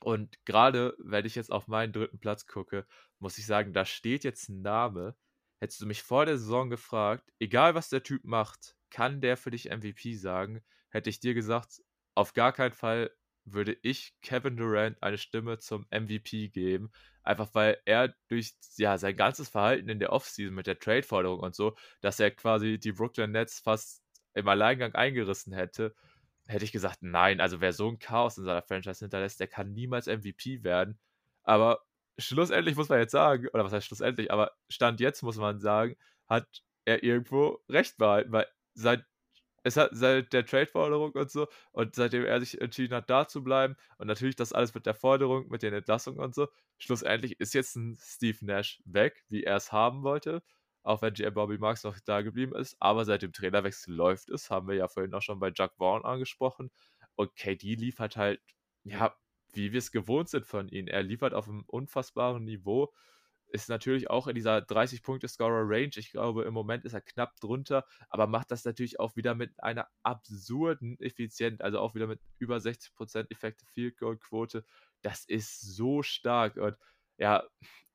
[0.00, 2.86] Und gerade wenn ich jetzt auf meinen dritten Platz gucke,
[3.18, 5.16] muss ich sagen, da steht jetzt ein Name.
[5.58, 9.50] Hättest du mich vor der Saison gefragt, egal was der Typ macht, kann der für
[9.50, 11.82] dich MVP sagen, hätte ich dir gesagt,
[12.14, 13.10] auf gar keinen Fall
[13.44, 16.90] würde ich Kevin Durant eine Stimme zum MVP geben.
[17.26, 21.54] Einfach weil er durch ja, sein ganzes Verhalten in der Offseason mit der Trade-Forderung und
[21.54, 24.02] so, dass er quasi die Brooklyn Nets fast
[24.34, 25.94] im Alleingang eingerissen hätte,
[26.46, 29.72] hätte ich gesagt, nein, also wer so ein Chaos in seiner Franchise hinterlässt, der kann
[29.72, 30.98] niemals MVP werden.
[31.42, 31.80] Aber
[32.18, 35.96] schlussendlich muss man jetzt sagen, oder was heißt schlussendlich, aber Stand jetzt muss man sagen,
[36.26, 36.46] hat
[36.84, 39.04] er irgendwo recht behalten, weil seit
[39.66, 43.42] es hat seit der Trade-Forderung und so und seitdem er sich entschieden hat, da zu
[43.42, 46.46] bleiben und natürlich das alles mit der Forderung, mit den Entlassungen und so,
[46.78, 50.42] schlussendlich ist jetzt ein Steve Nash weg, wie er es haben wollte,
[50.84, 54.50] auch wenn GM Bobby Marks noch da geblieben ist, aber seit dem Trainerwechsel läuft es,
[54.50, 56.70] haben wir ja vorhin auch schon bei Jack Vaughn angesprochen.
[57.16, 58.40] Und KD liefert halt,
[58.84, 59.16] ja,
[59.52, 60.86] wie wir es gewohnt sind von ihm.
[60.86, 62.92] Er liefert auf einem unfassbaren Niveau
[63.48, 65.92] ist natürlich auch in dieser 30-Punkte-Scorer-Range.
[65.96, 69.62] Ich glaube, im Moment ist er knapp drunter, aber macht das natürlich auch wieder mit
[69.62, 74.64] einer absurden Effizienz, also auch wieder mit über 60% Effective Field Goal Quote.
[75.02, 76.76] Das ist so stark und
[77.18, 77.44] ja,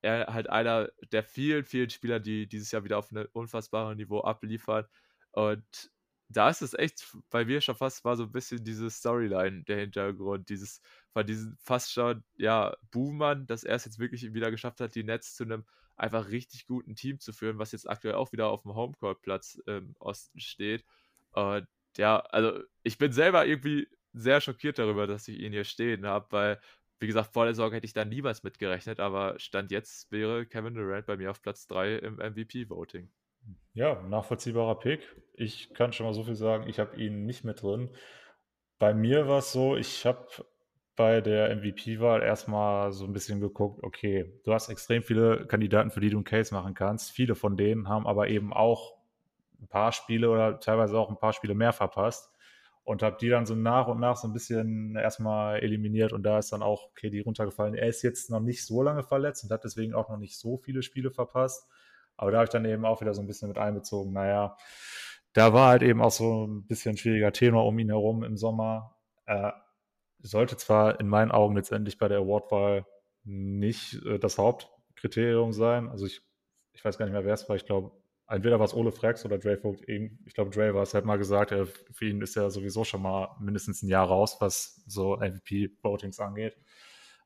[0.01, 4.21] er halt einer der vielen, vielen Spieler, die dieses Jahr wieder auf einem unfassbaren Niveau
[4.21, 4.85] abliefern.
[5.31, 5.90] Und
[6.31, 9.79] da ist es echt bei mir schon fast war so ein bisschen diese Storyline der
[9.79, 10.81] Hintergrund, dieses
[11.13, 15.03] von diesem fast schon, ja, Boomern, dass er es jetzt wirklich wieder geschafft hat, die
[15.03, 15.65] Nets zu einem
[15.97, 19.95] einfach richtig guten Team zu führen, was jetzt aktuell auch wieder auf dem Homecourt-Platz im
[19.99, 20.85] Osten steht.
[21.33, 21.67] Und
[21.97, 26.27] ja, also ich bin selber irgendwie sehr schockiert darüber, dass ich ihn hier stehen habe,
[26.31, 26.61] weil,
[26.99, 30.75] wie gesagt, vor der Sorge hätte ich da niemals mitgerechnet, aber Stand jetzt wäre Kevin
[30.75, 33.09] Durant bei mir auf Platz 3 im MVP-Voting.
[33.73, 35.01] Ja, nachvollziehbarer Pick.
[35.33, 37.89] Ich kann schon mal so viel sagen, ich habe ihn nicht mit drin.
[38.79, 40.27] Bei mir war es so, ich habe
[40.95, 46.01] bei der MVP-Wahl erstmal so ein bisschen geguckt, okay, du hast extrem viele Kandidaten, für
[46.01, 47.11] die du einen Case machen kannst.
[47.11, 48.97] Viele von denen haben aber eben auch
[49.61, 52.29] ein paar Spiele oder teilweise auch ein paar Spiele mehr verpasst
[52.83, 56.39] und habe die dann so nach und nach so ein bisschen erstmal eliminiert und da
[56.39, 57.75] ist dann auch okay, die runtergefallen.
[57.75, 60.57] Er ist jetzt noch nicht so lange verletzt und hat deswegen auch noch nicht so
[60.57, 61.69] viele Spiele verpasst.
[62.17, 64.13] Aber da habe ich dann eben auch wieder so ein bisschen mit einbezogen.
[64.13, 64.57] Naja,
[65.33, 68.95] da war halt eben auch so ein bisschen schwieriger Thema um ihn herum im Sommer.
[69.25, 69.51] Äh,
[70.19, 72.85] sollte zwar in meinen Augen letztendlich bei der Awardwahl
[73.23, 75.89] nicht äh, das Hauptkriterium sein.
[75.89, 76.21] Also ich,
[76.73, 77.55] ich weiß gar nicht mehr, wer es war.
[77.55, 77.91] Ich glaube,
[78.27, 79.87] entweder war es Ole Frex oder Dre Vogt.
[79.87, 83.01] Ich glaube, Dre war es, hat mal gesagt, äh, für ihn ist er sowieso schon
[83.01, 86.57] mal mindestens ein Jahr raus, was so MVP-Votings angeht.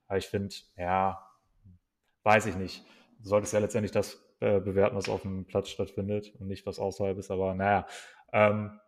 [0.07, 1.20] Aber ich finde, ja,
[2.24, 2.84] weiß ich nicht.
[3.20, 6.80] Du solltest ja letztendlich das äh, bewerten, was auf dem Platz stattfindet und nicht, was
[6.80, 7.32] außerhalb ist.
[7.32, 7.88] Aber naja,
[8.34, 8.80] ähm,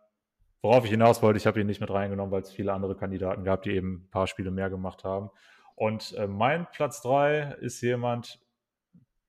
[0.62, 3.44] worauf ich hinaus wollte, ich habe ihn nicht mit reingenommen, weil es viele andere Kandidaten
[3.44, 5.30] gab, die eben ein paar Spiele mehr gemacht haben.
[5.74, 8.40] Und äh, mein Platz 3 ist jemand,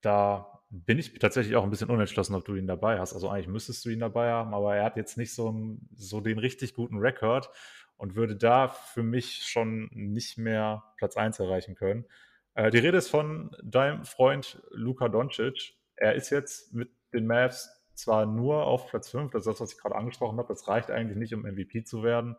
[0.02, 3.14] da bin ich tatsächlich auch ein bisschen unentschlossen, ob du ihn dabei hast.
[3.14, 6.22] Also eigentlich müsstest du ihn dabei haben, aber er hat jetzt nicht so, ein, so
[6.22, 7.50] den richtig guten Rekord
[7.98, 12.06] und würde da für mich schon nicht mehr Platz 1 erreichen können.
[12.54, 15.76] Äh, die Rede ist von deinem Freund Luka Doncic.
[16.00, 19.74] Er ist jetzt mit den Mavs zwar nur auf Platz 5, das ist das, was
[19.74, 22.36] ich gerade angesprochen habe, das reicht eigentlich nicht, um MVP zu werden.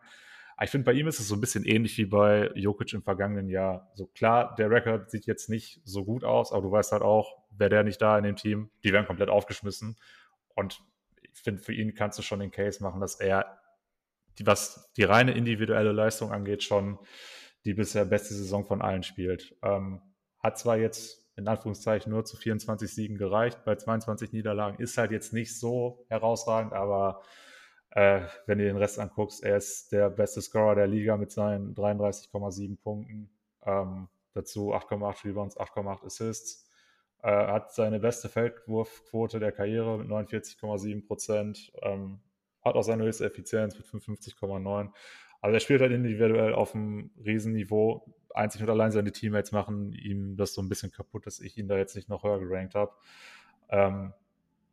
[0.57, 3.03] Aber ich finde, bei ihm ist es so ein bisschen ähnlich wie bei Jokic im
[3.03, 3.91] vergangenen Jahr.
[3.95, 7.39] So klar, der Rekord sieht jetzt nicht so gut aus, aber du weißt halt auch,
[7.51, 9.97] wäre der nicht da in dem Team, die werden komplett aufgeschmissen.
[10.55, 10.83] Und
[11.23, 13.59] ich finde, für ihn kannst du schon den Case machen, dass er,
[14.39, 16.99] die, was die reine individuelle Leistung angeht, schon
[17.65, 19.57] die bisher beste Saison von allen spielt.
[19.63, 20.01] Ähm,
[20.39, 23.65] hat zwar jetzt in Anführungszeichen nur zu 24 Siegen gereicht.
[23.65, 27.23] Bei 22 Niederlagen ist halt jetzt nicht so herausragend, aber
[27.91, 31.75] äh, wenn du den Rest anguckst, er ist der beste Scorer der Liga mit seinen
[31.75, 33.31] 33,7 Punkten.
[33.65, 36.69] Ähm, dazu 8,8 Rebounds, 8,8 Assists.
[37.23, 41.73] Äh, hat seine beste Feldwurfquote der Karriere mit 49,7 Prozent.
[41.83, 42.21] Ähm,
[42.63, 44.91] hat auch seine höchste Effizienz mit 55,9.
[45.43, 50.37] Also er spielt halt individuell auf einem Riesenniveau einzig und allein seine Teammates machen ihm
[50.37, 52.93] das so ein bisschen kaputt, dass ich ihn da jetzt nicht noch höher gerankt habe.
[53.69, 54.13] Ähm,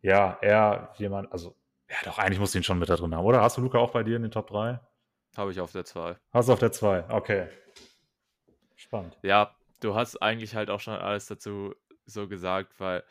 [0.01, 1.55] ja, er jemand, also,
[1.89, 3.41] ja doch, eigentlich musst du ihn schon mit da drin haben, oder?
[3.41, 4.79] Hast du Luca auch bei dir in den Top 3?
[5.35, 6.15] Habe ich auf der 2.
[6.33, 7.47] Hast du auf der 2, okay.
[8.75, 9.17] Spannend.
[9.21, 11.73] Ja, du hast eigentlich halt auch schon alles dazu
[12.05, 13.03] so gesagt, weil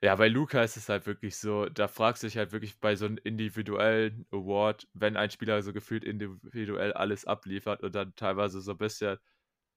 [0.00, 2.94] ja, bei Luca ist es halt wirklich so, da fragst du dich halt wirklich bei
[2.94, 8.60] so einem individuellen Award, wenn ein Spieler so gefühlt individuell alles abliefert und dann teilweise
[8.60, 9.18] so ein bisschen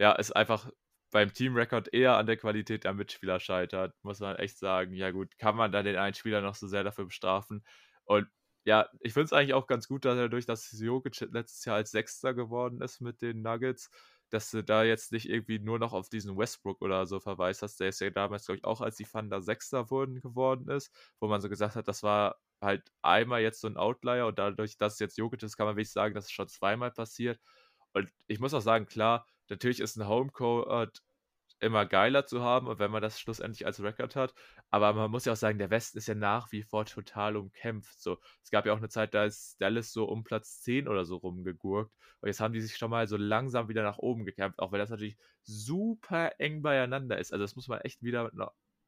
[0.01, 0.71] ja, es einfach
[1.11, 4.93] beim Teamrekord eher an der Qualität der Mitspieler scheitert, muss man echt sagen.
[4.95, 7.63] Ja, gut, kann man da den einen Spieler noch so sehr dafür bestrafen?
[8.05, 8.27] Und
[8.65, 11.75] ja, ich finde es eigentlich auch ganz gut, dass er durch das Jokic letztes Jahr
[11.77, 13.91] als Sechster geworden ist mit den Nuggets,
[14.31, 17.79] dass du da jetzt nicht irgendwie nur noch auf diesen Westbrook oder so verweist hast,
[17.79, 21.27] der ist ja damals, glaube ich, auch als die Thunder Sechster wurden geworden ist, wo
[21.27, 24.99] man so gesagt hat, das war halt einmal jetzt so ein Outlier und dadurch, dass
[24.99, 27.39] jetzt Jokic ist, kann man wirklich sagen, dass es schon zweimal passiert.
[27.93, 31.03] Und ich muss auch sagen, klar, natürlich ist ein Homecourt
[31.59, 34.33] immer geiler zu haben wenn man das schlussendlich als Rekord hat.
[34.69, 38.01] Aber man muss ja auch sagen, der Westen ist ja nach wie vor total umkämpft.
[38.01, 41.05] So, es gab ja auch eine Zeit, da ist Dallas so um Platz 10 oder
[41.05, 41.93] so rumgegurkt.
[42.21, 44.79] Und jetzt haben die sich schon mal so langsam wieder nach oben gekämpft, auch wenn
[44.79, 47.31] das natürlich super eng beieinander ist.
[47.31, 48.31] Also das muss man echt wieder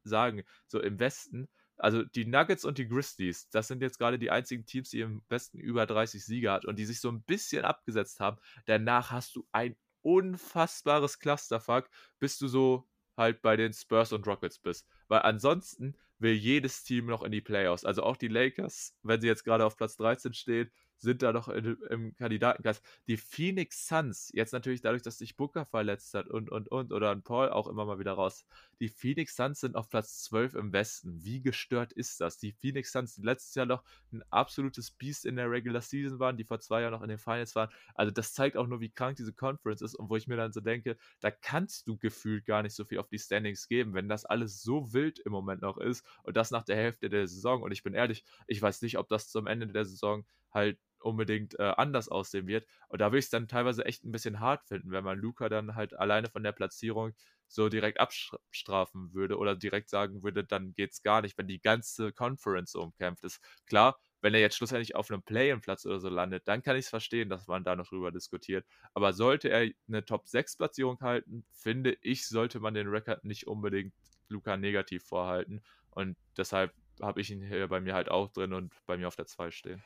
[0.04, 0.44] sagen.
[0.68, 4.66] So im Westen, also die Nuggets und die Grizzlies, das sind jetzt gerade die einzigen
[4.66, 8.20] Teams, die im Westen über 30 Siege hat und die sich so ein bisschen abgesetzt
[8.20, 8.38] haben.
[8.66, 11.90] Danach hast du ein unfassbares Clusterfuck,
[12.20, 14.88] bis du so halt bei den Spurs und Rockets bist.
[15.08, 17.86] Weil ansonsten will jedes Team noch in die Playoffs.
[17.86, 20.72] Also auch die Lakers, wenn sie jetzt gerade auf Platz 13 stehen,
[21.04, 22.82] sind da noch in, im Kandidatenkreis.
[23.08, 27.12] Die Phoenix Suns, jetzt natürlich dadurch, dass sich Booker verletzt hat und, und, und, oder
[27.12, 28.46] ein Paul auch immer mal wieder raus.
[28.80, 31.24] Die Phoenix Suns sind auf Platz 12 im Westen.
[31.24, 32.38] Wie gestört ist das?
[32.38, 36.38] Die Phoenix Suns, die letztes Jahr noch ein absolutes Beast in der Regular Season waren,
[36.38, 37.70] die vor zwei Jahren noch in den Finals waren.
[37.96, 40.54] Also das zeigt auch nur, wie krank diese Conference ist und wo ich mir dann
[40.54, 44.08] so denke, da kannst du gefühlt gar nicht so viel auf die Standings geben, wenn
[44.08, 47.62] das alles so wild im Moment noch ist und das nach der Hälfte der Saison.
[47.62, 51.60] Und ich bin ehrlich, ich weiß nicht, ob das zum Ende der Saison halt unbedingt
[51.60, 52.66] äh, anders aussehen wird.
[52.88, 55.50] Und da würde ich es dann teilweise echt ein bisschen hart finden, wenn man Luca
[55.50, 57.14] dann halt alleine von der Platzierung
[57.48, 61.62] so direkt abstrafen würde oder direkt sagen würde, dann geht es gar nicht, wenn die
[61.62, 63.40] ganze Conference umkämpft ist.
[63.68, 66.90] Klar, wenn er jetzt schlussendlich auf einem Play-in-Platz oder so landet, dann kann ich es
[66.90, 68.66] verstehen, dass man da noch drüber diskutiert.
[68.94, 73.94] Aber sollte er eine Top-6-Platzierung halten, finde ich, sollte man den Rekord nicht unbedingt
[74.30, 75.62] Luca negativ vorhalten.
[75.92, 79.16] Und deshalb habe ich ihn hier bei mir halt auch drin und bei mir auf
[79.16, 79.84] der 2 stehen.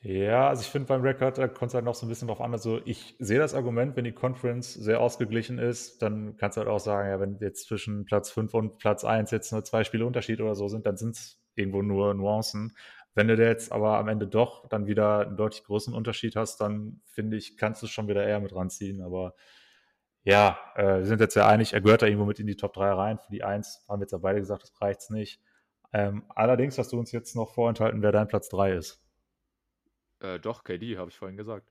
[0.00, 2.40] Ja, also ich finde beim Rekord, da kommt es halt noch so ein bisschen drauf
[2.40, 2.52] an.
[2.52, 6.68] Also ich sehe das Argument, wenn die Conference sehr ausgeglichen ist, dann kannst du halt
[6.70, 10.06] auch sagen, ja, wenn jetzt zwischen Platz 5 und Platz 1 jetzt nur zwei Spiele
[10.06, 12.76] Unterschied oder so sind, dann sind es irgendwo nur Nuancen.
[13.14, 17.00] Wenn du jetzt aber am Ende doch dann wieder einen deutlich größeren Unterschied hast, dann
[17.06, 19.00] finde ich, kannst du schon wieder eher mit ranziehen.
[19.00, 19.34] Aber
[20.24, 22.74] ja, äh, wir sind jetzt ja einig, er gehört da irgendwo mit in die Top
[22.74, 23.18] 3 rein.
[23.18, 25.40] Für die 1 haben wir jetzt ja beide gesagt, das reicht nicht.
[25.92, 29.05] Ähm, allerdings hast du uns jetzt noch vorenthalten, wer dein Platz 3 ist.
[30.26, 31.70] Äh, doch, KD, habe ich vorhin gesagt.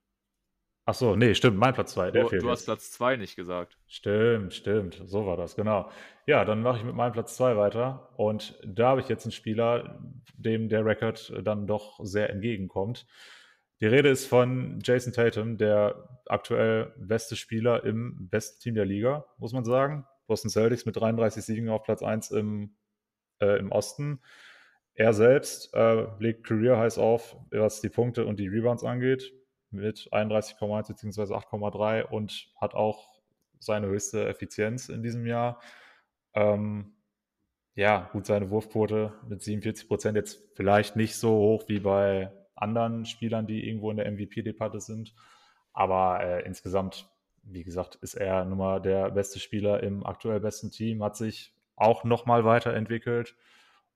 [0.87, 2.11] Ach so, nee, stimmt, mein Platz 2.
[2.11, 3.79] Du, du hast Platz 2 nicht gesagt.
[3.87, 5.89] Stimmt, stimmt, so war das, genau.
[6.27, 8.11] Ja, dann mache ich mit meinem Platz 2 weiter.
[8.17, 9.99] Und da habe ich jetzt einen Spieler,
[10.37, 13.07] dem der Rekord dann doch sehr entgegenkommt.
[13.81, 19.25] Die Rede ist von Jason Tatum, der aktuell beste Spieler im besten Team der Liga,
[19.37, 20.05] muss man sagen.
[20.27, 22.75] Boston Celtics mit 33 Siegen auf Platz 1 im,
[23.41, 24.21] äh, im Osten.
[24.95, 29.33] Er selbst äh, legt Career Highs auf, was die Punkte und die Rebounds angeht,
[29.69, 31.33] mit 31,1 bzw.
[31.33, 33.19] 8,3 und hat auch
[33.59, 35.59] seine höchste Effizienz in diesem Jahr.
[36.33, 36.93] Ähm,
[37.75, 43.05] ja, gut, seine Wurfquote mit 47 Prozent jetzt vielleicht nicht so hoch wie bei anderen
[43.05, 45.13] Spielern, die irgendwo in der MVP-Debatte sind.
[45.73, 47.09] Aber äh, insgesamt,
[47.43, 51.53] wie gesagt, ist er nun mal der beste Spieler im aktuell besten Team, hat sich
[51.75, 53.35] auch nochmal weiterentwickelt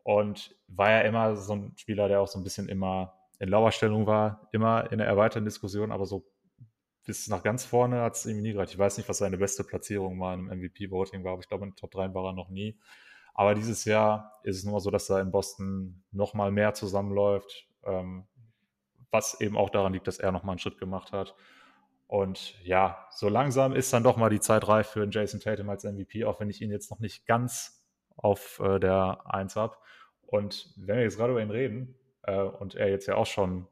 [0.03, 4.05] und war ja immer so ein Spieler, der auch so ein bisschen immer in Lauerstellung
[4.05, 6.25] war, immer in der erweiterten Diskussion, aber so
[7.05, 8.73] bis nach ganz vorne hat es ihm nie gereicht.
[8.73, 11.71] Ich weiß nicht, was seine beste Platzierung mal im MVP-Voting war, aber ich glaube, in
[11.71, 12.77] den Top 3 war er noch nie.
[13.33, 17.67] Aber dieses Jahr ist es nur so, dass da in Boston noch mal mehr zusammenläuft,
[17.83, 18.27] ähm,
[19.11, 21.35] was eben auch daran liegt, dass er noch mal einen Schritt gemacht hat.
[22.05, 25.69] Und ja, so langsam ist dann doch mal die Zeit reif für einen Jason Tatum
[25.69, 27.78] als MVP, auch wenn ich ihn jetzt noch nicht ganz
[28.21, 29.77] auf äh, der 1 habe.
[30.25, 33.67] Und wenn wir jetzt gerade über ihn reden äh, und er jetzt ja auch schon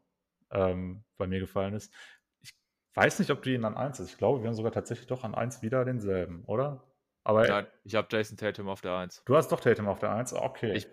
[0.52, 1.94] ähm, bei mir gefallen ist,
[2.42, 2.52] ich
[2.96, 4.12] weiß nicht, ob du ihn an 1 ist.
[4.12, 6.84] Ich glaube, wir haben sogar tatsächlich doch an 1 wieder denselben, oder?
[7.24, 9.24] Aber Nein, ich habe Jason Tatum auf der 1.
[9.26, 10.74] Du hast doch Tatum auf der 1, okay.
[10.74, 10.88] Ich,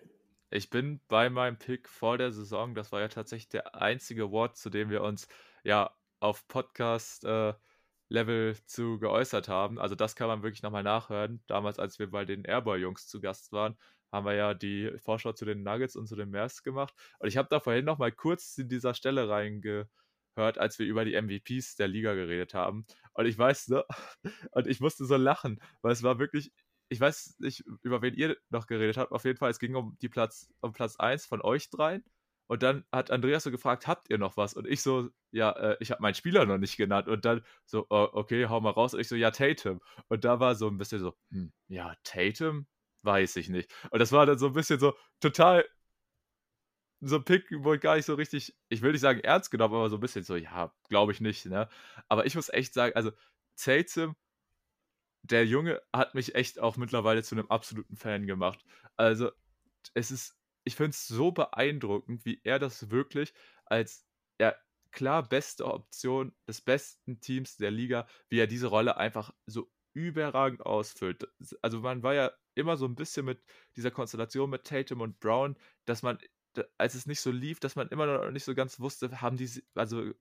[0.51, 4.57] ich bin bei meinem Pick vor der Saison, das war ja tatsächlich der einzige Award,
[4.57, 5.29] zu dem wir uns
[5.63, 7.55] ja auf Podcast äh,
[8.09, 9.79] Level zu geäußert haben.
[9.79, 11.43] Also das kann man wirklich nochmal nachhören.
[11.47, 13.77] Damals, als wir bei den Airboy-Jungs zu Gast waren,
[14.13, 16.95] haben wir ja die Vorschau zu den Nuggets und zu den Mavs gemacht.
[17.19, 19.89] Und ich habe da vorhin noch mal kurz in dieser Stelle reingehört,
[20.59, 22.87] als wir über die MVPs der Liga geredet haben.
[23.15, 23.85] Und ich weiß, ne,
[24.53, 26.53] und ich musste so lachen, weil es war wirklich,
[26.89, 29.13] ich weiß nicht, über wen ihr noch geredet habt.
[29.13, 32.05] Auf jeden Fall, es ging um die Platz, um Platz 1 von euch dreien.
[32.47, 34.55] Und dann hat Andreas so gefragt, habt ihr noch was?
[34.55, 37.09] Und ich so, ja, äh, ich habe meinen Spieler noch nicht genannt.
[37.09, 38.95] Und dann so, oh, okay, hau mal raus.
[38.95, 39.81] Und ich so, ja, Tatum.
[40.09, 42.67] Und da war so ein bisschen so, hm, ja, Tatum?
[43.05, 43.71] weiß ich nicht.
[43.91, 45.65] Und das war dann so ein bisschen so total
[47.01, 49.91] so ein Pick, ich gar nicht so richtig, ich will nicht sagen ernst genommen, aber
[49.91, 51.69] so ein bisschen so, ja, glaube ich nicht, ne?
[52.09, 53.13] Aber ich muss echt sagen, also
[53.57, 54.17] Tatum,
[55.23, 58.65] der Junge hat mich echt auch mittlerweile zu einem absoluten Fan gemacht.
[58.97, 59.31] Also,
[59.95, 63.33] es ist, ich finde es so beeindruckend, wie er das wirklich
[63.67, 64.07] als,
[64.41, 64.55] ja,
[64.93, 70.65] klar beste Option des besten Teams der Liga, wie er diese Rolle einfach so überragend
[70.65, 71.29] ausfüllt.
[71.63, 73.43] Also man war ja immer so ein bisschen mit
[73.77, 76.19] dieser Konstellation mit Tatum und Brown, dass man,
[76.79, 79.51] als es nicht so lief, dass man immer noch nicht so ganz wusste, haben die,
[79.75, 80.13] also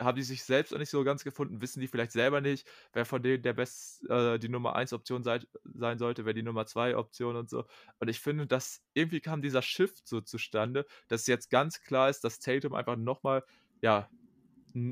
[0.00, 3.04] haben die sich selbst noch nicht so ganz gefunden, wissen die vielleicht selber nicht, wer
[3.04, 6.66] von denen der best, äh, die Nummer 1 Option sei, sein sollte, wer die Nummer
[6.66, 7.64] 2 Option und so.
[7.98, 12.24] Und ich finde, dass irgendwie kam dieser Shift so zustande, dass jetzt ganz klar ist,
[12.24, 13.44] dass Tatum einfach nochmal,
[13.82, 14.08] ja,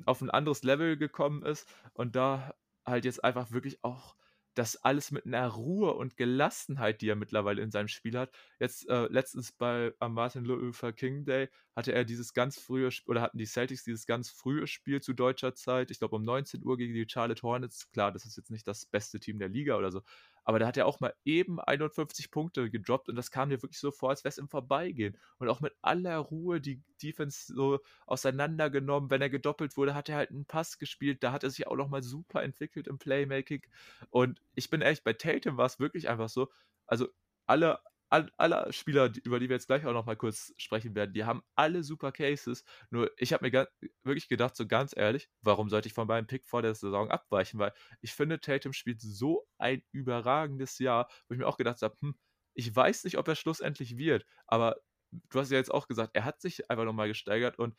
[0.06, 2.54] auf ein anderes Level gekommen ist und da
[2.84, 4.16] halt jetzt einfach wirklich auch
[4.56, 8.32] das alles mit einer Ruhe und Gelassenheit, die er mittlerweile in seinem Spiel hat.
[8.58, 13.20] Jetzt äh, letztens bei am Martin Luther King Day hatte er dieses ganz frühe oder
[13.20, 16.76] hatten die Celtics dieses ganz frühe Spiel zu deutscher Zeit, ich glaube um 19 Uhr
[16.78, 17.90] gegen die Charlotte Hornets.
[17.92, 20.00] Klar, das ist jetzt nicht das beste Team der Liga oder so,
[20.44, 23.80] aber da hat er auch mal eben 51 Punkte gedroppt und das kam mir wirklich
[23.80, 25.18] so vor, als wäre es im Vorbeigehen.
[25.38, 29.10] Und auch mit aller Ruhe die Defense so auseinandergenommen.
[29.10, 31.24] Wenn er gedoppelt wurde, hat er halt einen Pass gespielt.
[31.24, 33.62] Da hat er sich auch nochmal super entwickelt im Playmaking.
[34.10, 36.48] Und ich bin ehrlich, bei Tatum war es wirklich einfach so.
[36.86, 37.08] Also
[37.46, 41.24] alle alle Spieler, über die wir jetzt gleich auch noch mal kurz sprechen werden, die
[41.24, 42.64] haben alle super Cases.
[42.90, 43.68] Nur ich habe mir
[44.04, 47.58] wirklich gedacht, so ganz ehrlich, warum sollte ich von meinem Pick vor der Saison abweichen?
[47.58, 51.96] Weil ich finde, Tatum spielt so ein überragendes Jahr, wo ich mir auch gedacht habe,
[52.00, 52.14] hm,
[52.54, 54.76] ich weiß nicht, ob er schlussendlich wird, aber
[55.12, 57.74] du hast ja jetzt auch gesagt, er hat sich einfach nochmal gesteigert und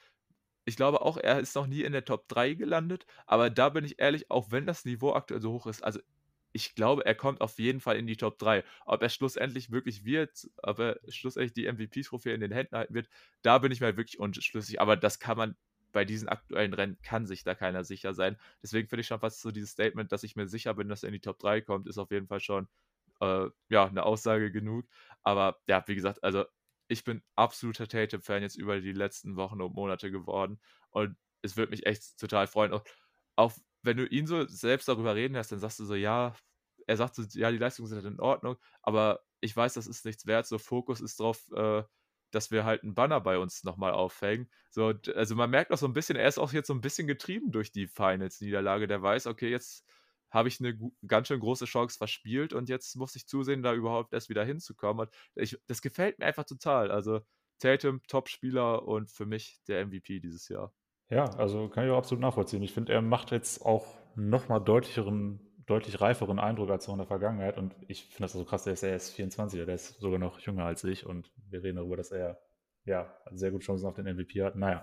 [0.66, 3.86] ich glaube auch, er ist noch nie in der Top 3 gelandet, aber da bin
[3.86, 6.00] ich ehrlich, auch wenn das Niveau aktuell so hoch ist, also
[6.54, 8.64] ich glaube, er kommt auf jeden Fall in die Top 3.
[8.86, 13.10] Ob er schlussendlich wirklich wird, ob er schlussendlich die MVP-Trophäe in den Händen halten wird,
[13.42, 14.82] da bin ich mir wirklich unschlüssig.
[14.82, 15.56] Aber das kann man
[15.92, 18.38] bei diesen aktuellen Rennen, kann sich da keiner sicher sein.
[18.62, 21.10] Deswegen finde ich schon fast so dieses Statement, dass ich mir sicher bin, dass er
[21.10, 22.68] in die Top 3 kommt, ist auf jeden Fall schon
[23.22, 24.86] äh, ja, eine Aussage genug.
[25.24, 26.46] Aber ja, wie gesagt, also
[26.88, 30.60] ich bin absoluter Tatum-Fan jetzt über die letzten Wochen und Monate geworden.
[30.92, 32.74] Und es würde mich echt total freuen.
[32.74, 32.84] Und
[33.36, 33.54] auch
[33.88, 36.36] wenn du ihn so selbst darüber reden lässt, dann sagst du so, ja,
[36.88, 40.06] er sagt so, ja, die Leistungen sind halt in Ordnung, aber ich weiß, das ist
[40.06, 40.48] nichts wert.
[40.48, 41.84] So, Fokus ist drauf, äh,
[42.32, 44.50] dass wir halt einen Banner bei uns nochmal aufhängen.
[44.72, 47.08] So, also man merkt auch so ein bisschen, er ist auch jetzt so ein bisschen
[47.08, 48.88] getrieben durch die Finals-Niederlage.
[48.88, 49.86] Der weiß, okay, jetzt
[50.30, 50.78] habe ich eine
[51.08, 55.08] ganz schön große Chance verspielt und jetzt muss ich zusehen, da überhaupt erst wieder hinzukommen.
[55.08, 56.92] Und ich, das gefällt mir einfach total.
[56.92, 57.22] Also
[57.60, 60.74] Tatum, Top-Spieler und für mich der MVP dieses Jahr.
[61.10, 62.64] Ja, also kann ich auch absolut nachvollziehen.
[62.64, 63.86] Ich finde, er macht jetzt auch
[64.16, 67.58] nochmal deutlicheren deutlich reiferen Eindruck als noch in der Vergangenheit.
[67.58, 70.66] Und ich finde das so krass, der ist erst 24, der ist sogar noch jünger
[70.66, 71.06] als ich.
[71.06, 72.40] Und wir reden darüber, dass er
[72.86, 74.56] ja sehr gute Chancen auf den MVP hat.
[74.56, 74.82] Naja,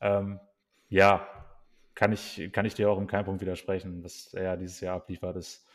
[0.00, 0.40] ähm,
[0.88, 1.26] ja,
[1.94, 5.36] kann ich, kann ich dir auch im keinen Punkt widersprechen, was er dieses Jahr abliefert,
[5.36, 5.66] ist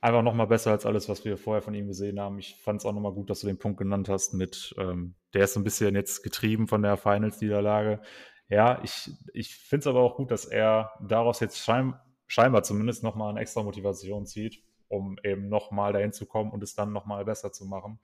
[0.00, 2.40] einfach nochmal besser als alles, was wir vorher von ihm gesehen haben.
[2.40, 5.44] Ich fand es auch nochmal gut, dass du den Punkt genannt hast mit, ähm, der
[5.44, 8.00] ist so ein bisschen jetzt getrieben von der Finals-Niederlage.
[8.52, 13.02] Ja, ich, ich finde es aber auch gut, dass er daraus jetzt scheinbar scheinbar zumindest
[13.02, 17.24] nochmal eine extra Motivation zieht, um eben nochmal dahin zu kommen und es dann nochmal
[17.24, 17.98] besser zu machen.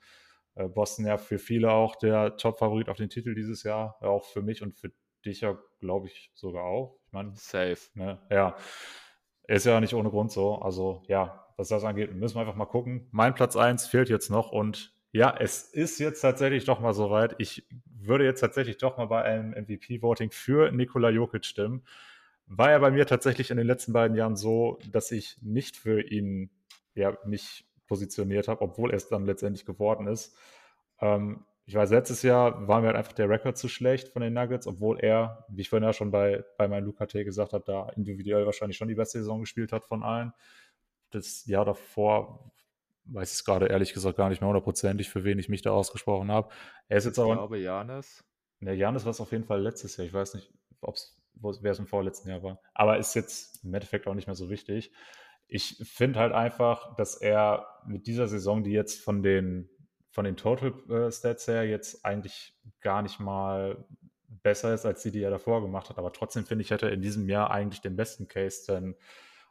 [0.55, 4.41] Äh, Boston ja für viele auch der Top-Favorit auf den Titel dieses Jahr, auch für
[4.41, 4.91] mich und für
[5.25, 6.99] dich ja, glaube ich, sogar auch.
[7.07, 7.79] Ich meine, safe.
[7.95, 8.57] Ne, ja,
[9.49, 10.57] ist ja nicht ohne Grund so.
[10.57, 13.09] Also ja, was das angeht, müssen wir einfach mal gucken.
[13.12, 17.35] Mein Platz 1 fehlt jetzt noch und ja, es ist jetzt tatsächlich doch mal soweit.
[17.39, 17.66] Ich
[18.07, 21.83] würde jetzt tatsächlich doch mal bei einem MVP-Voting für Nikola Jokic stimmen
[22.49, 26.01] war ja bei mir tatsächlich in den letzten beiden Jahren so, dass ich nicht für
[26.01, 26.51] ihn
[26.95, 30.37] ja, mich positioniert habe, obwohl er es dann letztendlich geworden ist.
[31.01, 34.33] Ähm, ich weiß, letztes Jahr war mir halt einfach der Rekord zu schlecht von den
[34.33, 37.65] Nuggets, obwohl er, wie ich vorhin ja schon bei, bei meinem Luca T gesagt habe,
[37.66, 40.33] da individuell wahrscheinlich schon die beste Saison gespielt hat von allen.
[41.11, 42.51] Das Jahr davor
[43.12, 45.70] weiß ich es gerade ehrlich gesagt gar nicht mehr hundertprozentig, für wen ich mich da
[45.70, 46.51] ausgesprochen habe.
[46.89, 47.30] Er ist jetzt aber.
[47.30, 48.24] Ich glaube, Janis.
[48.60, 50.06] Ne, Janis war es auf jeden Fall letztes Jahr.
[50.06, 52.60] Ich weiß nicht, ob es wer es im vorletzten Jahr war.
[52.74, 54.93] Aber ist jetzt im Endeffekt auch nicht mehr so wichtig.
[55.47, 59.70] Ich finde halt einfach, dass er mit dieser Saison, die jetzt von den,
[60.10, 63.86] von den Total äh, Stats her jetzt eigentlich gar nicht mal
[64.26, 65.98] besser ist als die, die er davor gemacht hat.
[65.98, 68.94] Aber trotzdem finde ich, hätte er in diesem Jahr eigentlich den besten Case, denn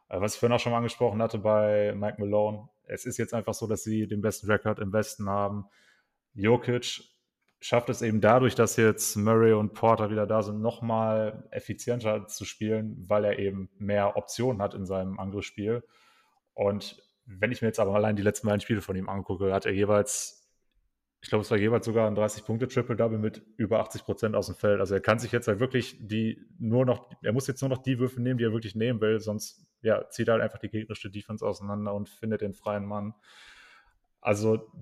[0.08, 3.34] äh, was ich vorhin auch schon mal angesprochen hatte bei Mike Malone, es ist jetzt
[3.34, 5.66] einfach so, dass sie den besten Rekord im Westen haben.
[6.34, 7.02] Jokic
[7.60, 12.44] schafft es eben dadurch, dass jetzt Murray und Porter wieder da sind, nochmal effizienter zu
[12.44, 15.82] spielen, weil er eben mehr Optionen hat in seinem Angriffsspiel.
[16.54, 19.66] Und wenn ich mir jetzt aber allein die letzten beiden Spiele von ihm angucke, hat
[19.66, 20.37] er jeweils,
[21.20, 24.80] ich glaube, es war jeweils sogar ein 30-Punkte-Triple-Double mit über 80 Prozent aus dem Feld.
[24.80, 27.82] Also er kann sich jetzt halt wirklich die nur noch, er muss jetzt nur noch
[27.82, 30.68] die Würfe nehmen, die er wirklich nehmen will, sonst ja, zieht er halt einfach die
[30.68, 33.14] gegnerische Defense auseinander und findet den freien Mann.
[34.20, 34.72] Also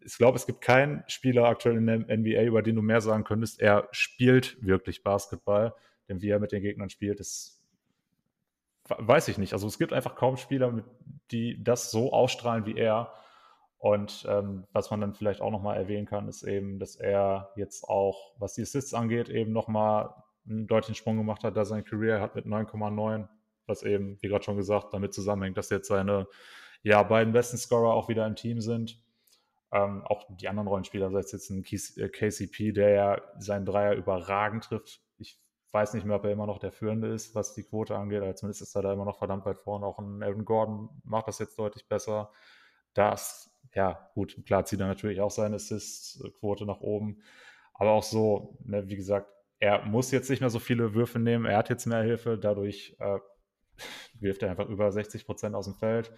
[0.00, 3.24] ich glaube, es gibt keinen Spieler aktuell in der NBA, über den du mehr sagen
[3.24, 5.74] könntest, er spielt wirklich Basketball.
[6.08, 7.62] Denn wie er mit den Gegnern spielt, ist
[8.88, 9.52] weiß ich nicht.
[9.52, 10.84] Also es gibt einfach kaum Spieler,
[11.30, 13.12] die das so ausstrahlen wie er.
[13.82, 17.82] Und ähm, was man dann vielleicht auch nochmal erwähnen kann, ist eben, dass er jetzt
[17.82, 20.14] auch, was die Assists angeht, eben nochmal
[20.48, 23.26] einen deutlichen Sprung gemacht hat, da sein Career hat mit 9,9,
[23.66, 26.28] was eben, wie gerade schon gesagt, damit zusammenhängt, dass jetzt seine
[26.84, 29.02] ja, beiden besten Scorer auch wieder im Team sind.
[29.72, 33.94] Ähm, auch die anderen Rollenspieler, sei es jetzt ein KCP, äh, der ja seinen Dreier
[33.94, 35.00] überragend trifft.
[35.18, 35.40] Ich
[35.72, 38.36] weiß nicht mehr, ob er immer noch der Führende ist, was die Quote angeht, aber
[38.36, 39.86] zumindest ist er da immer noch verdammt weit vorne.
[39.86, 42.30] Auch ein Aaron Gordon macht das jetzt deutlich besser.
[42.94, 47.22] Das, ja, gut, klar zieht er natürlich auch seine Assist-Quote nach oben.
[47.74, 49.28] Aber auch so, ne, wie gesagt,
[49.58, 51.46] er muss jetzt nicht mehr so viele Würfe nehmen.
[51.46, 52.36] Er hat jetzt mehr Hilfe.
[52.38, 53.18] Dadurch äh,
[54.20, 56.12] wirft er einfach über 60 Prozent aus dem Feld.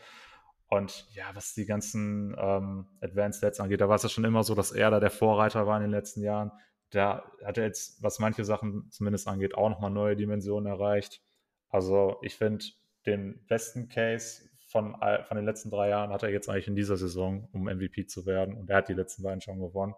[0.69, 4.43] Und ja, was die ganzen ähm, Advanced Stats angeht, da war es ja schon immer
[4.43, 6.53] so, dass er da der Vorreiter war in den letzten Jahren.
[6.91, 11.23] Da hat er jetzt, was manche Sachen zumindest angeht, auch nochmal neue Dimensionen erreicht.
[11.69, 12.65] Also ich finde,
[13.07, 14.97] den besten Case von,
[15.29, 18.27] von den letzten drei Jahren hat er jetzt eigentlich in dieser Saison, um MVP zu
[18.27, 18.57] werden.
[18.57, 19.95] Und er hat die letzten beiden schon gewonnen.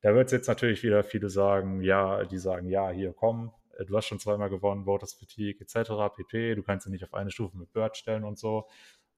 [0.00, 3.52] Da wird es jetzt natürlich wieder viele sagen, ja, die sagen, ja, hier komm,
[3.86, 6.54] du hast schon zweimal gewonnen, Voters Fatigue etc., pp.
[6.54, 8.66] Du kannst ihn nicht auf eine Stufe mit Bird stellen und so.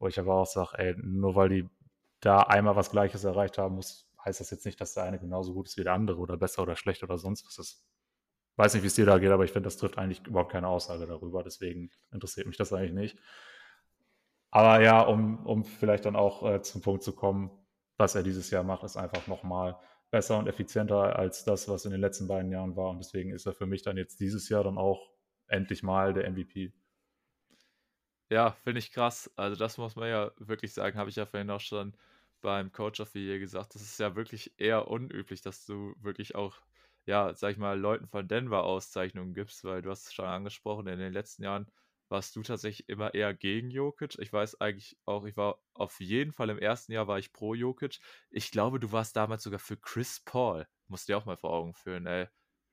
[0.00, 1.68] Wo ich aber auch sage, ey, nur weil die
[2.18, 5.54] da einmal was Gleiches erreicht haben, muss, heißt das jetzt nicht, dass der eine genauso
[5.54, 7.86] gut ist wie der andere oder besser oder schlecht oder sonst was ist.
[8.56, 10.66] Weiß nicht, wie es dir da geht, aber ich finde, das trifft eigentlich überhaupt keine
[10.66, 11.44] Aussage darüber.
[11.44, 13.18] Deswegen interessiert mich das eigentlich nicht.
[14.50, 17.50] Aber ja, um, um vielleicht dann auch äh, zum Punkt zu kommen,
[17.96, 19.76] was er dieses Jahr macht, ist einfach nochmal
[20.10, 22.90] besser und effizienter als das, was in den letzten beiden Jahren war.
[22.90, 25.10] Und deswegen ist er für mich dann jetzt dieses Jahr dann auch
[25.48, 26.72] endlich mal der MVP.
[28.30, 29.30] Ja, finde ich krass.
[29.36, 31.96] Also das muss man ja wirklich sagen, habe ich ja vorhin auch schon
[32.40, 33.74] beim Coach of the Year gesagt.
[33.74, 36.56] Das ist ja wirklich eher unüblich, dass du wirklich auch,
[37.06, 40.88] ja, sag ich mal, Leuten von Denver Auszeichnungen gibst, weil du hast es schon angesprochen,
[40.88, 41.66] in den letzten Jahren
[42.08, 44.18] warst du tatsächlich immer eher gegen Jokic.
[44.18, 47.54] Ich weiß eigentlich auch, ich war auf jeden Fall im ersten Jahr war ich pro
[47.54, 47.98] Jokic.
[48.30, 50.66] Ich glaube, du warst damals sogar für Chris Paul.
[50.88, 52.28] Musst dir auch mal vor Augen führen, ey,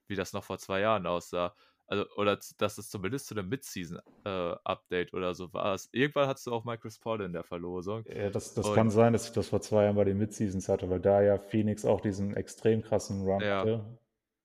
[0.08, 1.56] wie das noch vor zwei Jahren aussah.
[1.86, 5.78] Also, oder dass es zumindest zu einem Mid-Season-Update äh, oder so war.
[5.92, 8.06] Irgendwann hattest du auch mal Chris Paul in der Verlosung.
[8.08, 10.90] Ja, das, das kann sein, dass ich das vor zwei Jahren bei den Mid-Seasons hatte,
[10.90, 13.60] weil da ja Phoenix auch diesen extrem krassen Run ja.
[13.60, 13.86] hatte.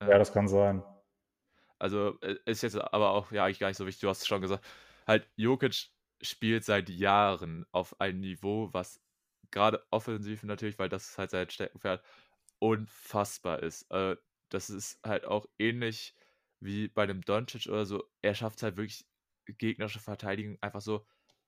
[0.02, 0.08] Ja.
[0.08, 0.82] ja, das kann sein.
[1.78, 4.00] Also äh, ist jetzt aber auch ja eigentlich gar nicht so wichtig.
[4.02, 4.64] Du hast es schon gesagt.
[5.06, 5.90] Halt, Jokic
[6.22, 9.00] spielt seit Jahren auf einem Niveau, was
[9.50, 12.04] gerade offensiv natürlich, weil das halt sein Steckenpferd
[12.58, 13.90] unfassbar ist.
[13.90, 14.16] Äh,
[14.50, 16.14] das ist halt auch ähnlich
[16.60, 18.04] wie bei einem Doncic oder so.
[18.22, 19.06] Er schafft es halt wirklich
[19.46, 21.06] gegnerische Verteidigung einfach so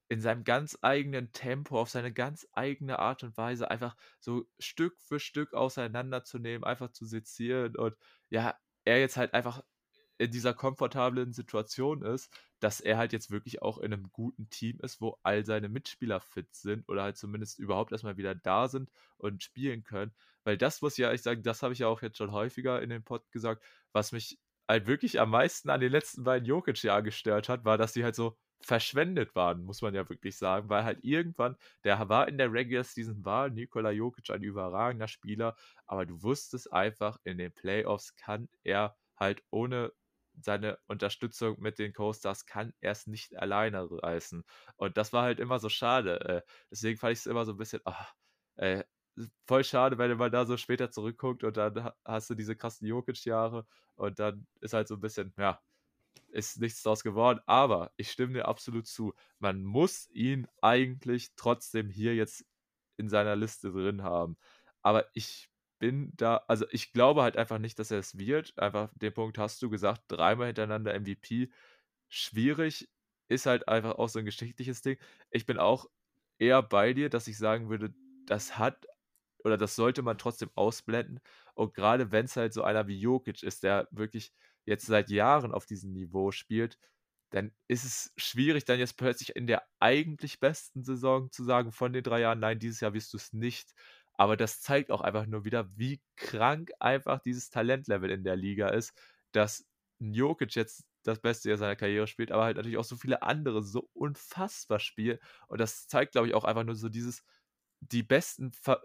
[0.09, 4.98] in seinem ganz eigenen Tempo, auf seine ganz eigene Art und Weise einfach so Stück
[5.01, 7.97] für Stück auseinanderzunehmen, einfach zu sezieren und
[8.28, 9.62] ja, er jetzt halt einfach
[10.21, 12.31] in dieser komfortablen Situation ist,
[12.61, 16.21] dass er halt jetzt wirklich auch in einem guten Team ist, wo all seine Mitspieler
[16.21, 20.13] fit sind oder halt zumindest überhaupt erstmal wieder da sind und spielen können.
[20.45, 22.91] Weil das muss ja, ich sagen, das habe ich ja auch jetzt schon häufiger in
[22.91, 24.39] dem Pod gesagt, was mich
[24.69, 28.15] halt wirklich am meisten an den letzten beiden Jokic-Jahren gestört hat, war, dass die halt
[28.15, 32.53] so verschwendet waren, muss man ja wirklich sagen, weil halt irgendwann, der war in der
[32.53, 35.57] Regular Season, war Nikola Jokic ein überragender Spieler,
[35.87, 39.93] aber du wusstest einfach, in den Playoffs kann er halt ohne
[40.43, 44.45] seine Unterstützung mit den Co-Stars kann er es nicht alleine reißen.
[44.77, 46.21] Und das war halt immer so schade.
[46.21, 48.15] Äh, deswegen fand ich es immer so ein bisschen, ach,
[48.57, 48.85] äh,
[49.47, 53.67] voll schade, wenn man da so später zurückguckt und dann hast du diese krassen Jokic-Jahre
[53.97, 55.61] und dann ist halt so ein bisschen, ja,
[56.29, 57.41] ist nichts daraus geworden.
[57.47, 59.15] Aber ich stimme dir absolut zu.
[59.39, 62.45] Man muss ihn eigentlich trotzdem hier jetzt
[62.97, 64.37] in seiner Liste drin haben.
[64.83, 65.51] Aber ich
[65.81, 68.59] bin da, also ich glaube halt einfach nicht, dass er es wird.
[68.59, 71.51] Einfach den Punkt hast du gesagt, dreimal hintereinander MVP.
[72.11, 72.90] Schwierig,
[73.28, 74.98] ist halt einfach auch so ein geschichtliches Ding.
[75.31, 75.86] Ich bin auch
[76.39, 77.94] eher bei dir, dass ich sagen würde,
[78.27, 78.86] das hat
[79.44, 81.20] oder das sollte man trotzdem ausblenden.
[81.55, 84.32] Und gerade wenn es halt so einer wie Jokic ist, der wirklich
[84.66, 86.78] jetzt seit Jahren auf diesem Niveau spielt,
[87.31, 91.93] dann ist es schwierig, dann jetzt plötzlich in der eigentlich besten Saison zu sagen, von
[91.93, 93.73] den drei Jahren, nein, dieses Jahr wirst du es nicht.
[94.21, 98.69] Aber das zeigt auch einfach nur wieder, wie krank einfach dieses Talentlevel in der Liga
[98.69, 98.93] ist,
[99.33, 99.67] dass
[99.99, 103.63] Jokic jetzt das Beste Jahr seiner Karriere spielt, aber halt natürlich auch so viele andere
[103.63, 105.19] so unfassbar spielen.
[105.49, 107.25] Und das zeigt, glaube ich, auch einfach nur so dieses,
[107.81, 108.77] die Besten äh,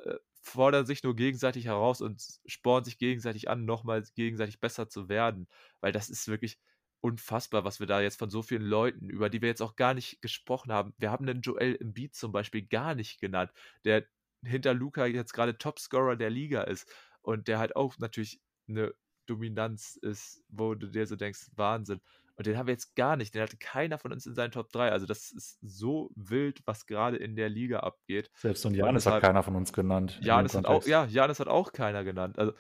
[0.42, 5.50] fordern sich nur gegenseitig heraus und spornen sich gegenseitig an, nochmal gegenseitig besser zu werden.
[5.82, 6.60] Weil das ist wirklich
[7.02, 9.94] unfassbar, was wir da jetzt von so vielen Leuten, über die wir jetzt auch gar
[9.94, 10.94] nicht gesprochen haben.
[10.98, 13.52] Wir haben den Joel Embiid zum Beispiel gar nicht genannt,
[13.84, 14.06] der
[14.46, 16.92] hinter Luca jetzt gerade Topscorer der Liga ist
[17.22, 18.94] und der halt auch natürlich eine
[19.26, 22.02] Dominanz ist, wo du dir so denkst, Wahnsinn.
[22.38, 23.34] Und den haben wir jetzt gar nicht.
[23.34, 24.92] Den hatte keiner von uns in seinen Top 3.
[24.92, 28.30] Also das ist so wild, was gerade in der Liga abgeht.
[28.36, 30.20] Selbst und Janis hat keiner von uns genannt.
[30.22, 32.38] Janis hat auch, ja, Janis hat auch keiner genannt.
[32.38, 32.54] Also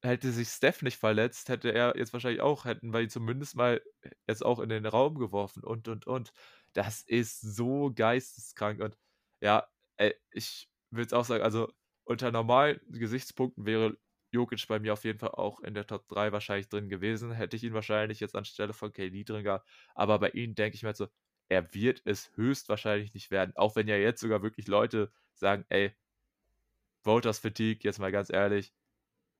[0.00, 3.82] hätte sich Steph nicht verletzt, hätte er jetzt wahrscheinlich auch, hätten wir ihn zumindest mal
[4.26, 6.32] jetzt auch in den Raum geworfen und, und, und.
[6.72, 8.80] Das ist so geisteskrank.
[8.80, 8.96] Und
[9.40, 9.66] ja,
[9.96, 11.72] ey, ich würde es auch sagen, also
[12.04, 13.96] unter normalen Gesichtspunkten wäre
[14.32, 17.32] Jokic bei mir auf jeden Fall auch in der Top 3 wahrscheinlich drin gewesen.
[17.32, 19.68] Hätte ich ihn wahrscheinlich jetzt anstelle von KD drin gehabt.
[19.94, 21.08] Aber bei ihm denke ich mir halt so,
[21.48, 23.52] er wird es höchstwahrscheinlich nicht werden.
[23.56, 25.94] Auch wenn ja jetzt sogar wirklich Leute sagen, ey,
[27.04, 28.74] Voters Fatigue, jetzt mal ganz ehrlich,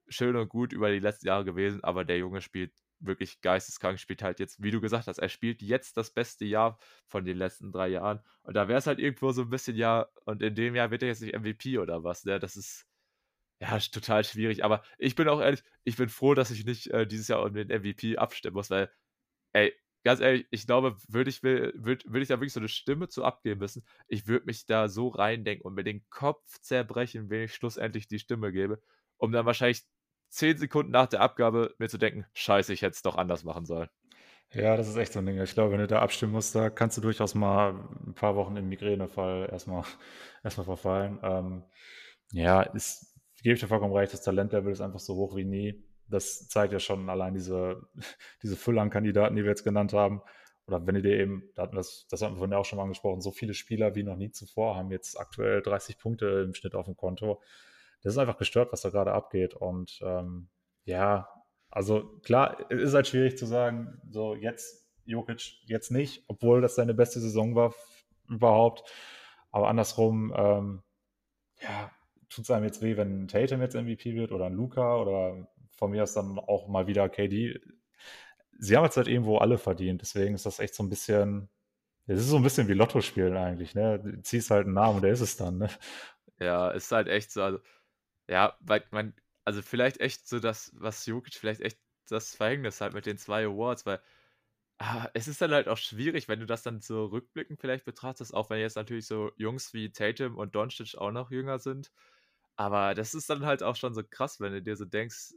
[0.09, 4.23] schön und gut über die letzten Jahre gewesen, aber der Junge spielt wirklich geisteskrank, spielt
[4.23, 7.73] halt jetzt, wie du gesagt hast, er spielt jetzt das beste Jahr von den letzten
[7.73, 8.21] drei Jahren.
[8.43, 11.03] Und da wäre es halt irgendwo so ein bisschen, ja, und in dem Jahr wird
[11.03, 12.39] er jetzt nicht MVP oder was, ne?
[12.39, 12.87] Das ist
[13.61, 14.65] ja total schwierig.
[14.65, 17.55] Aber ich bin auch ehrlich, ich bin froh, dass ich nicht äh, dieses Jahr um
[17.55, 18.91] den MVP abstimmen muss, weil,
[19.53, 21.75] ey, ganz ehrlich, ich glaube, würde ich, würd,
[22.07, 25.09] würd ich da wirklich so eine Stimme zu abgeben müssen, ich würde mich da so
[25.09, 28.81] reindenken und mir den Kopf zerbrechen, wenn ich schlussendlich die Stimme gebe,
[29.16, 29.83] um dann wahrscheinlich
[30.28, 33.66] zehn Sekunden nach der Abgabe mir zu denken, scheiße, ich hätte es doch anders machen
[33.66, 33.88] sollen.
[34.55, 35.40] Ja, das ist echt so ein Ding.
[35.42, 37.74] Ich glaube, wenn du da abstimmen musst, da kannst du durchaus mal
[38.06, 39.84] ein paar Wochen im Migränefall erstmal,
[40.44, 41.18] erstmal verfallen.
[41.22, 41.64] Ähm,
[42.32, 45.82] ja, ist, gebe ich dir vollkommen recht, das Talentlevel ist einfach so hoch wie nie.
[46.09, 47.82] Das zeigt ja schon allein diese,
[48.42, 50.22] diese Fülle an Kandidaten, die wir jetzt genannt haben.
[50.66, 53.32] Oder wenn du dir eben, das, das hatten wir vorhin auch schon mal angesprochen, so
[53.32, 56.96] viele Spieler wie noch nie zuvor haben jetzt aktuell 30 Punkte im Schnitt auf dem
[56.96, 57.42] Konto
[58.05, 59.55] das ist einfach gestört, was da gerade abgeht.
[59.55, 60.48] Und ähm,
[60.85, 61.28] ja,
[61.70, 66.76] also klar, es ist halt schwierig zu sagen, so jetzt Jokic, jetzt nicht, obwohl das
[66.76, 67.74] seine beste Saison war
[68.28, 68.89] überhaupt.
[69.51, 70.82] Aber andersrum, ähm,
[71.60, 71.90] ja,
[72.28, 75.90] tut es einem jetzt weh, wenn Tatum jetzt MVP wird oder ein Luca oder von
[75.90, 77.59] mir aus dann auch mal wieder KD.
[78.59, 81.48] Sie haben jetzt halt irgendwo alle verdient, deswegen ist das echt so ein bisschen,
[82.06, 83.98] es ist so ein bisschen wie Lotto spielen eigentlich, ne?
[83.98, 85.68] Du ziehst halt einen Namen und der ist es dann, ne?
[86.40, 87.59] Ja, ist halt echt so, also
[88.28, 89.14] ja, weil man
[89.44, 91.78] also vielleicht echt so das, was Jokic vielleicht echt
[92.09, 94.01] das Verhängnis hat mit den zwei Awards, weil
[94.78, 98.34] ah, es ist dann halt auch schwierig, wenn du das dann so rückblickend vielleicht betrachtest,
[98.34, 101.92] auch wenn jetzt natürlich so Jungs wie Tatum und Doncic auch noch jünger sind.
[102.56, 105.34] Aber das ist dann halt auch schon so krass, wenn du dir so denkst,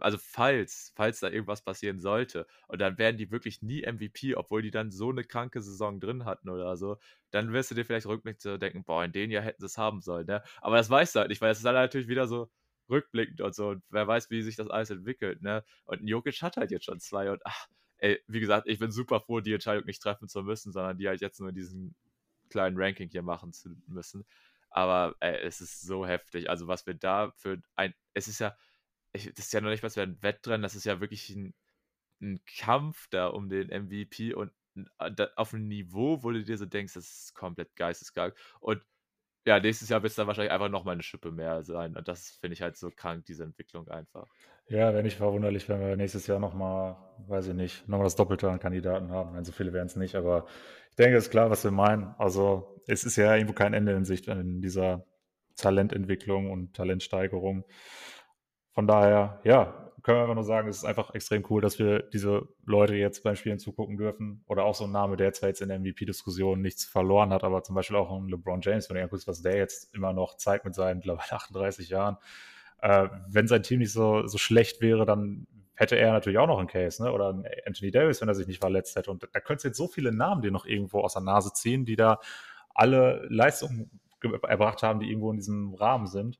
[0.00, 4.62] also falls, falls da irgendwas passieren sollte und dann werden die wirklich nie MVP, obwohl
[4.62, 6.98] die dann so eine kranke Saison drin hatten oder so,
[7.30, 10.00] dann wirst du dir vielleicht rückblickend denken, boah, in den Jahr hätten sie es haben
[10.00, 10.42] sollen, ne?
[10.60, 12.50] Aber das weißt du halt nicht, weil es ist dann natürlich wieder so
[12.90, 15.64] rückblickend und so und wer weiß, wie sich das alles entwickelt, ne?
[15.84, 17.68] Und Jokic hat halt jetzt schon zwei und ach,
[17.98, 21.08] ey, wie gesagt, ich bin super froh, die Entscheidung nicht treffen zu müssen, sondern die
[21.08, 21.94] halt jetzt nur in diesem
[22.50, 24.24] kleinen Ranking hier machen zu müssen.
[24.70, 26.50] Aber ey, es ist so heftig.
[26.50, 28.56] Also was wir da für ein, es ist ja,
[29.14, 31.54] ich, das ist ja noch nicht was wie ein Wettrennen, das ist ja wirklich ein,
[32.20, 34.50] ein Kampf da um den MVP und
[34.98, 38.34] äh, auf einem Niveau, wo du dir so denkst, das ist komplett geisteskrank.
[38.60, 38.82] Und
[39.46, 41.96] ja, nächstes Jahr wird es dann wahrscheinlich einfach nochmal eine Schippe mehr sein.
[41.96, 44.26] Und das finde ich halt so krank, diese Entwicklung einfach.
[44.68, 46.96] Ja, wäre nicht verwunderlich, wenn wir nächstes Jahr nochmal,
[47.26, 49.34] weiß ich nicht, nochmal das Doppelte an Kandidaten haben.
[49.34, 50.46] Nein, so viele wären es nicht, aber
[50.88, 52.14] ich denke, es ist klar, was wir meinen.
[52.18, 55.04] Also es ist ja irgendwo kein Ende in Sicht in dieser
[55.56, 57.64] Talententwicklung und Talentsteigerung.
[58.74, 59.72] Von daher, ja,
[60.04, 63.24] können wir einfach nur sagen, es ist einfach extrem cool, dass wir diese Leute jetzt
[63.24, 64.44] beim Spielen zugucken dürfen.
[64.46, 67.62] Oder auch so ein Name, der zwar jetzt in der MVP-Diskussion nichts verloren hat, aber
[67.62, 70.66] zum Beispiel auch ein LeBron James, wenn du anguckst, was der jetzt immer noch zeigt
[70.66, 72.18] mit seinen mittlerweile 38 Jahren.
[72.82, 76.58] Äh, wenn sein Team nicht so, so schlecht wäre, dann hätte er natürlich auch noch
[76.58, 77.10] einen Case, ne?
[77.10, 79.10] Oder ein Anthony Davis, wenn er sich nicht verletzt hätte.
[79.10, 81.86] Und da könntest du jetzt so viele Namen dir noch irgendwo aus der Nase ziehen,
[81.86, 82.20] die da
[82.74, 83.90] alle Leistungen
[84.42, 86.38] erbracht haben, die irgendwo in diesem Rahmen sind.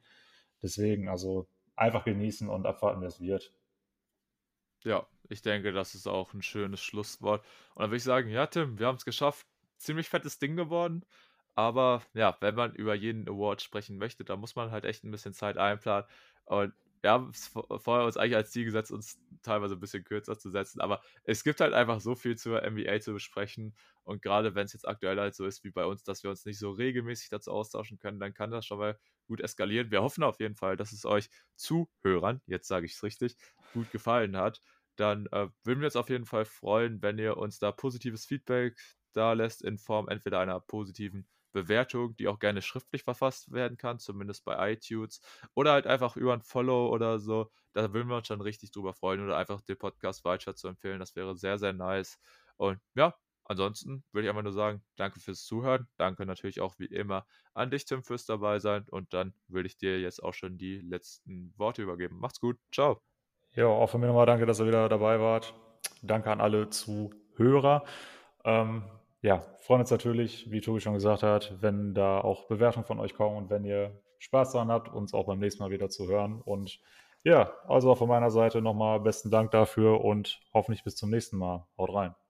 [0.62, 3.52] Deswegen, also einfach genießen und abwarten, wie es wird.
[4.84, 7.44] Ja, ich denke, das ist auch ein schönes Schlusswort.
[7.74, 9.46] Und dann würde ich sagen, ja, Tim, wir haben es geschafft.
[9.78, 11.04] Ziemlich fettes Ding geworden.
[11.54, 15.10] Aber ja, wenn man über jeden Award sprechen möchte, dann muss man halt echt ein
[15.10, 16.06] bisschen Zeit einplanen.
[16.44, 16.74] Und
[17.04, 20.80] wir haben vorher uns eigentlich als Ziel gesetzt, uns teilweise ein bisschen kürzer zu setzen,
[20.80, 24.72] aber es gibt halt einfach so viel zur NBA zu besprechen und gerade wenn es
[24.72, 27.50] jetzt aktuell halt so ist wie bei uns, dass wir uns nicht so regelmäßig dazu
[27.52, 29.90] austauschen können, dann kann das schon mal gut eskalieren.
[29.90, 33.36] Wir hoffen auf jeden Fall, dass es euch Zuhörern, jetzt sage ich es richtig,
[33.74, 34.62] gut gefallen hat.
[34.96, 38.78] Dann äh, würden wir uns auf jeden Fall freuen, wenn ihr uns da positives Feedback
[39.12, 43.98] da lässt in Form entweder einer positiven Bewertung, die auch gerne schriftlich verfasst werden kann,
[43.98, 45.22] zumindest bei iTunes.
[45.54, 47.50] Oder halt einfach über ein Follow oder so.
[47.72, 49.24] Da würden wir uns schon richtig drüber freuen.
[49.24, 50.98] Oder einfach den Podcast weiter zu empfehlen.
[50.98, 52.18] Das wäre sehr, sehr nice.
[52.56, 53.14] Und ja,
[53.44, 55.88] ansonsten würde ich einfach nur sagen, danke fürs Zuhören.
[55.96, 58.84] Danke natürlich auch wie immer an dich, Tim, fürs dabei sein.
[58.90, 62.18] Und dann würde ich dir jetzt auch schon die letzten Worte übergeben.
[62.18, 62.58] Macht's gut.
[62.70, 63.00] Ciao.
[63.54, 65.54] Ja, auch von mir nochmal danke, dass ihr wieder dabei wart.
[66.02, 67.24] Danke an alle Zuhörer.
[67.36, 67.84] Hörer.
[68.44, 68.84] Ähm,
[69.24, 73.14] ja, freuen uns natürlich, wie Tobi schon gesagt hat, wenn da auch Bewertungen von euch
[73.14, 76.42] kommen und wenn ihr Spaß daran habt, uns auch beim nächsten Mal wieder zu hören.
[76.42, 76.78] Und
[77.22, 81.66] ja, also von meiner Seite nochmal besten Dank dafür und hoffentlich bis zum nächsten Mal.
[81.78, 82.14] Haut rein.